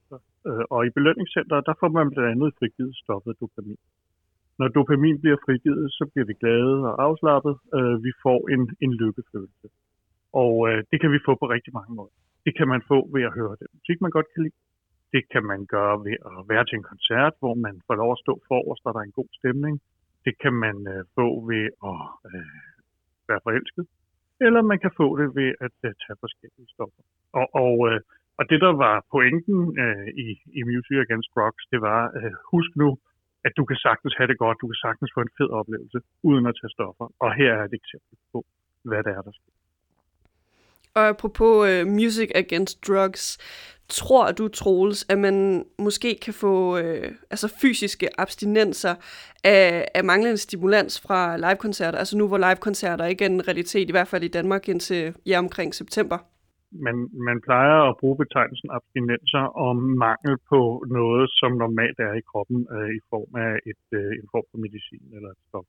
Øh, 0.48 0.64
og 0.74 0.80
i 0.88 0.90
belønningscenteret, 0.98 1.68
der 1.70 1.76
får 1.80 1.90
man 1.98 2.10
blandt 2.12 2.32
andet 2.34 2.50
frigivet 2.60 2.96
stoffet 3.04 3.40
dopamin. 3.42 3.82
Når 4.60 4.68
dopamin 4.68 5.18
bliver 5.22 5.40
frigivet, 5.46 5.86
så 5.98 6.04
bliver 6.12 6.26
vi 6.30 6.36
glade 6.42 6.76
og 6.90 6.94
afslappet. 7.06 7.56
Øh, 7.78 7.96
vi 8.06 8.12
får 8.24 8.40
en, 8.54 8.62
en 8.86 8.94
lykkefølelse. 9.02 9.68
Og 10.44 10.54
øh, 10.70 10.80
det 10.92 10.98
kan 11.02 11.12
vi 11.16 11.20
få 11.28 11.32
på 11.42 11.46
rigtig 11.56 11.74
mange 11.80 11.94
måder. 12.00 12.16
Det 12.46 12.54
kan 12.58 12.68
man 12.74 12.82
få 12.92 12.98
ved 13.14 13.24
at 13.30 13.36
høre 13.40 13.56
den 13.62 13.70
musik, 13.78 13.98
man 14.02 14.16
godt 14.18 14.30
kan 14.34 14.44
lide. 14.44 14.58
Det 15.14 15.24
kan 15.34 15.44
man 15.52 15.60
gøre 15.76 15.96
ved 16.08 16.18
at 16.32 16.40
være 16.52 16.66
til 16.66 16.78
en 16.78 16.90
koncert, 16.92 17.34
hvor 17.42 17.54
man 17.66 17.76
får 17.88 17.96
lov 18.02 18.12
at 18.12 18.24
stå 18.26 18.34
forrest, 18.48 18.86
og 18.86 18.94
der 18.94 19.00
er 19.00 19.08
en 19.08 19.20
god 19.22 19.32
stemning. 19.40 19.76
Det 20.26 20.34
kan 20.44 20.54
man 20.66 20.78
øh, 20.94 21.04
få 21.16 21.28
ved 21.52 21.66
at 21.92 22.02
øh, 22.30 22.58
være 23.30 23.42
forelsket. 23.46 23.86
Eller 24.46 24.62
man 24.72 24.80
kan 24.84 24.92
få 25.00 25.08
det 25.20 25.30
ved 25.40 25.50
at 25.66 25.78
øh, 25.88 25.94
tage 26.04 26.18
forskellige 26.24 26.70
stoffer. 26.76 27.04
Og, 27.40 27.48
og, 27.64 27.74
øh, 27.90 28.00
og 28.40 28.44
det, 28.50 28.60
der 28.66 28.74
var 28.86 28.96
pointen 29.14 29.60
øh, 29.84 30.08
i, 30.26 30.28
i 30.60 30.62
Music 30.70 30.98
Against 31.06 31.30
Drugs, 31.36 31.64
det 31.74 31.80
var, 31.90 32.02
øh, 32.18 32.34
husk 32.52 32.72
nu, 32.82 32.90
at 33.46 33.52
du 33.58 33.64
kan 33.70 33.78
sagtens 33.88 34.14
have 34.18 34.28
det 34.32 34.38
godt, 34.44 34.58
du 34.62 34.68
kan 34.72 34.80
sagtens 34.86 35.12
få 35.16 35.22
en 35.22 35.36
fed 35.38 35.50
oplevelse, 35.60 36.00
uden 36.30 36.46
at 36.50 36.56
tage 36.60 36.72
stoffer. 36.78 37.06
Og 37.24 37.30
her 37.40 37.52
er 37.60 37.64
et 37.70 37.76
eksempel 37.82 38.16
på, 38.32 38.40
hvad 38.90 39.04
det 39.04 39.12
er, 39.18 39.22
der 39.28 39.34
sker. 39.40 39.54
Og 40.98 41.08
apropos 41.08 41.70
øh, 41.70 41.88
Music 41.88 42.30
Against 42.36 42.88
Drugs, 42.88 43.24
tror 43.90 44.32
du, 44.32 44.48
Troels, 44.48 45.06
at 45.10 45.18
man 45.18 45.66
måske 45.80 46.18
kan 46.22 46.34
få 46.34 46.78
øh, 46.78 47.12
altså 47.32 47.58
fysiske 47.62 48.08
abstinenser 48.20 48.96
af, 49.44 49.88
af 49.96 50.04
manglende 50.04 50.38
stimulans 50.38 51.02
fra 51.02 51.38
livekoncerter? 51.38 52.00
Altså 52.00 52.18
nu, 52.18 52.28
hvor 52.28 52.38
livekoncerter 52.38 53.06
ikke 53.06 53.26
er 53.26 53.30
en 53.30 53.48
realitet, 53.48 53.90
i 53.90 53.92
hvert 53.92 54.08
fald 54.08 54.24
i 54.24 54.28
Danmark 54.28 54.70
indtil 54.70 55.16
ja, 55.26 55.40
omkring 55.40 55.76
september 55.76 56.18
man, 56.72 56.96
man 57.28 57.42
plejer 57.48 57.78
at 57.90 57.98
bruge 58.00 58.18
betegnelsen 58.24 58.70
abstinenser 58.78 59.46
om 59.68 59.78
mangel 60.06 60.36
på 60.52 60.62
noget, 60.98 61.26
som 61.40 61.52
normalt 61.64 62.00
er 62.00 62.14
i 62.14 62.28
kroppen 62.32 62.60
øh, 62.76 62.90
i 63.00 63.02
form 63.12 63.32
af 63.46 63.54
et, 63.72 63.86
øh, 64.00 64.12
en 64.22 64.28
form 64.34 64.46
for 64.52 64.58
medicin 64.66 65.08
eller 65.18 65.30
et 65.36 65.42
stof. 65.48 65.68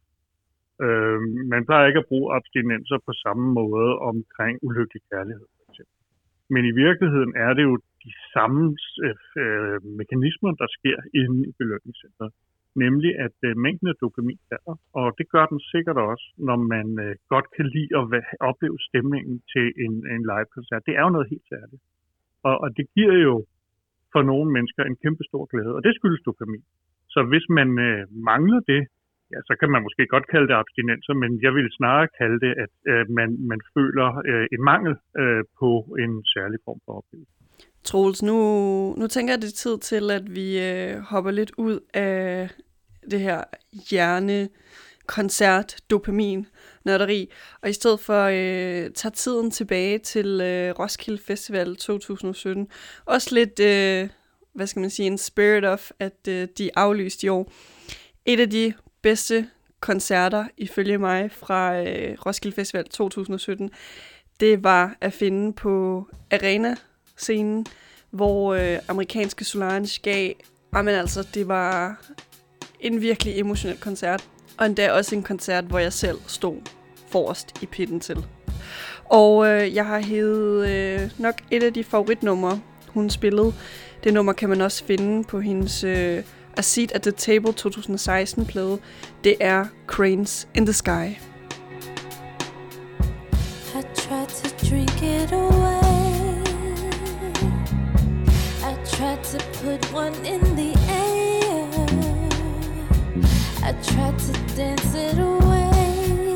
Øh, 0.85 1.21
man 1.55 1.63
plejer 1.69 1.87
ikke 1.87 2.03
at 2.05 2.11
bruge 2.13 2.35
abstinenser 2.37 2.99
på 3.07 3.13
samme 3.25 3.47
måde 3.61 3.91
omkring 4.11 4.55
ulykkelig 4.69 5.03
kærlighed. 5.13 5.47
For 5.57 5.65
eksempel. 5.71 5.95
Men 6.55 6.63
i 6.71 6.73
virkeligheden 6.85 7.33
er 7.47 7.53
det 7.57 7.65
jo 7.71 7.75
de 8.05 8.13
samme 8.35 8.63
øh, 9.07 9.17
øh 9.43 9.79
mekanismer, 10.01 10.53
der 10.63 10.69
sker 10.79 10.99
inde 11.23 11.41
i 11.51 11.53
belønningscenteret. 11.59 12.33
Nemlig 12.85 13.13
at 13.27 13.37
øh, 13.49 13.53
mængden 13.65 13.89
af 13.93 13.97
dopamin 14.03 14.41
falder, 14.49 14.77
og 15.01 15.07
det 15.19 15.27
gør 15.35 15.47
den 15.53 15.61
sikkert 15.73 15.99
også, 16.11 16.27
når 16.49 16.59
man 16.75 16.87
øh, 17.05 17.15
godt 17.33 17.49
kan 17.57 17.67
lide 17.75 17.93
at 18.01 18.05
væ- 18.13 18.37
opleve 18.51 18.79
stemningen 18.89 19.37
til 19.53 19.67
en, 19.85 19.95
en 20.15 20.23
live-koncert. 20.31 20.87
Det 20.89 20.95
er 20.99 21.03
jo 21.07 21.15
noget 21.17 21.33
helt 21.33 21.47
særligt. 21.55 21.83
Og, 22.49 22.55
og 22.65 22.69
det 22.77 22.87
giver 22.97 23.17
jo 23.29 23.35
for 24.13 24.23
nogle 24.31 24.49
mennesker 24.57 24.83
en 24.85 25.01
kæmpe 25.05 25.25
stor 25.31 25.45
glæde, 25.53 25.73
og 25.77 25.83
det 25.87 25.93
skyldes 25.95 26.23
dopamin. 26.27 26.65
Så 27.15 27.21
hvis 27.31 27.47
man 27.59 27.69
øh, 27.89 28.03
mangler 28.31 28.61
det, 28.73 28.83
ja, 29.33 29.39
så 29.49 29.53
kan 29.61 29.71
man 29.75 29.83
måske 29.87 30.07
godt 30.15 30.27
kalde 30.33 30.49
det 30.51 30.61
abstinenser, 30.63 31.15
men 31.23 31.31
jeg 31.45 31.53
vil 31.57 31.69
snarere 31.79 32.09
kalde 32.21 32.39
det, 32.45 32.53
at 32.65 32.75
øh, 32.93 33.03
man, 33.19 33.29
man 33.51 33.61
føler 33.75 34.09
øh, 34.31 34.47
en 34.55 34.63
mangel 34.71 34.95
øh, 35.23 35.43
på 35.61 35.71
en 36.03 36.13
særlig 36.35 36.59
form 36.67 36.81
for 36.85 36.93
oplevelse. 37.01 37.33
Troels, 37.85 38.23
nu, 38.23 38.37
nu 39.01 39.07
tænker 39.07 39.33
jeg, 39.33 39.43
det 39.43 39.51
er 39.53 39.63
tid 39.65 39.77
til, 39.91 40.05
at 40.19 40.25
vi 40.39 40.47
øh, 40.69 40.93
hopper 41.11 41.31
lidt 41.31 41.53
ud 41.67 41.77
af 41.95 42.51
det 43.11 43.21
her 43.21 43.45
hjerne 43.91 44.49
koncert, 45.07 45.77
dopamin, 45.91 46.47
nørderi, 46.85 47.31
og 47.63 47.71
i 47.71 47.73
stedet 47.73 48.01
for 48.01 48.25
øh, 48.25 48.91
tager 48.91 49.13
tiden 49.15 49.51
tilbage 49.51 49.99
til 49.99 50.41
øh, 50.41 50.75
Roskilde 50.79 51.23
Festival 51.27 51.77
2017. 51.77 52.69
Også 53.05 53.35
lidt, 53.35 53.61
øh, 53.61 54.09
hvad 54.55 54.67
skal 54.67 54.81
man 54.81 54.91
sige, 54.91 55.07
en 55.07 55.19
spirit 55.19 55.65
of, 55.65 55.91
at 55.99 56.29
øh, 56.29 56.49
de 56.59 56.71
aflyste 56.77 57.27
i 57.27 57.29
år. 57.29 57.53
Et 58.25 58.41
af 58.41 58.51
de 58.51 58.73
bedste 59.03 59.49
koncerter, 59.81 60.45
ifølge 60.57 60.99
mig, 60.99 61.31
fra 61.33 61.81
øh, 61.81 62.17
Roskilde 62.27 62.55
Festival 62.55 62.89
2017, 62.89 63.71
det 64.41 64.65
var 64.65 64.97
at 65.01 65.13
finde 65.13 65.53
på 65.53 66.07
Arena-scenen, 66.31 67.67
hvor 68.11 68.55
øh, 68.55 68.79
amerikanske 68.89 69.45
Solange 69.45 70.01
gav, 70.03 70.33
jamen 70.75 70.95
altså, 70.95 71.29
det 71.35 71.49
var 71.49 72.01
en 72.81 73.01
virkelig 73.01 73.39
emotionel 73.39 73.79
koncert. 73.79 74.25
Og 74.59 74.67
endda 74.67 74.93
også 74.93 75.15
en 75.15 75.23
koncert, 75.23 75.65
hvor 75.65 75.79
jeg 75.79 75.93
selv 75.93 76.19
stod 76.27 76.57
forrest 77.09 77.63
i 77.63 77.67
pitten 77.67 78.01
til. 78.01 78.27
Og 79.05 79.47
øh, 79.47 79.75
jeg 79.75 79.87
har 79.87 80.01
hævet 80.01 80.69
øh, 80.69 81.11
nok 81.19 81.35
et 81.51 81.63
af 81.63 81.75
de 81.75 81.85
favoritnumre, 81.85 82.61
hun 82.89 83.11
spillede. 83.11 83.53
Det 84.05 84.15
nummer 84.15 84.33
kan 84.33 84.49
man 84.49 84.61
også 84.61 84.85
finde 84.85 85.25
på 85.25 85.41
hendes 85.41 85.85
øh, 85.85 86.23
A 86.57 86.63
Seat 86.63 86.93
at 86.93 87.03
the 87.03 87.13
Table 87.13 87.55
2016-plade. 87.61 88.79
Det 89.25 89.37
er 89.41 89.67
Cranes 89.87 90.49
in 90.55 90.67
the 90.67 90.73
Sky. 90.73 91.07
I 93.75 93.83
tried 93.95 94.29
to 94.29 94.67
drink 94.71 95.03
it 95.03 95.33
away. 95.33 96.43
I 98.63 98.75
tried 98.87 99.23
to 99.25 99.39
put 99.63 99.95
one 99.95 100.17
in 100.27 100.41
the. 100.57 100.78
I 103.69 103.73
tried 103.83 104.19
to 104.19 104.33
dance 104.57 104.95
it 104.95 105.19
away. 105.19 106.33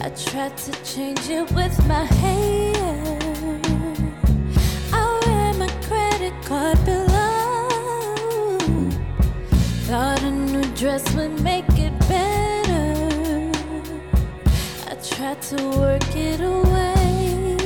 I 0.00 0.08
tried 0.08 0.56
to 0.56 0.72
change 0.84 1.28
it 1.28 1.52
with 1.52 1.86
my 1.86 2.04
hair. 2.04 3.60
I 4.90 5.20
ran 5.26 5.58
my 5.58 5.68
credit 5.86 6.32
card 6.46 6.82
below. 6.86 8.58
Thought 9.84 10.22
a 10.22 10.30
new 10.30 10.64
dress 10.76 11.04
would 11.14 11.42
make 11.42 11.68
it 11.76 11.92
better. 12.08 13.52
I 14.88 14.94
tried 14.94 15.42
to 15.42 15.56
work 15.78 16.16
it 16.16 16.40
away, 16.40 17.58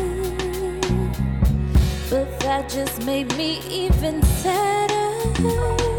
but 2.10 2.40
that 2.40 2.68
just 2.68 3.04
made 3.06 3.36
me 3.36 3.60
even 3.70 4.20
sadder. 4.42 5.95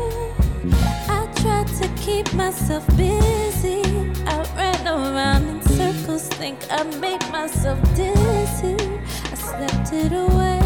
Keep 2.08 2.34
myself 2.36 2.88
busy. 2.96 3.82
I 4.26 4.42
ran 4.56 4.88
around 4.88 5.46
in 5.50 5.62
circles, 5.62 6.30
think 6.30 6.58
I 6.72 6.84
made 7.02 7.20
myself 7.34 7.78
dizzy. 7.96 8.78
I 9.26 9.36
slept 9.36 9.92
it 9.92 10.14
away, 10.14 10.62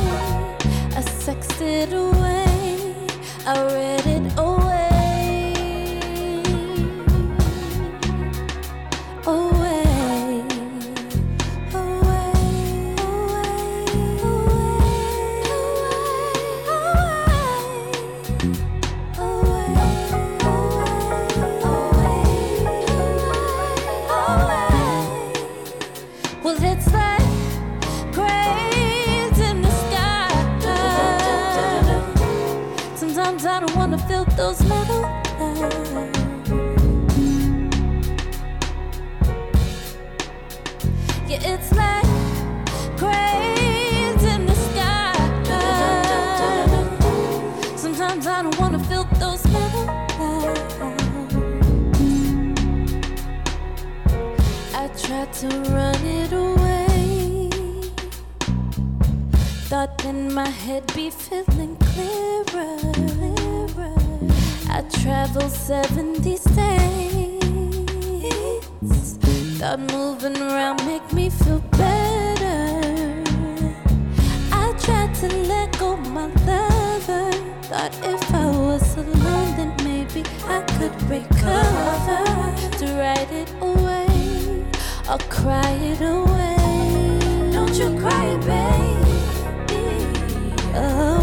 I 0.95 1.01
sexed 1.01 1.59
it 1.59 1.93
away, 1.93 2.93
I 3.47 3.59
read 3.73 4.05
it 4.05 4.37
away. 4.37 4.60
times 33.41 33.45
I 33.45 33.59
don't 33.59 33.75
wanna 33.75 33.97
feel 33.97 34.25
those 34.37 34.61
metal 34.63 35.01
lines. 35.01 36.19
Yeah, 41.27 41.53
it's 41.53 41.71
like 41.73 42.05
cranes 42.97 44.23
in 44.23 44.45
the 44.45 44.55
sky. 44.55 45.13
Sometimes 47.75 48.27
I 48.27 48.43
don't 48.43 48.59
wanna 48.59 48.79
feel 48.79 49.05
those 49.19 49.43
metal 49.47 49.85
lines. 50.19 51.35
I 54.75 54.87
tried 55.03 55.33
to 55.33 55.47
run 55.71 56.05
it 56.05 56.31
away. 56.33 57.49
Thought 59.69 60.05
in 60.05 60.33
my 60.33 60.49
head 60.49 60.93
be 60.93 61.09
feeling 61.09 61.77
clearer. 61.77 63.10
I 64.93 65.47
seven 65.49 66.21
70 66.21 66.37
states. 66.37 66.51
Thought 69.57 69.79
moving 69.91 70.37
around 70.37 70.85
make 70.85 71.13
me 71.13 71.29
feel 71.29 71.59
better. 71.77 73.23
I 74.51 74.73
tried 74.79 75.13
to 75.15 75.27
let 75.47 75.77
go 75.79 75.97
my 75.97 76.27
lover. 76.45 77.31
Thought 77.63 77.95
if 78.03 78.33
I 78.33 78.47
was 78.47 78.97
alone, 78.97 79.55
then 79.57 79.73
maybe 79.83 80.23
I 80.47 80.61
could 80.77 80.95
recover 81.09 82.23
to 82.79 82.85
write 82.99 83.31
it 83.31 83.51
away 83.61 84.65
or 85.09 85.17
cry 85.29 85.71
it 85.91 86.01
away. 86.01 87.51
Don't 87.51 87.75
you 87.75 87.99
cry, 87.99 88.35
baby, 88.37 89.11
away. 90.75 91.20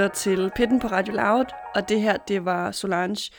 Lytter 0.00 0.14
til 0.14 0.50
Pitten 0.56 0.80
på 0.80 0.88
Radio 0.88 1.14
Loud, 1.14 1.44
og 1.74 1.88
det 1.88 2.00
her, 2.00 2.16
det 2.16 2.44
var 2.44 2.70
Solange. 2.70 3.32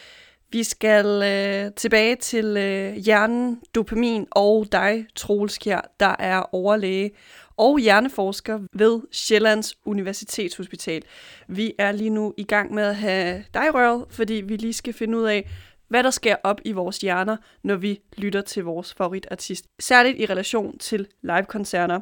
Vi 0.51 0.63
skal 0.63 1.05
øh, 1.05 1.73
tilbage 1.73 2.15
til 2.15 2.57
øh, 2.57 2.93
hjernen, 2.93 3.61
dopamin 3.75 4.27
og 4.31 4.67
dig, 4.71 5.05
Troels 5.15 5.57
Kjær, 5.57 5.91
der 5.99 6.15
er 6.19 6.55
overlæge 6.55 7.11
og 7.57 7.79
hjerneforsker 7.79 8.59
ved 8.73 9.01
Sjællands 9.11 9.75
Universitetshospital. 9.85 11.01
Vi 11.47 11.73
er 11.77 11.91
lige 11.91 12.09
nu 12.09 12.33
i 12.37 12.43
gang 12.43 12.73
med 12.73 12.83
at 12.83 12.95
have 12.95 13.43
dig 13.53 13.73
røret, 13.73 14.05
fordi 14.09 14.33
vi 14.33 14.55
lige 14.55 14.73
skal 14.73 14.93
finde 14.93 15.17
ud 15.17 15.23
af, 15.23 15.49
hvad 15.87 16.03
der 16.03 16.11
sker 16.11 16.35
op 16.43 16.61
i 16.65 16.71
vores 16.71 16.97
hjerner, 16.97 17.37
når 17.63 17.75
vi 17.75 17.99
lytter 18.17 18.41
til 18.41 18.63
vores 18.63 18.93
favoritartist. 18.93 19.65
Særligt 19.79 20.19
i 20.19 20.25
relation 20.25 20.77
til 20.77 21.07
livekoncerter. 21.21 21.99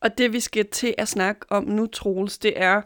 Og 0.00 0.18
det 0.18 0.32
vi 0.32 0.40
skal 0.40 0.66
til 0.66 0.94
at 0.98 1.08
snakke 1.08 1.40
om 1.48 1.64
nu, 1.64 1.86
Troels, 1.86 2.38
det 2.38 2.52
er, 2.56 2.82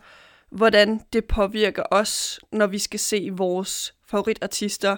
hvordan 0.57 1.01
det 1.13 1.25
påvirker 1.25 1.83
os, 1.91 2.41
når 2.53 2.67
vi 2.67 2.79
skal 2.79 3.01
se 3.01 3.29
vores 3.33 3.95
favoritartister 4.09 4.97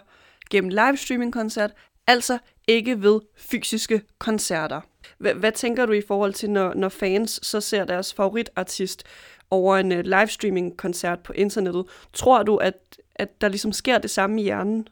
gennem 0.51 0.69
livestreaming-koncert, 0.69 1.71
altså 2.07 2.39
ikke 2.69 3.03
ved 3.03 3.21
fysiske 3.37 4.03
koncerter. 4.19 4.81
H- 5.21 5.39
hvad 5.39 5.53
tænker 5.53 5.87
du 5.87 5.93
i 5.93 6.03
forhold 6.09 6.35
til, 6.35 6.51
når, 6.51 6.75
når 6.75 6.89
fans 6.89 7.41
så 7.43 7.61
ser 7.61 7.85
deres 7.85 8.15
favoritartist 8.15 9.05
over 9.51 9.77
en 9.77 9.93
uh, 9.93 9.99
livestreaming-koncert 9.99 11.19
på 11.19 11.33
internettet? 11.33 11.85
Tror 12.13 12.43
du, 12.43 12.57
at, 12.57 12.75
at 13.17 13.41
der 13.41 13.49
ligesom 13.49 13.73
sker 13.73 13.99
det 13.99 14.11
samme 14.11 14.41
i 14.41 14.45
hjernen? 14.45 14.89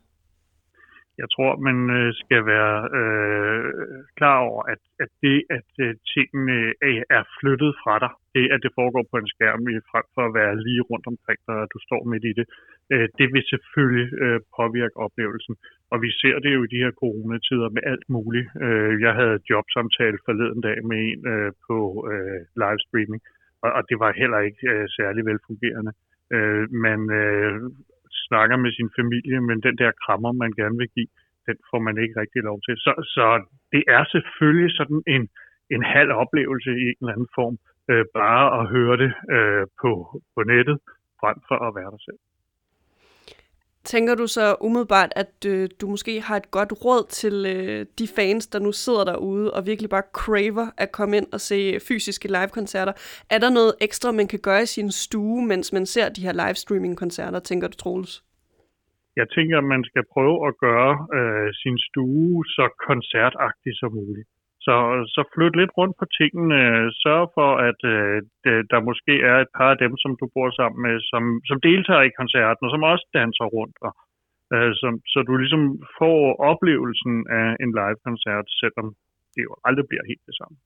Jeg 1.22 1.28
tror, 1.34 1.50
man 1.68 1.78
øh, 1.98 2.10
skal 2.22 2.42
være 2.54 2.76
øh, 3.00 3.64
klar 4.18 4.38
over, 4.48 4.62
at, 4.72 4.82
at 5.04 5.10
det, 5.24 5.38
at 5.58 5.70
øh, 5.84 5.94
tingene 6.14 6.56
øh, 6.88 7.02
er, 7.18 7.24
flyttet 7.38 7.72
fra 7.82 7.94
dig, 8.04 8.12
det, 8.34 8.44
at 8.54 8.60
det 8.64 8.76
foregår 8.78 9.04
på 9.10 9.16
en 9.22 9.32
skærm, 9.34 9.62
i 9.72 9.76
frem 9.92 10.06
for 10.14 10.22
at 10.26 10.34
være 10.40 10.62
lige 10.66 10.86
rundt 10.90 11.06
omkring 11.12 11.40
dig, 11.48 11.56
og 11.62 11.68
du 11.74 11.78
står 11.86 12.02
midt 12.10 12.24
i 12.30 12.32
det, 12.38 12.46
øh, 12.92 13.08
det 13.18 13.26
vil 13.32 13.44
selvfølgelig 13.52 14.08
øh, 14.24 14.40
påvirke 14.56 14.96
oplevelsen. 15.06 15.54
Og 15.92 15.96
vi 16.04 16.10
ser 16.20 16.36
det 16.44 16.50
jo 16.56 16.60
i 16.64 16.72
de 16.74 16.82
her 16.84 16.92
coronatider 17.02 17.68
med 17.76 17.82
alt 17.92 18.06
muligt. 18.16 18.48
Øh, 18.64 18.94
jeg 19.06 19.12
havde 19.20 19.44
jobsamtale 19.50 20.18
forleden 20.26 20.60
dag 20.68 20.78
med 20.90 21.00
en 21.12 21.22
øh, 21.34 21.50
på 21.66 21.76
øh, 22.12 22.40
livestreaming, 22.62 23.22
og, 23.64 23.70
og 23.76 23.82
det 23.88 23.96
var 24.02 24.20
heller 24.22 24.40
ikke 24.48 24.64
øh, 24.74 24.86
særlig 24.98 25.22
velfungerende. 25.30 25.92
Øh, 26.34 26.64
man 26.86 27.00
øh, 27.22 27.54
snakker 28.28 28.56
med 28.64 28.70
sin 28.78 28.90
familie, 28.98 29.38
men 29.48 29.58
den 29.66 29.76
der 29.82 29.92
krammer, 30.04 30.32
man 30.32 30.52
gerne 30.60 30.76
vil 30.80 30.90
give, 30.96 31.10
den 31.48 31.56
får 31.70 31.80
man 31.86 31.96
ikke 32.02 32.20
rigtig 32.22 32.42
lov 32.42 32.58
til. 32.66 32.74
Så, 32.84 32.92
så 33.14 33.26
det 33.72 33.82
er 33.96 34.04
selvfølgelig 34.14 34.70
sådan 34.80 35.02
en, 35.14 35.22
en 35.74 35.82
halv 35.94 36.10
oplevelse 36.22 36.70
i 36.82 36.84
en 36.90 36.98
eller 37.00 37.12
anden 37.14 37.32
form, 37.38 37.56
øh, 37.90 38.04
bare 38.20 38.44
at 38.58 38.64
høre 38.74 38.96
det 39.02 39.12
øh, 39.36 39.64
på, 39.82 39.90
på 40.34 40.40
nettet, 40.52 40.76
frem 41.20 41.36
for 41.48 41.58
at 41.66 41.74
være 41.78 41.90
der 41.94 42.02
selv. 42.08 42.20
Tænker 43.92 44.14
du 44.14 44.26
så 44.26 44.56
umiddelbart, 44.60 45.12
at 45.16 45.32
øh, 45.46 45.68
du 45.80 45.86
måske 45.88 46.20
har 46.20 46.36
et 46.36 46.50
godt 46.50 46.72
råd 46.84 47.04
til 47.20 47.36
øh, 47.54 47.86
de 47.98 48.06
fans, 48.16 48.46
der 48.46 48.58
nu 48.58 48.72
sidder 48.72 49.04
derude 49.04 49.54
og 49.56 49.66
virkelig 49.66 49.90
bare 49.90 50.06
craver 50.12 50.66
at 50.78 50.92
komme 50.92 51.16
ind 51.16 51.26
og 51.32 51.40
se 51.40 51.80
fysiske 51.88 52.28
live-koncerter? 52.28 52.92
Er 53.30 53.38
der 53.38 53.50
noget 53.50 53.72
ekstra, 53.80 54.12
man 54.12 54.28
kan 54.28 54.40
gøre 54.48 54.62
i 54.62 54.66
sin 54.66 54.90
stue, 54.90 55.46
mens 55.46 55.72
man 55.72 55.86
ser 55.86 56.08
de 56.08 56.24
her 56.26 56.32
livestreaming-koncerter, 56.32 57.40
tænker 57.40 57.68
du, 57.68 57.76
Troels? 57.76 58.22
Jeg 59.16 59.26
tænker, 59.36 59.58
at 59.58 59.64
man 59.64 59.84
skal 59.84 60.04
prøve 60.14 60.36
at 60.48 60.54
gøre 60.66 60.92
øh, 61.18 61.48
sin 61.62 61.78
stue 61.78 62.44
så 62.56 62.66
koncertagtig 62.88 63.72
som 63.80 63.92
muligt. 63.92 64.28
Så, 64.66 64.76
så 65.14 65.20
flyt 65.34 65.54
lidt 65.60 65.72
rundt 65.78 65.96
på 66.00 66.06
tingene. 66.18 66.58
Sørg 67.02 67.26
for, 67.36 67.50
at 67.68 67.80
øh, 67.94 68.18
der 68.72 68.86
måske 68.88 69.14
er 69.30 69.36
et 69.40 69.52
par 69.58 69.70
af 69.74 69.78
dem, 69.84 69.92
som 70.02 70.12
du 70.20 70.24
bor 70.34 70.48
sammen 70.58 70.80
med, 70.86 70.96
som, 71.10 71.22
som 71.48 71.58
deltager 71.68 72.04
i 72.06 72.16
koncerten, 72.20 72.62
og 72.66 72.70
som 72.72 72.82
også 72.92 73.06
danser 73.18 73.46
rundt. 73.56 73.76
Og, 73.86 73.92
øh, 74.54 74.72
så, 74.80 74.88
så 75.12 75.18
du 75.28 75.32
ligesom 75.42 75.64
får 75.98 76.20
oplevelsen 76.50 77.14
af 77.40 77.48
en 77.62 77.70
live-koncert, 77.78 78.46
selvom 78.60 78.86
det 79.34 79.42
jo 79.48 79.52
aldrig 79.68 79.86
bliver 79.88 80.04
helt 80.10 80.24
det 80.28 80.36
samme. 80.40 80.56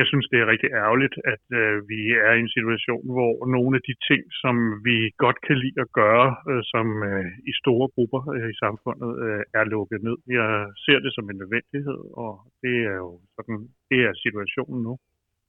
Jeg 0.00 0.06
synes, 0.10 0.26
det 0.32 0.38
er 0.40 0.50
rigtig 0.52 0.70
ærgerligt, 0.82 1.16
at 1.34 1.44
øh, 1.60 1.74
vi 1.92 2.00
er 2.28 2.32
i 2.34 2.42
en 2.44 2.54
situation, 2.58 3.04
hvor 3.16 3.32
nogle 3.56 3.72
af 3.78 3.82
de 3.88 3.94
ting, 4.08 4.22
som 4.42 4.54
vi 4.86 4.96
godt 5.24 5.38
kan 5.46 5.56
lide 5.64 5.80
at 5.84 5.92
gøre, 6.02 6.28
øh, 6.50 6.62
som 6.72 6.86
øh, 7.10 7.26
i 7.50 7.52
store 7.62 7.88
grupper 7.94 8.22
øh, 8.34 8.48
i 8.54 8.60
samfundet, 8.64 9.10
øh, 9.26 9.42
er 9.58 9.64
lukket 9.74 10.00
ned. 10.08 10.18
Jeg 10.38 10.50
ser 10.84 10.98
det 11.04 11.12
som 11.14 11.30
en 11.30 11.38
nødvendighed, 11.42 12.00
og 12.24 12.32
det 12.62 12.76
er 12.92 12.96
jo 13.04 13.10
sådan, 13.36 13.58
det 13.90 13.98
er 14.08 14.12
situationen 14.24 14.80
nu. 14.88 14.94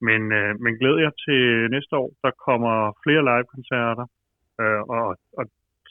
Men, 0.08 0.22
øh, 0.40 0.52
men 0.64 0.74
glæder 0.80 1.02
jeg 1.08 1.14
til 1.26 1.42
næste 1.76 1.94
år, 2.02 2.10
der 2.24 2.32
kommer 2.48 2.74
flere 3.04 3.24
live-koncerter, 3.30 4.06
øh, 4.62 4.82
og, 4.96 5.06
og 5.40 5.46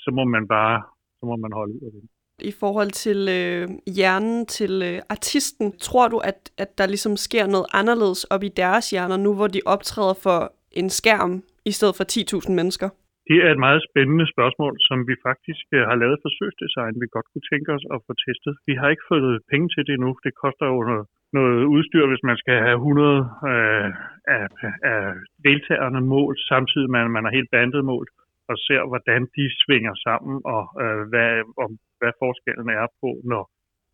så 0.05 0.11
må 0.19 0.25
man 0.35 0.45
bare 0.57 0.77
så 1.23 1.27
må 1.31 1.37
man 1.45 1.53
holde 1.59 1.75
ud 1.77 1.83
af 1.87 1.93
det 1.95 2.03
i 2.45 2.53
forhold 2.61 2.91
til 3.05 3.21
øh, 3.39 3.69
hjernen 3.97 4.47
til 4.47 4.83
øh, 4.89 4.99
artisten. 5.15 5.67
Tror 5.79 6.09
du, 6.09 6.19
at, 6.19 6.39
at 6.59 6.79
der 6.79 6.87
ligesom 6.87 7.17
sker 7.17 7.47
noget 7.47 7.67
anderledes 7.81 8.25
op 8.25 8.43
i 8.43 8.51
deres 8.63 8.91
hjerner 8.91 9.17
nu, 9.17 9.35
hvor 9.35 9.47
de 9.47 9.61
optræder 9.67 10.17
for 10.23 10.39
en 10.81 10.91
skærm 10.91 11.33
i 11.71 11.73
stedet 11.79 11.95
for 11.97 12.05
10.000 12.05 12.53
mennesker? 12.59 12.89
Det 13.29 13.39
er 13.45 13.51
et 13.53 13.65
meget 13.67 13.83
spændende 13.89 14.27
spørgsmål, 14.35 14.75
som 14.89 14.99
vi 15.09 15.15
faktisk 15.29 15.67
øh, 15.77 15.83
har 15.91 15.97
lavet 16.03 16.19
forsøgsdesign, 16.27 17.01
vi 17.03 17.15
godt 17.17 17.29
kunne 17.31 17.49
tænke 17.53 17.69
os 17.77 17.85
at 17.95 17.99
få 18.07 18.13
testet. 18.27 18.55
Vi 18.69 18.75
har 18.81 18.89
ikke 18.91 19.09
fået 19.13 19.33
penge 19.53 19.69
til 19.75 19.83
det 19.87 19.95
endnu. 19.95 20.13
Det 20.27 20.35
koster 20.43 20.67
jo 20.73 20.79
noget, 20.91 21.07
noget 21.39 21.61
udstyr, 21.75 22.05
hvis 22.11 22.25
man 22.31 22.37
skal 22.43 22.57
have 22.67 22.79
100 22.79 23.19
øh, 23.51 23.89
af, 24.37 24.45
af 24.93 25.03
deltagerne 25.49 26.01
målt, 26.15 26.41
samtidig 26.53 26.89
med 26.91 27.01
at 27.01 27.15
man 27.17 27.25
har 27.25 27.33
helt 27.39 27.51
bandet 27.57 27.83
målt 27.93 28.11
og 28.51 28.57
ser, 28.67 28.83
hvordan 28.91 29.23
de 29.37 29.45
svinger 29.63 29.95
sammen, 30.07 30.37
og 30.55 30.65
øh, 30.83 31.03
hvad, 31.13 31.31
om, 31.65 31.71
hvad 32.01 32.13
forskellen 32.23 32.69
er 32.81 32.87
på, 33.01 33.11
når, 33.31 33.45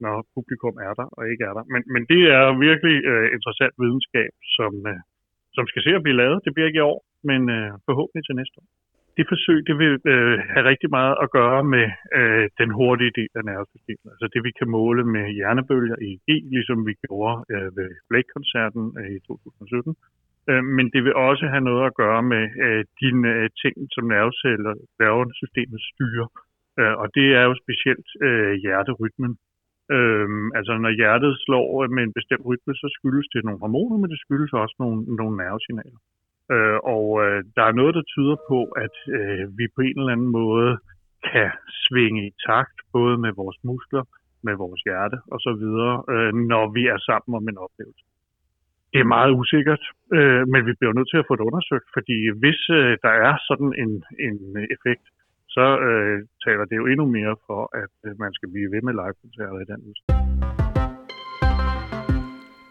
når 0.05 0.17
publikum 0.35 0.77
er 0.89 0.93
der 1.01 1.07
og 1.17 1.23
ikke 1.33 1.45
er 1.49 1.55
der. 1.59 1.65
Men, 1.73 1.83
men 1.95 2.03
det 2.13 2.23
er 2.37 2.45
virkelig 2.69 2.97
øh, 3.11 3.27
interessant 3.37 3.75
videnskab, 3.83 4.33
som, 4.57 4.73
øh, 4.93 5.01
som 5.57 5.65
skal 5.71 5.83
se 5.83 5.91
at 5.99 6.05
blive 6.05 6.21
lavet. 6.23 6.45
Det 6.45 6.53
bliver 6.55 6.69
ikke 6.69 6.83
i 6.83 6.89
år, 6.93 7.01
men 7.31 7.41
øh, 7.57 7.71
forhåbentlig 7.89 8.23
til 8.25 8.39
næste 8.41 8.57
år. 8.61 8.69
Det 9.19 9.27
forsøg, 9.33 9.59
det 9.69 9.77
vil 9.83 9.95
øh, 10.15 10.37
have 10.53 10.65
rigtig 10.71 10.91
meget 10.99 11.15
at 11.25 11.29
gøre 11.39 11.61
med 11.75 11.87
øh, 12.19 12.45
den 12.61 12.71
hurtige 12.79 13.17
del 13.19 13.33
af 13.39 13.45
nervesystemet. 13.51 14.09
Altså 14.15 14.27
det, 14.35 14.41
vi 14.47 14.53
kan 14.59 14.69
måle 14.79 15.03
med 15.15 15.25
hjernebølger 15.37 15.97
i 16.09 16.11
EEG, 16.33 16.43
ligesom 16.57 16.79
vi 16.89 16.95
gjorde 17.05 17.35
øh, 17.55 17.69
ved 17.79 17.89
Blake-koncerten 18.09 18.85
øh, 19.01 19.11
i 19.17 19.19
2017. 19.27 19.95
Øh, 20.51 20.65
men 20.77 20.87
det 20.93 21.01
vil 21.05 21.15
også 21.29 21.45
have 21.53 21.65
noget 21.71 21.85
at 21.87 21.97
gøre 22.03 22.23
med 22.33 22.45
øh, 22.65 22.85
øh, 23.31 23.49
ting, 23.63 23.77
som 23.95 24.05
nerveceller, 24.15 24.75
nervesystemet 25.01 25.81
styrer. 25.93 26.29
Øh, 26.79 26.95
og 27.03 27.07
det 27.17 27.29
er 27.39 27.45
jo 27.49 27.55
specielt 27.65 28.09
øh, 28.27 28.53
hjerterytmen. 28.65 29.33
Øh, 29.97 30.29
altså 30.59 30.73
når 30.85 30.93
hjertet 31.01 31.33
slår 31.45 31.69
øh, 31.83 31.91
med 31.95 32.03
en 32.05 32.17
bestemt 32.19 32.45
rytme, 32.51 32.73
så 32.83 32.89
skyldes 32.97 33.29
det 33.35 33.45
nogle 33.45 33.63
hormoner, 33.65 33.97
men 33.99 34.11
det 34.13 34.21
skyldes 34.25 34.53
også 34.63 34.77
nogle, 34.83 34.99
nogle 35.19 35.37
nervesignaler. 35.43 36.01
Øh, 36.55 36.79
og 36.95 37.07
øh, 37.25 37.39
der 37.57 37.65
er 37.67 37.79
noget, 37.81 37.95
der 37.99 38.11
tyder 38.15 38.37
på, 38.51 38.59
at 38.85 38.97
øh, 39.19 39.43
vi 39.59 39.65
på 39.75 39.81
en 39.89 39.99
eller 39.99 40.15
anden 40.17 40.33
måde 40.41 40.71
kan 41.33 41.51
svinge 41.85 42.21
i 42.29 42.33
takt, 42.47 42.79
både 42.93 43.15
med 43.25 43.33
vores 43.41 43.59
muskler, 43.65 44.05
med 44.47 44.55
vores 44.63 44.81
hjerte 44.87 45.19
og 45.33 45.39
så 45.47 45.53
videre, 45.63 45.95
øh, 46.13 46.33
når 46.53 46.65
vi 46.77 46.83
er 46.95 46.99
sammen 47.09 47.33
om 47.41 47.49
en 47.49 47.59
oplevelse. 47.67 48.05
Det 48.93 49.01
er 49.01 49.15
meget 49.17 49.33
usikkert, 49.41 49.85
øh, 50.17 50.43
men 50.53 50.61
vi 50.69 50.73
bliver 50.79 50.95
nødt 50.99 51.11
til 51.13 51.23
at 51.23 51.29
få 51.29 51.35
det 51.39 51.45
undersøgt, 51.51 51.89
fordi 51.97 52.19
hvis 52.43 52.61
øh, 52.79 52.93
der 53.07 53.15
er 53.27 53.35
sådan 53.49 53.71
en, 53.83 53.93
en 54.27 54.37
effekt, 54.77 55.07
så 55.57 55.67
øh, 55.89 56.17
taler 56.45 56.65
det 56.69 56.77
jo 56.81 56.87
endnu 56.93 57.07
mere 57.19 57.35
for, 57.47 57.63
at 57.83 57.95
øh, 58.07 58.11
man 58.25 58.33
skal 58.37 58.49
blive 58.53 58.69
ved 58.75 58.83
med 58.87 58.95
live-koncerter 59.01 59.59
i 59.65 59.67
den. 59.71 59.81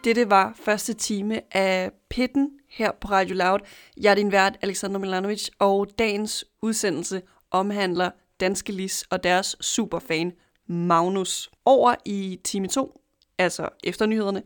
Dette 0.06 0.24
var 0.36 0.48
første 0.66 0.94
time 0.94 1.36
af 1.68 1.92
Pitten 2.14 2.46
her 2.78 2.92
på 3.02 3.08
Radio 3.18 3.36
Loud. 3.36 3.60
Jeg 4.04 4.12
er 4.12 4.16
din 4.16 4.32
vært, 4.32 4.56
Alexander 4.62 5.00
Milanovic, 5.00 5.44
og 5.60 5.88
dagens 6.00 6.46
udsendelse 6.62 7.22
omhandler 7.52 8.10
Danske 8.40 8.72
Lis 8.72 9.04
og 9.12 9.24
deres 9.24 9.48
superfan 9.62 10.32
Magnus. 10.68 11.50
Over 11.66 11.96
i 12.06 12.40
time 12.44 12.68
2, 12.68 13.02
altså 13.38 13.70
efter 13.84 14.06
nyhederne, 14.06 14.42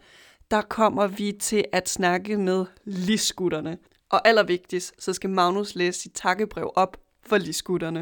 der 0.51 0.61
kommer 0.61 1.07
vi 1.07 1.31
til 1.39 1.65
at 1.71 1.89
snakke 1.89 2.37
med 2.37 2.65
liskutterne. 2.85 3.77
Og 4.09 4.27
allervigtigst, 4.27 5.03
så 5.03 5.13
skal 5.13 5.29
Magnus 5.29 5.75
læse 5.75 6.01
sit 6.01 6.13
takkebrev 6.13 6.71
op 6.75 6.97
for 7.25 7.37
liskutterne. 7.37 7.99